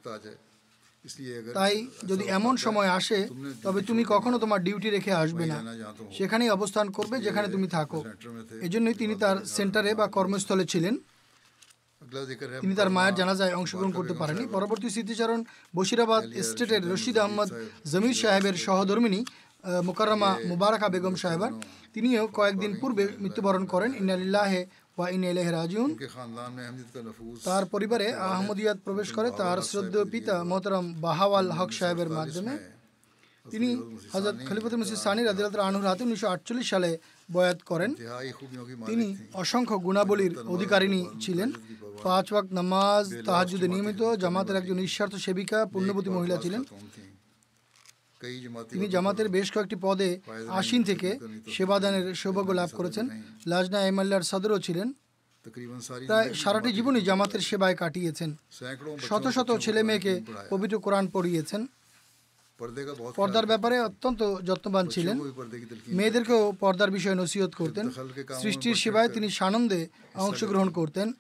তাই 1.55 1.75
যদি 2.11 2.25
এমন 2.39 2.55
সময় 2.57 2.91
আসে 2.99 3.19
তবে 3.63 3.81
তুমি 3.89 4.03
কখনো 4.09 4.37
তোমার 4.39 4.61
ডিউটি 4.67 4.89
রেখে 4.91 5.13
আসবে 5.23 5.45
না। 5.53 5.59
সেখানেই 6.19 6.51
অবস্থান 6.57 6.87
করবে 6.97 7.17
যেখানে 7.27 7.49
তুমি 7.55 7.67
থাকো। 7.77 8.01
এজন্যই 8.67 8.97
তিনি 9.01 9.15
তার 9.23 9.37
সেন্টারে 9.57 9.91
বা 10.01 10.07
কর্মস্থলে 10.17 10.65
ছিলেন। 10.73 10.95
তিনি 12.63 12.75
তার 12.75 12.91
মায়ের 12.97 13.15
জানাজায় 13.21 13.55
অংশগ্রহণ 13.61 13.93
করতে 13.99 14.15
পারেনি 14.21 14.43
পরবর্তী 14.47 14.89
স্মৃতিচারণ 14.91 15.41
বশিরাবাদ 15.77 16.23
স্টেটের 16.49 16.83
রশিদ 16.93 17.17
আহমদ 17.19 17.49
জমির 17.93 18.17
সাহেবের 18.23 18.57
সহধর্মিনী 18.67 19.21
মোকারমা 19.89 20.31
মুবারকা 20.51 20.89
বেগম 20.89 21.15
সাহেবার 21.23 21.53
তিনিও 21.95 22.25
কয়েকদিন 22.39 22.73
পূর্বে 22.81 23.05
মৃত্যুবরণ 23.23 23.65
করেন। 23.73 23.91
ইনালিল্লাহে 24.03 24.61
ওয়া 24.99 25.07
ইন 25.15 25.23
এলেহ 25.33 25.49
রাজুন 25.59 25.89
তার 27.49 27.65
পরিবারে 27.73 28.07
আহমদিয়াত 28.31 28.79
প্রবেশ 28.87 29.09
করে 29.17 29.29
তার 29.41 29.59
শ্রদ্ধেয় 29.71 30.07
পিতা 30.13 30.35
মোহতরম 30.51 30.87
বাহাওয়াল 31.05 31.49
হক 31.59 31.71
সাহেবের 31.79 32.11
মাধ্যমে। 32.19 32.55
তিনি 33.53 33.69
হজরত 34.13 34.37
খলিফত 34.49 34.73
মুসি 34.81 34.97
সানি 35.05 35.23
রাজিলাত 35.23 35.55
আনহুর 35.69 35.89
হাতে 35.91 36.03
উনিশশো 36.07 36.29
আটচল্লিশ 36.35 36.67
সালে 36.73 36.91
বয়াত 37.35 37.59
করেন। 37.71 37.91
তিনি 38.89 39.07
অসংখ্য 39.43 39.77
গুণাবলীর 39.87 40.35
অধিকারিণী 40.55 41.01
ছিলেন। 41.25 41.49
পাঁচ 42.05 42.27
ওয়াক 42.33 42.47
নামাজ 42.59 43.05
তাহাজুদে 43.27 43.67
নিয়মিত 43.73 44.03
জামাতের 44.23 44.59
একজন 44.61 44.77
নিঃস্বার্থ 44.83 45.15
সেবিকা 45.25 45.59
পুণ্যবতী 45.73 46.11
মহিলা 46.17 46.37
ছিলেন। 46.45 46.63
তিনি 48.71 48.89
জামাতের 48.89 49.29
বেশ 49.29 49.53
কয়েকটি 49.53 49.77
পদে 49.81 50.21
আসীন 50.49 50.85
থেকে 50.85 51.19
সেবাদানের 51.53 52.15
সৌভাগ্য 52.15 52.53
লাভ 52.53 52.71
করেছেন। 52.77 53.07
লাজনা 53.47 53.87
এমএলআর 53.87 54.23
সদরও 54.23 54.59
ছিলেন। 54.59 54.93
প্রায় 56.07 56.35
সারাটি 56.35 56.73
জীবনই 56.73 57.01
জামাতের 57.01 57.41
সেবায় 57.41 57.75
কাটিয়েছেন। 57.75 58.37
শত 59.09 59.27
শত 59.29 59.59
ছেলে 59.61 59.83
মেয়েকে 59.83 60.21
পবিত্র 60.51 60.79
কোরআন 60.79 61.09
পড়িয়েছেন। 61.09 61.67
পর্দার 63.17 63.47
ব্যাপারে 63.47 63.81
অত্যন্ত 63.81 64.21
যত্নবান 64.45 64.89
ছিলেন। 64.89 65.21
মেয়েদেরকেও 65.89 66.53
পর্দার 66.61 66.91
বিষয়ে 66.91 67.15
নসিহত 67.15 67.55
করতেন। 67.55 67.91
সৃষ্টির 68.43 68.75
সেবায় 68.75 69.09
তিনি 69.09 69.31
সানন্দে 69.31 69.89
অংশগ্রহণ 70.15 70.71
করতেন। 70.71 71.13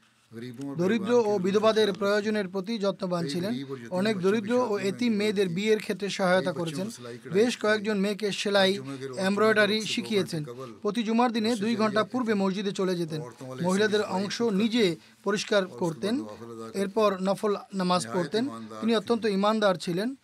দরিদ্র 0.79 1.13
ও 1.31 1.39
বিধবাদের 1.39 1.93
প্রয়োজনের 1.93 2.49
প্রতি 2.49 2.79
যত্নবান 2.79 3.27
ছিলেন। 3.29 3.53
অনেক 3.91 4.21
দরিদ্র 4.21 4.53
ও 4.71 4.79
এতিম 4.79 5.13
মেয়েদের 5.13 5.49
বিয়ের 5.49 5.79
ক্ষেত্রে 5.79 6.09
সহায়তা 6.11 6.53
করেছেন। 6.53 6.91
বেশ 7.33 7.59
কয়েকজন 7.59 7.97
মেয়েকে 7.99 8.33
সেলাই 8.33 8.79
এমব্রয়ডারি 9.19 9.79
শিখিয়েছেন। 9.83 10.45
প্রতি 10.83 11.03
জুমার 11.03 11.33
দিনে 11.33 11.57
দুই 11.57 11.77
ঘণ্টা 11.77 12.05
পূর্বে 12.05 12.35
মসজিদে 12.35 12.73
চলে 12.73 12.95
যেতেন। 12.97 13.21
মহিলাদের 13.63 14.03
অংশ 14.03 14.43
নিজে 14.43 14.97
পরিষ্কার 15.25 15.67
করতেন। 15.67 16.25
এরপর 16.75 17.17
নফল 17.23 17.57
নামাজ 17.75 18.07
পড়তেন। 18.15 18.49
তিনি 18.81 18.97
অত্যন্ত 18.97 19.25
ইমানদার 19.25 19.75
ছিলেন। 19.75 20.15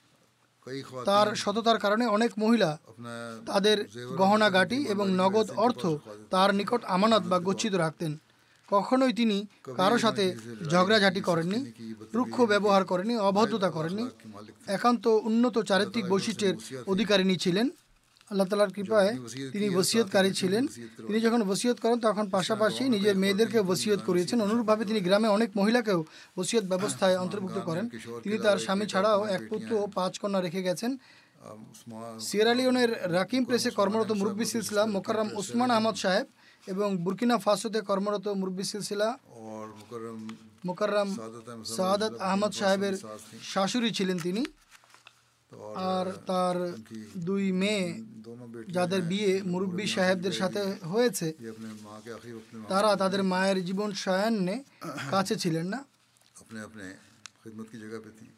তার 1.05 1.35
সততার 1.35 1.79
কারণে 1.79 2.07
অনেক 2.07 2.31
মহিলা 2.39 2.79
তাদের 3.47 3.85
গহনাগাটি 4.17 4.79
এবং 4.89 5.07
নগদ 5.11 5.51
অর্থ 5.57 5.87
তার 6.31 6.55
নিকট 6.55 6.85
আমানত 6.85 7.23
বা 7.23 7.39
গচ্ছিত 7.39 7.75
রাখতেন। 7.75 8.13
কখনোই 8.69 9.13
তিনি 9.21 9.39
কারও 9.79 9.99
সাথে 10.05 10.25
ঝগড়াঝাটি 10.73 11.21
করেননি 11.29 11.61
রুক্ষ 12.19 12.37
ব্যবহার 12.53 12.83
করেনি 12.91 13.15
অভদ্রতা 13.29 13.71
করেননি। 13.77 14.05
একান্ত 14.77 15.05
উন্নত 15.29 15.57
চারিত্রিক 15.71 16.05
বৈশিষ্ট্যের 16.13 16.55
অধিকারিণী 16.93 17.37
ছিলেন 17.45 17.69
আল্লাহ 18.31 18.47
তালার 18.51 18.75
কৃপায় 18.77 19.13
তিনি 19.53 19.67
বসিয়তকারী 19.79 20.31
ছিলেন। 20.41 20.63
তিনি 21.07 21.19
যখন 21.27 21.41
বসিয়ত 21.51 21.79
করেন 21.85 21.99
তখন 22.07 22.25
পাশাপাশি 22.37 22.83
নিজের 22.95 23.17
মেয়েদেরকে 23.23 23.59
বসিয়ত 23.71 24.01
করিয়েছেন 24.09 24.39
অনুরূপভাবে 24.47 24.83
তিনি 24.91 25.01
গ্রামে 25.07 25.29
অনেক 25.37 25.51
মহিলাকেও 25.59 26.01
বসিয়ত 26.39 26.65
ব্যবস্থায় 26.73 27.17
অন্তর্ভুক্ত 27.25 27.59
করেন। 27.69 27.85
তিনি 28.25 28.37
তার 28.45 28.59
স্বামী 28.65 28.87
ছাড়াও 28.93 29.21
এক 29.37 29.43
পুত্র 29.51 29.71
ও 29.83 29.85
পাঁচ 29.97 30.13
কন্যা 30.21 30.41
রেখে 30.41 30.67
গেছেন। 30.69 30.91
সিয়ারালিওনের 32.27 32.91
রাকিম 33.17 33.43
প্রেসে 33.49 33.71
কর্মরত 33.79 34.11
মুরব্বী 34.21 34.45
ইসলাম 34.63 34.89
মোকাররম 34.97 35.29
ওসমান 35.41 35.71
আহমদ 35.77 35.97
সাহেব 36.03 36.27
এবং 36.67 36.89
বুরকিনা 37.05 37.37
ফাসোতে 37.45 37.81
কর্মরত 37.89 38.27
মুরব্বী 38.41 38.65
সিলসিলা 38.71 39.09
মোকাররম 40.67 41.11
সাদাত 41.77 42.15
আহমদ 42.29 42.53
সাহেবের 42.61 42.95
শাশুড়ি 43.53 43.91
ছিলেন 43.99 44.19
তিনি। 44.27 44.43
আর 45.93 46.07
তার 46.27 46.57
দুই 47.29 47.45
মেয়ে 47.61 47.85
যাদের 48.77 49.01
বিয়ে 49.11 49.31
মুরব্বী 49.53 49.87
সাহেবদের 49.87 50.35
সাথে 50.41 50.63
হয়েছে। 50.93 51.27
তারা 52.69 52.91
তাদের 53.03 53.23
মায়ের 53.33 53.59
জীবন 53.69 53.91
সায়ান্নে 54.05 54.57
কাছে 55.11 55.35
ছিলেন 55.43 55.67
না। 55.75 55.81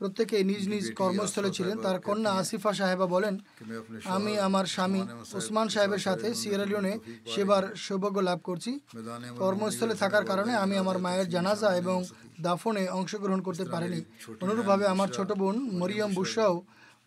প্রত্যেকে 0.01 0.37
নিজ 0.51 0.63
নিজ 0.73 0.85
কর্মস্থলে 1.01 1.51
ছিলেন। 1.57 1.77
তার 1.85 1.99
কন্যা 2.09 2.31
আসিফা 2.41 2.73
সাহেবা 2.81 3.07
বলেন 3.15 3.35
আমি 4.17 4.33
আমার 4.47 4.67
স্বামী 4.75 5.03
ওসমান 5.39 5.67
সাহেবের 5.75 6.03
সাথে 6.07 6.29
সিয়ারালিওনে 6.41 6.93
সেবার 7.33 7.65
সৌভাগ্য 7.85 8.19
লাভ 8.29 8.39
করছি। 8.49 8.71
কর্মস্থলে 9.43 9.95
থাকার 10.03 10.25
কারণে 10.31 10.53
আমি 10.65 10.75
আমার 10.83 10.99
মায়ের 11.05 11.29
জানাজা 11.35 11.69
এবং 11.83 11.99
দাফনে 12.47 12.83
অংশগ্রহণ 12.99 13.41
করতে 13.49 13.65
পারিনি। 13.73 14.01
অনুরূপভাবে 14.45 14.85
আমার 14.95 15.09
ছোট 15.17 15.31
বোন 15.41 15.57
মরিয়ম 15.81 16.11
বুসাও 16.19 16.55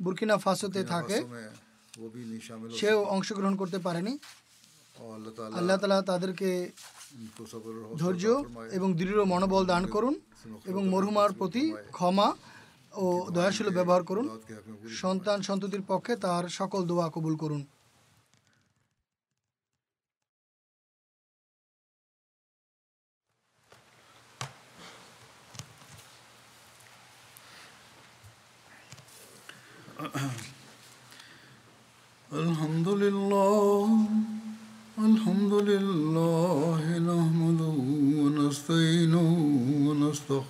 বুর্কিনা 0.04 0.36
ফাসোতে 0.44 0.82
থাকে। 0.94 1.18
সেও 2.80 3.00
অংশগ্রহণ 3.16 3.56
করতে 3.62 3.80
পারেনি। 3.88 4.14
আল্লাহ 5.58 5.78
তালা 5.82 5.98
তাদেরকে 6.12 6.50
ধৈর্য 8.02 8.26
এবং 8.78 8.90
দৃঢ় 9.00 9.24
মনোবল 9.34 9.64
দান 9.72 9.84
করুন। 9.96 10.16
এবং 10.66 10.84
মরহুমার 10.88 11.32
প্রতি 11.34 11.64
ক্ষমা 11.92 12.28
ও 12.94 13.06
দয়াশীল 13.32 13.68
ব্যবহার 13.70 14.04
করুন। 14.04 14.26
সন্তান 15.02 15.40
সন্ততির 15.42 15.84
পক্ষে 15.88 16.14
তার 16.16 16.44
সকল 16.50 16.82
দোয়া 16.84 17.08
কবুল 17.10 17.36
করুন। 17.36 17.62